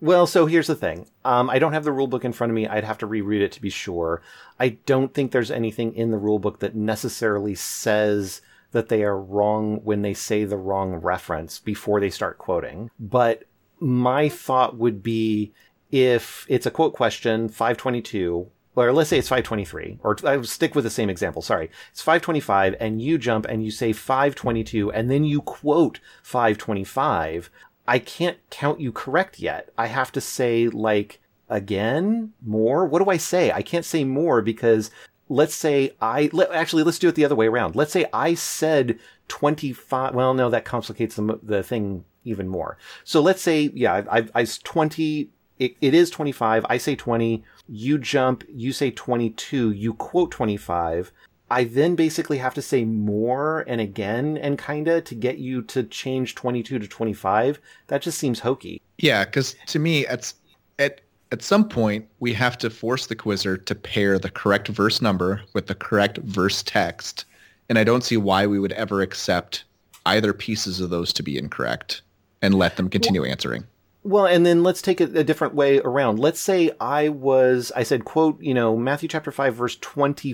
Well, 0.00 0.26
so 0.26 0.46
here's 0.46 0.66
the 0.66 0.74
thing. 0.74 1.06
Um, 1.24 1.50
I 1.50 1.58
don't 1.58 1.74
have 1.74 1.84
the 1.84 1.92
rule 1.92 2.06
book 2.06 2.24
in 2.24 2.32
front 2.32 2.50
of 2.50 2.54
me. 2.54 2.66
I'd 2.66 2.84
have 2.84 2.98
to 2.98 3.06
reread 3.06 3.42
it 3.42 3.52
to 3.52 3.60
be 3.60 3.70
sure. 3.70 4.22
I 4.58 4.70
don't 4.86 5.12
think 5.12 5.30
there's 5.30 5.50
anything 5.50 5.94
in 5.94 6.10
the 6.10 6.18
rule 6.18 6.38
book 6.38 6.60
that 6.60 6.74
necessarily 6.74 7.54
says 7.54 8.40
that 8.72 8.88
they 8.88 9.02
are 9.02 9.20
wrong 9.20 9.80
when 9.84 10.02
they 10.02 10.14
say 10.14 10.44
the 10.44 10.56
wrong 10.56 10.94
reference 10.94 11.58
before 11.58 12.00
they 12.00 12.10
start 12.10 12.38
quoting. 12.38 12.90
But 12.98 13.44
my 13.78 14.28
thought 14.28 14.76
would 14.78 15.02
be 15.02 15.52
if 15.90 16.46
it's 16.48 16.66
a 16.66 16.70
quote 16.70 16.94
question, 16.94 17.48
522, 17.48 18.48
or 18.76 18.92
let's 18.92 19.10
say 19.10 19.18
it's 19.18 19.28
523, 19.28 19.98
or 20.02 20.16
I 20.24 20.40
stick 20.42 20.74
with 20.74 20.84
the 20.84 20.90
same 20.90 21.10
example. 21.10 21.42
Sorry. 21.42 21.70
It's 21.90 22.02
525 22.02 22.76
and 22.80 23.02
you 23.02 23.18
jump 23.18 23.46
and 23.46 23.64
you 23.64 23.70
say 23.70 23.92
522 23.92 24.92
and 24.92 25.10
then 25.10 25.24
you 25.24 25.42
quote 25.42 26.00
525. 26.22 27.50
I 27.86 27.98
can't 27.98 28.38
count 28.50 28.80
you 28.80 28.92
correct 28.92 29.38
yet. 29.38 29.70
I 29.76 29.86
have 29.86 30.12
to 30.12 30.20
say 30.20 30.68
like 30.68 31.20
again, 31.48 32.32
more. 32.40 32.86
What 32.86 33.02
do 33.02 33.10
I 33.10 33.16
say? 33.16 33.50
I 33.50 33.62
can't 33.62 33.84
say 33.84 34.04
more 34.04 34.40
because 34.40 34.90
let's 35.28 35.54
say 35.54 35.92
I 36.00 36.30
let, 36.32 36.50
actually 36.52 36.82
let's 36.84 36.98
do 36.98 37.08
it 37.08 37.14
the 37.14 37.24
other 37.24 37.34
way 37.34 37.46
around. 37.46 37.76
Let's 37.76 37.92
say 37.92 38.06
I 38.12 38.34
said 38.34 38.98
25. 39.28 40.14
Well, 40.14 40.32
no, 40.34 40.48
that 40.50 40.64
complicates 40.64 41.16
the, 41.16 41.38
the 41.42 41.62
thing 41.62 42.04
even 42.24 42.48
more. 42.48 42.78
So 43.04 43.20
let's 43.20 43.42
say, 43.42 43.70
yeah, 43.74 44.04
I, 44.10 44.18
I, 44.18 44.28
I 44.34 44.44
20, 44.44 45.30
it, 45.58 45.76
it 45.80 45.94
is 45.94 46.10
25. 46.10 46.66
I 46.68 46.78
say 46.78 46.96
20. 46.96 47.42
You 47.68 47.98
jump, 47.98 48.44
you 48.48 48.72
say 48.72 48.90
22. 48.90 49.72
You 49.72 49.94
quote 49.94 50.30
25. 50.30 51.12
I 51.50 51.64
then 51.64 51.96
basically 51.96 52.38
have 52.38 52.54
to 52.54 52.62
say 52.62 52.84
more 52.84 53.64
and 53.66 53.80
again 53.80 54.38
and 54.38 54.56
kinda 54.56 55.00
to 55.00 55.14
get 55.14 55.38
you 55.38 55.62
to 55.62 55.82
change 55.82 56.36
22 56.36 56.78
to 56.78 56.86
25. 56.86 57.60
That 57.88 58.02
just 58.02 58.18
seems 58.18 58.40
hokey. 58.40 58.80
Yeah, 58.98 59.24
because 59.24 59.56
to 59.66 59.78
me, 59.78 60.06
at, 60.06 60.32
at, 60.78 61.00
at 61.32 61.42
some 61.42 61.68
point, 61.68 62.06
we 62.20 62.32
have 62.34 62.56
to 62.58 62.70
force 62.70 63.06
the 63.06 63.16
quizzer 63.16 63.56
to 63.56 63.74
pair 63.74 64.18
the 64.18 64.30
correct 64.30 64.68
verse 64.68 65.02
number 65.02 65.42
with 65.52 65.66
the 65.66 65.74
correct 65.74 66.18
verse 66.18 66.62
text. 66.62 67.24
And 67.68 67.78
I 67.78 67.84
don't 67.84 68.04
see 68.04 68.16
why 68.16 68.46
we 68.46 68.58
would 68.58 68.72
ever 68.72 69.02
accept 69.02 69.64
either 70.06 70.32
pieces 70.32 70.80
of 70.80 70.90
those 70.90 71.12
to 71.14 71.22
be 71.22 71.36
incorrect 71.36 72.02
and 72.42 72.54
let 72.54 72.76
them 72.76 72.88
continue 72.88 73.22
well, 73.22 73.30
answering. 73.30 73.64
Well, 74.02 74.26
and 74.26 74.46
then 74.46 74.62
let's 74.62 74.82
take 74.82 75.00
it 75.00 75.16
a 75.16 75.24
different 75.24 75.54
way 75.54 75.78
around. 75.80 76.18
Let's 76.18 76.40
say 76.40 76.70
I 76.80 77.08
was, 77.10 77.70
I 77.76 77.82
said, 77.82 78.04
quote, 78.04 78.40
you 78.40 78.54
know, 78.54 78.76
Matthew 78.76 79.08
chapter 79.08 79.30
5, 79.30 79.54
verse 79.54 79.76
20 79.76 80.32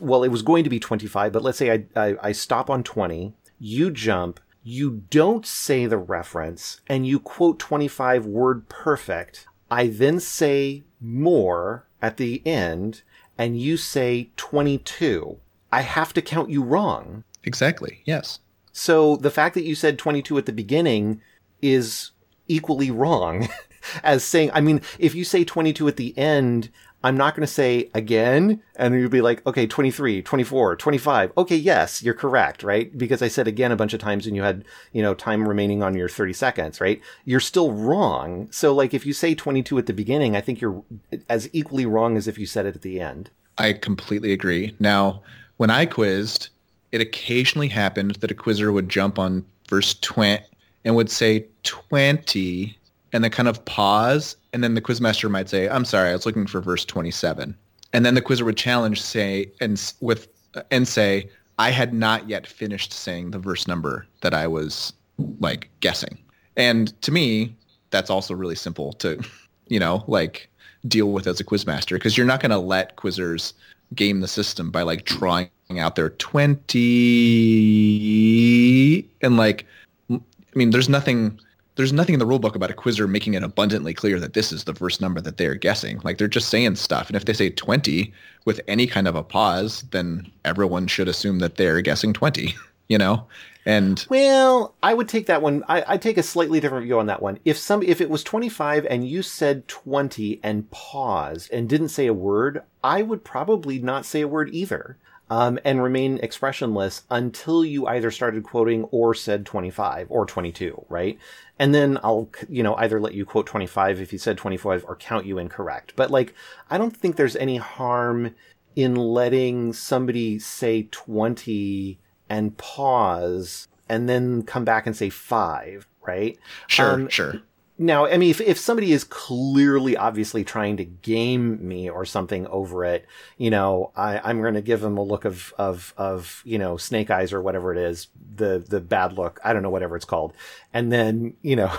well, 0.00 0.22
it 0.22 0.28
was 0.28 0.42
going 0.42 0.64
to 0.64 0.70
be 0.70 0.80
25, 0.80 1.32
but 1.32 1.42
let's 1.42 1.58
say 1.58 1.72
I, 1.72 1.84
I, 1.96 2.16
I 2.22 2.32
stop 2.32 2.68
on 2.70 2.82
20, 2.82 3.34
you 3.58 3.90
jump, 3.90 4.40
you 4.62 5.02
don't 5.10 5.46
say 5.46 5.86
the 5.86 5.98
reference, 5.98 6.80
and 6.86 7.06
you 7.06 7.18
quote 7.18 7.58
25 7.58 8.26
word 8.26 8.68
perfect. 8.68 9.46
I 9.70 9.86
then 9.86 10.20
say 10.20 10.84
more 11.00 11.86
at 12.02 12.16
the 12.16 12.46
end, 12.46 13.02
and 13.38 13.60
you 13.60 13.76
say 13.76 14.30
22. 14.36 15.38
I 15.72 15.82
have 15.82 16.12
to 16.14 16.22
count 16.22 16.50
you 16.50 16.62
wrong. 16.62 17.24
Exactly, 17.44 18.02
yes. 18.04 18.40
So 18.72 19.16
the 19.16 19.30
fact 19.30 19.54
that 19.54 19.64
you 19.64 19.74
said 19.74 19.98
22 19.98 20.36
at 20.38 20.46
the 20.46 20.52
beginning 20.52 21.20
is 21.62 22.10
equally 22.48 22.90
wrong 22.90 23.48
as 24.02 24.24
saying, 24.24 24.50
I 24.52 24.60
mean, 24.60 24.82
if 24.98 25.14
you 25.14 25.24
say 25.24 25.44
22 25.44 25.88
at 25.88 25.96
the 25.96 26.16
end, 26.18 26.70
I'm 27.02 27.16
not 27.16 27.34
going 27.34 27.46
to 27.46 27.52
say 27.52 27.90
again. 27.94 28.62
And 28.76 28.94
you'd 28.94 29.10
be 29.10 29.20
like, 29.20 29.46
okay, 29.46 29.66
23, 29.66 30.22
24, 30.22 30.76
25. 30.76 31.32
Okay, 31.36 31.56
yes, 31.56 32.02
you're 32.02 32.14
correct, 32.14 32.62
right? 32.62 32.96
Because 32.96 33.22
I 33.22 33.28
said 33.28 33.48
again 33.48 33.72
a 33.72 33.76
bunch 33.76 33.94
of 33.94 34.00
times 34.00 34.26
and 34.26 34.36
you 34.36 34.42
had, 34.42 34.64
you 34.92 35.02
know, 35.02 35.14
time 35.14 35.48
remaining 35.48 35.82
on 35.82 35.94
your 35.94 36.08
30 36.08 36.32
seconds, 36.32 36.80
right? 36.80 37.00
You're 37.24 37.40
still 37.40 37.72
wrong. 37.72 38.48
So 38.50 38.74
like 38.74 38.92
if 38.92 39.06
you 39.06 39.12
say 39.12 39.34
22 39.34 39.78
at 39.78 39.86
the 39.86 39.92
beginning, 39.92 40.36
I 40.36 40.40
think 40.40 40.60
you're 40.60 40.82
as 41.28 41.48
equally 41.52 41.86
wrong 41.86 42.16
as 42.16 42.28
if 42.28 42.38
you 42.38 42.46
said 42.46 42.66
it 42.66 42.76
at 42.76 42.82
the 42.82 43.00
end. 43.00 43.30
I 43.58 43.72
completely 43.72 44.32
agree. 44.32 44.74
Now, 44.78 45.22
when 45.56 45.70
I 45.70 45.86
quizzed, 45.86 46.48
it 46.92 47.00
occasionally 47.00 47.68
happened 47.68 48.16
that 48.16 48.30
a 48.30 48.34
quizzer 48.34 48.72
would 48.72 48.88
jump 48.88 49.18
on 49.18 49.44
verse 49.68 49.94
20 50.00 50.42
and 50.84 50.96
would 50.96 51.10
say 51.10 51.46
20 51.62 52.76
and 53.12 53.24
then 53.24 53.30
kind 53.30 53.48
of 53.48 53.64
pause 53.64 54.36
and 54.52 54.64
then 54.64 54.74
the 54.74 54.80
quizmaster 54.80 55.30
might 55.30 55.48
say, 55.48 55.68
"I'm 55.68 55.84
sorry, 55.84 56.10
I 56.10 56.12
was 56.12 56.26
looking 56.26 56.46
for 56.46 56.60
verse 56.60 56.84
27." 56.84 57.56
And 57.92 58.06
then 58.06 58.14
the 58.14 58.22
quizzer 58.22 58.44
would 58.44 58.56
challenge, 58.56 59.00
say, 59.00 59.50
and 59.60 59.80
with 60.00 60.28
uh, 60.54 60.62
and 60.70 60.86
say, 60.88 61.28
"I 61.58 61.70
had 61.70 61.94
not 61.94 62.28
yet 62.28 62.46
finished 62.46 62.92
saying 62.92 63.30
the 63.30 63.38
verse 63.38 63.68
number 63.68 64.06
that 64.22 64.34
I 64.34 64.46
was 64.46 64.92
like 65.40 65.70
guessing." 65.80 66.18
And 66.56 67.00
to 67.02 67.12
me, 67.12 67.54
that's 67.90 68.10
also 68.10 68.34
really 68.34 68.56
simple 68.56 68.92
to, 68.94 69.22
you 69.68 69.78
know, 69.78 70.04
like 70.06 70.48
deal 70.88 71.12
with 71.12 71.26
as 71.26 71.40
a 71.40 71.44
quizmaster 71.44 71.96
because 71.96 72.16
you're 72.16 72.26
not 72.26 72.40
going 72.40 72.50
to 72.50 72.58
let 72.58 72.96
quizzers 72.96 73.52
game 73.94 74.20
the 74.20 74.28
system 74.28 74.70
by 74.70 74.82
like 74.82 75.04
drawing 75.04 75.50
out 75.78 75.96
their 75.96 76.10
20 76.10 79.08
and 79.20 79.36
like 79.36 79.66
I 80.10 80.20
mean, 80.54 80.70
there's 80.70 80.88
nothing 80.88 81.38
there's 81.80 81.94
nothing 81.94 82.12
in 82.12 82.18
the 82.18 82.26
rule 82.26 82.38
book 82.38 82.54
about 82.54 82.70
a 82.70 82.74
quizzer 82.74 83.08
making 83.08 83.32
it 83.32 83.42
abundantly 83.42 83.94
clear 83.94 84.20
that 84.20 84.34
this 84.34 84.52
is 84.52 84.64
the 84.64 84.74
first 84.74 85.00
number 85.00 85.18
that 85.18 85.38
they're 85.38 85.54
guessing. 85.54 85.98
Like 86.04 86.18
they're 86.18 86.28
just 86.28 86.50
saying 86.50 86.76
stuff. 86.76 87.06
And 87.08 87.16
if 87.16 87.24
they 87.24 87.32
say 87.32 87.48
20 87.48 88.12
with 88.44 88.60
any 88.68 88.86
kind 88.86 89.08
of 89.08 89.16
a 89.16 89.22
pause, 89.22 89.84
then 89.90 90.30
everyone 90.44 90.88
should 90.88 91.08
assume 91.08 91.38
that 91.38 91.56
they're 91.56 91.80
guessing 91.80 92.12
20, 92.12 92.54
you 92.88 92.98
know? 92.98 93.26
And 93.66 94.04
well, 94.08 94.74
I 94.82 94.94
would 94.94 95.08
take 95.08 95.26
that 95.26 95.42
one. 95.42 95.64
I, 95.68 95.84
I 95.86 95.96
take 95.98 96.16
a 96.16 96.22
slightly 96.22 96.60
different 96.60 96.84
view 96.84 96.98
on 96.98 97.06
that 97.06 97.22
one. 97.22 97.38
If 97.44 97.58
some, 97.58 97.82
if 97.82 98.00
it 98.00 98.10
was 98.10 98.24
25 98.24 98.86
and 98.88 99.06
you 99.06 99.22
said 99.22 99.68
20 99.68 100.40
and 100.42 100.70
paused 100.70 101.52
and 101.52 101.68
didn't 101.68 101.90
say 101.90 102.06
a 102.06 102.14
word, 102.14 102.62
I 102.82 103.02
would 103.02 103.24
probably 103.24 103.78
not 103.78 104.06
say 104.06 104.22
a 104.22 104.28
word 104.28 104.50
either 104.52 104.96
um, 105.28 105.58
and 105.64 105.82
remain 105.82 106.18
expressionless 106.18 107.04
until 107.10 107.64
you 107.64 107.86
either 107.86 108.10
started 108.10 108.42
quoting 108.42 108.84
or 108.84 109.14
said 109.14 109.46
25 109.46 110.08
or 110.10 110.26
22, 110.26 110.86
right? 110.88 111.18
And 111.58 111.74
then 111.74 111.98
I'll, 112.02 112.28
you 112.48 112.62
know, 112.62 112.74
either 112.76 113.00
let 113.00 113.14
you 113.14 113.24
quote 113.24 113.46
25 113.46 114.00
if 114.00 114.12
you 114.12 114.18
said 114.18 114.38
25 114.38 114.84
or 114.88 114.96
count 114.96 115.26
you 115.26 115.38
incorrect. 115.38 115.92
But 115.94 116.10
like, 116.10 116.34
I 116.68 116.78
don't 116.78 116.96
think 116.96 117.14
there's 117.16 117.36
any 117.36 117.58
harm 117.58 118.34
in 118.74 118.94
letting 118.96 119.72
somebody 119.72 120.38
say 120.38 120.88
20 120.90 121.98
and 122.30 122.56
pause 122.56 123.68
and 123.88 124.08
then 124.08 124.42
come 124.42 124.64
back 124.64 124.86
and 124.86 124.96
say 124.96 125.10
five, 125.10 125.86
right? 126.00 126.38
Sure, 126.68 126.94
um, 126.94 127.08
sure 127.08 127.42
now, 127.82 128.04
I 128.04 128.18
mean, 128.18 128.28
if, 128.28 128.42
if 128.42 128.58
somebody 128.58 128.92
is 128.92 129.04
clearly, 129.04 129.96
obviously 129.96 130.44
trying 130.44 130.76
to 130.76 130.84
game 130.84 131.66
me 131.66 131.88
or 131.88 132.04
something 132.04 132.46
over 132.48 132.84
it, 132.84 133.06
you 133.38 133.48
know, 133.48 133.90
I, 133.96 134.18
I'm 134.18 134.42
going 134.42 134.52
to 134.52 134.60
give 134.60 134.82
them 134.82 134.98
a 134.98 135.02
look 135.02 135.24
of, 135.24 135.54
of, 135.56 135.94
of, 135.96 136.42
you 136.44 136.58
know, 136.58 136.76
snake 136.76 137.10
eyes 137.10 137.32
or 137.32 137.40
whatever 137.40 137.72
it 137.72 137.78
is, 137.78 138.08
the, 138.36 138.62
the 138.68 138.82
bad 138.82 139.14
look. 139.14 139.40
I 139.42 139.54
don't 139.54 139.62
know, 139.62 139.70
whatever 139.70 139.96
it's 139.96 140.04
called. 140.04 140.34
And 140.74 140.92
then, 140.92 141.32
you 141.40 141.56
know, 141.56 141.72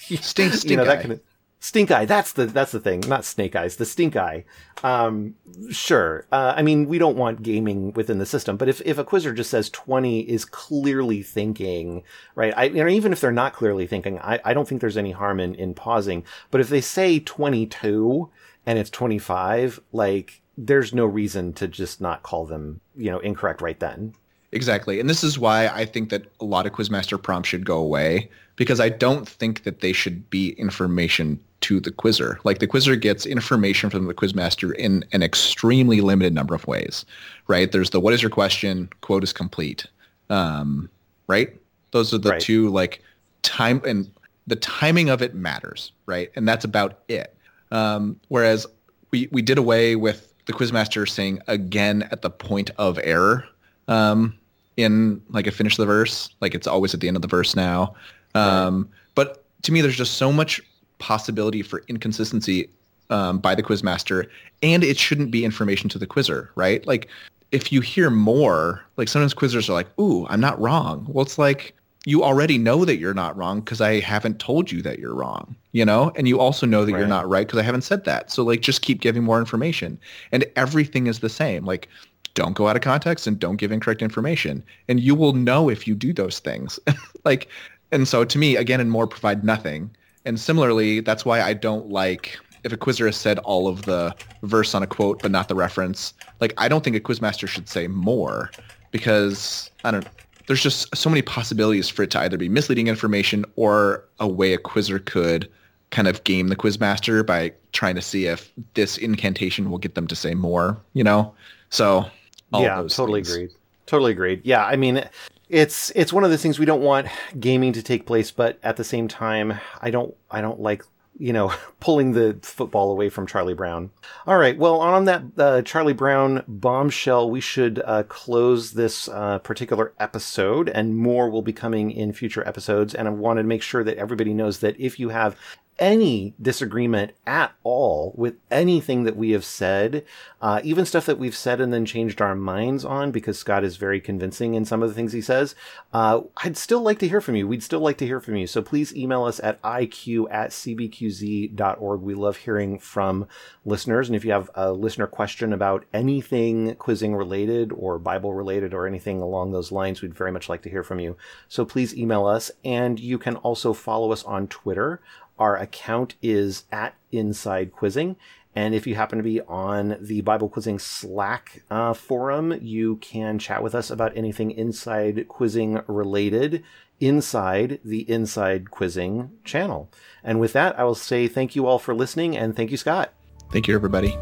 stink, 0.00 0.22
stink 0.54 0.64
you 0.64 0.76
know, 0.76 0.86
that 0.86 1.02
kind 1.02 1.12
of, 1.12 1.20
Stink 1.64 1.90
eye. 1.90 2.04
That's 2.04 2.34
the 2.34 2.44
that's 2.44 2.72
the 2.72 2.78
thing. 2.78 3.00
Not 3.08 3.24
snake 3.24 3.56
eyes. 3.56 3.76
The 3.76 3.86
stink 3.86 4.16
eye. 4.16 4.44
Um, 4.82 5.34
sure. 5.70 6.26
Uh, 6.30 6.52
I 6.54 6.60
mean, 6.60 6.90
we 6.90 6.98
don't 6.98 7.16
want 7.16 7.42
gaming 7.42 7.94
within 7.94 8.18
the 8.18 8.26
system, 8.26 8.58
but 8.58 8.68
if 8.68 8.82
if 8.84 8.98
a 8.98 9.02
quizzer 9.02 9.32
just 9.32 9.48
says 9.48 9.70
twenty 9.70 10.20
is 10.20 10.44
clearly 10.44 11.22
thinking, 11.22 12.02
right? 12.34 12.52
I, 12.54 12.64
you 12.64 12.84
know, 12.84 12.90
even 12.90 13.14
if 13.14 13.22
they're 13.22 13.32
not 13.32 13.54
clearly 13.54 13.86
thinking, 13.86 14.18
I, 14.18 14.40
I 14.44 14.52
don't 14.52 14.68
think 14.68 14.82
there's 14.82 14.98
any 14.98 15.12
harm 15.12 15.40
in 15.40 15.54
in 15.54 15.72
pausing. 15.72 16.22
But 16.50 16.60
if 16.60 16.68
they 16.68 16.82
say 16.82 17.18
twenty 17.18 17.64
two 17.64 18.28
and 18.66 18.78
it's 18.78 18.90
twenty 18.90 19.18
five, 19.18 19.80
like 19.90 20.42
there's 20.58 20.92
no 20.92 21.06
reason 21.06 21.54
to 21.54 21.66
just 21.66 21.98
not 21.98 22.22
call 22.22 22.44
them, 22.44 22.82
you 22.94 23.10
know, 23.10 23.20
incorrect 23.20 23.62
right 23.62 23.80
then. 23.80 24.14
Exactly. 24.52 25.00
And 25.00 25.08
this 25.08 25.24
is 25.24 25.38
why 25.38 25.68
I 25.68 25.86
think 25.86 26.10
that 26.10 26.26
a 26.40 26.44
lot 26.44 26.66
of 26.66 26.72
Quizmaster 26.72 27.20
prompts 27.20 27.48
should 27.48 27.64
go 27.64 27.78
away 27.78 28.30
because 28.56 28.80
I 28.80 28.90
don't 28.90 29.26
think 29.26 29.64
that 29.64 29.80
they 29.80 29.92
should 29.92 30.28
be 30.30 30.50
information 30.50 31.40
to 31.64 31.80
the 31.80 31.90
quizzer. 31.90 32.38
Like 32.44 32.58
the 32.58 32.66
quizzer 32.66 32.96
gets 32.96 33.26
information 33.26 33.90
from 33.90 34.06
the 34.06 34.14
quizmaster 34.14 34.74
in 34.76 35.04
an 35.12 35.22
extremely 35.22 36.00
limited 36.00 36.32
number 36.34 36.54
of 36.54 36.66
ways, 36.66 37.04
right? 37.48 37.70
There's 37.72 37.90
the 37.90 38.00
what 38.00 38.12
is 38.14 38.22
your 38.22 38.30
question, 38.30 38.88
quote 39.00 39.22
is 39.24 39.32
complete, 39.32 39.86
um, 40.30 40.88
right? 41.26 41.50
Those 41.92 42.12
are 42.14 42.18
the 42.18 42.30
Right. 42.30 42.40
two 42.40 42.68
like 42.70 43.02
time 43.42 43.80
and 43.86 44.10
the 44.46 44.56
timing 44.56 45.08
of 45.08 45.22
it 45.22 45.34
matters, 45.34 45.92
right? 46.06 46.30
And 46.36 46.46
that's 46.46 46.64
about 46.64 46.98
it. 47.08 47.34
Um, 47.70 48.20
whereas 48.28 48.66
we 49.10 49.28
we 49.32 49.40
did 49.42 49.58
away 49.58 49.96
with 49.96 50.32
the 50.46 50.52
quizmaster 50.52 51.08
saying 51.08 51.40
again 51.48 52.06
at 52.10 52.20
the 52.22 52.30
point 52.30 52.70
of 52.76 52.98
error 53.02 53.44
um, 53.88 54.34
in 54.76 55.22
like 55.30 55.46
a 55.46 55.50
finish 55.50 55.76
the 55.76 55.86
verse, 55.86 56.28
like 56.42 56.54
it's 56.54 56.66
always 56.66 56.92
at 56.94 57.00
the 57.00 57.08
end 57.08 57.16
of 57.16 57.22
the 57.22 57.28
verse 57.28 57.56
now. 57.56 57.94
Um, 58.34 58.88
But 59.14 59.44
to 59.62 59.72
me, 59.72 59.80
there's 59.80 59.96
just 59.96 60.14
so 60.18 60.30
much 60.32 60.60
possibility 60.98 61.62
for 61.62 61.82
inconsistency 61.88 62.68
um, 63.10 63.38
by 63.38 63.54
the 63.54 63.62
quizmaster, 63.62 64.26
and 64.62 64.82
it 64.82 64.98
shouldn't 64.98 65.30
be 65.30 65.44
information 65.44 65.88
to 65.90 65.98
the 65.98 66.06
quizzer, 66.06 66.50
right? 66.54 66.86
Like 66.86 67.08
if 67.52 67.72
you 67.72 67.80
hear 67.80 68.10
more, 68.10 68.84
like 68.96 69.08
sometimes 69.08 69.34
quizzers 69.34 69.68
are 69.68 69.74
like, 69.74 69.98
"Ooh, 69.98 70.26
I'm 70.28 70.40
not 70.40 70.60
wrong." 70.60 71.06
Well, 71.08 71.24
it's 71.24 71.38
like 71.38 71.74
you 72.04 72.22
already 72.22 72.58
know 72.58 72.84
that 72.84 72.98
you're 72.98 73.14
not 73.14 73.36
wrong 73.36 73.60
because 73.60 73.80
I 73.80 74.00
haven't 74.00 74.38
told 74.38 74.70
you 74.70 74.82
that 74.82 74.98
you're 74.98 75.14
wrong, 75.14 75.56
you 75.72 75.84
know? 75.84 76.12
And 76.16 76.28
you 76.28 76.38
also 76.38 76.66
know 76.66 76.84
that 76.84 76.92
you're 76.92 77.06
not 77.06 77.28
right 77.28 77.46
because 77.46 77.58
I 77.58 77.62
haven't 77.62 77.82
said 77.82 78.04
that. 78.04 78.30
So 78.30 78.42
like 78.42 78.60
just 78.60 78.82
keep 78.82 79.00
giving 79.00 79.24
more 79.24 79.38
information. 79.38 79.98
And 80.30 80.44
everything 80.54 81.06
is 81.06 81.20
the 81.20 81.30
same. 81.30 81.64
Like 81.64 81.88
don't 82.34 82.54
go 82.54 82.68
out 82.68 82.76
of 82.76 82.82
context 82.82 83.26
and 83.26 83.38
don't 83.38 83.56
give 83.56 83.72
incorrect 83.72 84.02
information. 84.02 84.62
And 84.88 85.00
you 85.00 85.14
will 85.14 85.32
know 85.32 85.70
if 85.70 85.86
you 85.86 85.94
do 85.94 86.12
those 86.12 86.40
things. 86.40 86.78
like 87.24 87.48
and 87.90 88.06
so 88.06 88.24
to 88.24 88.38
me, 88.38 88.56
again 88.56 88.80
and 88.80 88.90
more 88.90 89.06
provide 89.06 89.42
nothing. 89.44 89.90
And 90.24 90.40
similarly, 90.40 91.00
that's 91.00 91.24
why 91.24 91.40
I 91.40 91.52
don't 91.52 91.88
like 91.88 92.38
if 92.64 92.72
a 92.72 92.76
quizzer 92.76 93.06
has 93.06 93.16
said 93.16 93.38
all 93.40 93.68
of 93.68 93.82
the 93.82 94.14
verse 94.42 94.74
on 94.74 94.82
a 94.82 94.86
quote 94.86 95.20
but 95.22 95.30
not 95.30 95.48
the 95.48 95.54
reference. 95.54 96.14
Like 96.40 96.54
I 96.56 96.68
don't 96.68 96.82
think 96.82 96.96
a 96.96 97.00
quizmaster 97.00 97.46
should 97.46 97.68
say 97.68 97.88
more 97.88 98.50
because 98.90 99.70
I 99.84 99.90
don't 99.90 100.06
there's 100.46 100.62
just 100.62 100.94
so 100.94 101.08
many 101.08 101.22
possibilities 101.22 101.88
for 101.88 102.02
it 102.02 102.10
to 102.10 102.20
either 102.20 102.36
be 102.36 102.48
misleading 102.48 102.88
information 102.88 103.44
or 103.56 104.04
a 104.20 104.28
way 104.28 104.52
a 104.52 104.58
quizzer 104.58 104.98
could 104.98 105.48
kind 105.90 106.08
of 106.08 106.22
game 106.24 106.48
the 106.48 106.56
quizmaster 106.56 107.24
by 107.24 107.52
trying 107.72 107.94
to 107.94 108.02
see 108.02 108.26
if 108.26 108.52
this 108.74 108.98
incantation 108.98 109.70
will 109.70 109.78
get 109.78 109.94
them 109.94 110.06
to 110.06 110.16
say 110.16 110.34
more, 110.34 110.78
you 110.92 111.04
know? 111.04 111.32
So 111.70 112.04
yeah, 112.52 112.76
totally 112.88 113.20
things. 113.22 113.32
agreed. 113.32 113.50
Totally 113.86 114.12
agreed. 114.12 114.40
Yeah, 114.44 114.64
I 114.64 114.76
mean, 114.76 115.04
it's 115.48 115.90
it's 115.94 116.12
one 116.12 116.24
of 116.24 116.30
those 116.30 116.42
things 116.42 116.58
we 116.58 116.66
don't 116.66 116.82
want 116.82 117.08
gaming 117.38 117.72
to 117.74 117.82
take 117.82 118.06
place, 118.06 118.30
but 118.30 118.58
at 118.62 118.76
the 118.76 118.84
same 118.84 119.08
time, 119.08 119.60
I 119.80 119.90
don't 119.90 120.14
I 120.30 120.40
don't 120.40 120.60
like 120.60 120.84
you 121.18 121.32
know 121.32 121.52
pulling 121.80 122.12
the 122.12 122.38
football 122.42 122.90
away 122.90 123.08
from 123.08 123.26
Charlie 123.26 123.54
Brown. 123.54 123.90
All 124.26 124.38
right, 124.38 124.56
well, 124.56 124.80
on 124.80 125.04
that 125.04 125.22
uh, 125.36 125.62
Charlie 125.62 125.92
Brown 125.92 126.42
bombshell, 126.48 127.30
we 127.30 127.40
should 127.40 127.82
uh, 127.84 128.04
close 128.04 128.72
this 128.72 129.08
uh, 129.08 129.38
particular 129.40 129.92
episode, 129.98 130.68
and 130.68 130.96
more 130.96 131.28
will 131.28 131.42
be 131.42 131.52
coming 131.52 131.90
in 131.90 132.12
future 132.12 132.46
episodes. 132.46 132.94
And 132.94 133.06
I 133.06 133.10
wanted 133.10 133.42
to 133.42 133.48
make 133.48 133.62
sure 133.62 133.84
that 133.84 133.98
everybody 133.98 134.32
knows 134.32 134.60
that 134.60 134.78
if 134.80 134.98
you 134.98 135.10
have 135.10 135.36
any 135.78 136.34
disagreement 136.40 137.12
at 137.26 137.52
all 137.62 138.12
with 138.16 138.36
anything 138.50 139.04
that 139.04 139.16
we 139.16 139.30
have 139.30 139.44
said, 139.44 140.04
uh, 140.40 140.60
even 140.62 140.84
stuff 140.84 141.06
that 141.06 141.18
we've 141.18 141.36
said 141.36 141.60
and 141.60 141.72
then 141.72 141.84
changed 141.84 142.20
our 142.20 142.34
minds 142.34 142.84
on 142.84 143.10
because 143.10 143.38
Scott 143.38 143.64
is 143.64 143.76
very 143.76 144.00
convincing 144.00 144.54
in 144.54 144.64
some 144.64 144.82
of 144.82 144.88
the 144.88 144.94
things 144.94 145.12
he 145.12 145.20
says, 145.20 145.54
uh, 145.92 146.20
I'd 146.38 146.56
still 146.56 146.80
like 146.80 146.98
to 147.00 147.08
hear 147.08 147.20
from 147.20 147.36
you. 147.36 147.48
We'd 147.48 147.62
still 147.62 147.80
like 147.80 147.98
to 147.98 148.06
hear 148.06 148.20
from 148.20 148.36
you. 148.36 148.46
So 148.46 148.62
please 148.62 148.94
email 148.94 149.24
us 149.24 149.40
at 149.40 149.60
iq 149.62 150.26
at 150.30 150.50
cbqz.org. 150.50 152.00
We 152.00 152.14
love 152.14 152.36
hearing 152.36 152.78
from 152.78 153.26
listeners. 153.64 154.08
And 154.08 154.16
if 154.16 154.24
you 154.24 154.32
have 154.32 154.50
a 154.54 154.72
listener 154.72 155.06
question 155.06 155.52
about 155.52 155.84
anything 155.92 156.74
quizzing 156.76 157.14
related 157.14 157.72
or 157.72 157.98
Bible 157.98 158.34
related 158.34 158.74
or 158.74 158.86
anything 158.86 159.20
along 159.20 159.52
those 159.52 159.72
lines, 159.72 160.02
we'd 160.02 160.14
very 160.14 160.32
much 160.32 160.48
like 160.48 160.62
to 160.62 160.70
hear 160.70 160.82
from 160.82 161.00
you. 161.00 161.16
So 161.48 161.64
please 161.64 161.96
email 161.96 162.26
us. 162.26 162.50
And 162.64 163.00
you 163.00 163.18
can 163.18 163.36
also 163.36 163.72
follow 163.72 164.12
us 164.12 164.22
on 164.24 164.48
Twitter. 164.48 165.00
Our 165.38 165.56
account 165.56 166.14
is 166.22 166.64
at 166.70 166.94
Inside 167.12 167.72
Quizzing. 167.72 168.16
And 168.56 168.74
if 168.74 168.86
you 168.86 168.94
happen 168.94 169.18
to 169.18 169.24
be 169.24 169.40
on 169.40 169.96
the 170.00 170.20
Bible 170.20 170.48
Quizzing 170.48 170.78
Slack 170.78 171.64
uh, 171.70 171.92
forum, 171.92 172.56
you 172.62 172.96
can 172.96 173.38
chat 173.38 173.62
with 173.62 173.74
us 173.74 173.90
about 173.90 174.16
anything 174.16 174.52
inside 174.52 175.26
quizzing 175.26 175.80
related 175.88 176.62
inside 177.00 177.80
the 177.84 178.08
Inside 178.08 178.70
Quizzing 178.70 179.32
channel. 179.44 179.90
And 180.22 180.38
with 180.38 180.52
that, 180.52 180.78
I 180.78 180.84
will 180.84 180.94
say 180.94 181.26
thank 181.26 181.56
you 181.56 181.66
all 181.66 181.80
for 181.80 181.94
listening 181.94 182.36
and 182.36 182.54
thank 182.54 182.70
you, 182.70 182.76
Scott. 182.76 183.12
Thank 183.50 183.66
you, 183.66 183.74
everybody. 183.74 184.16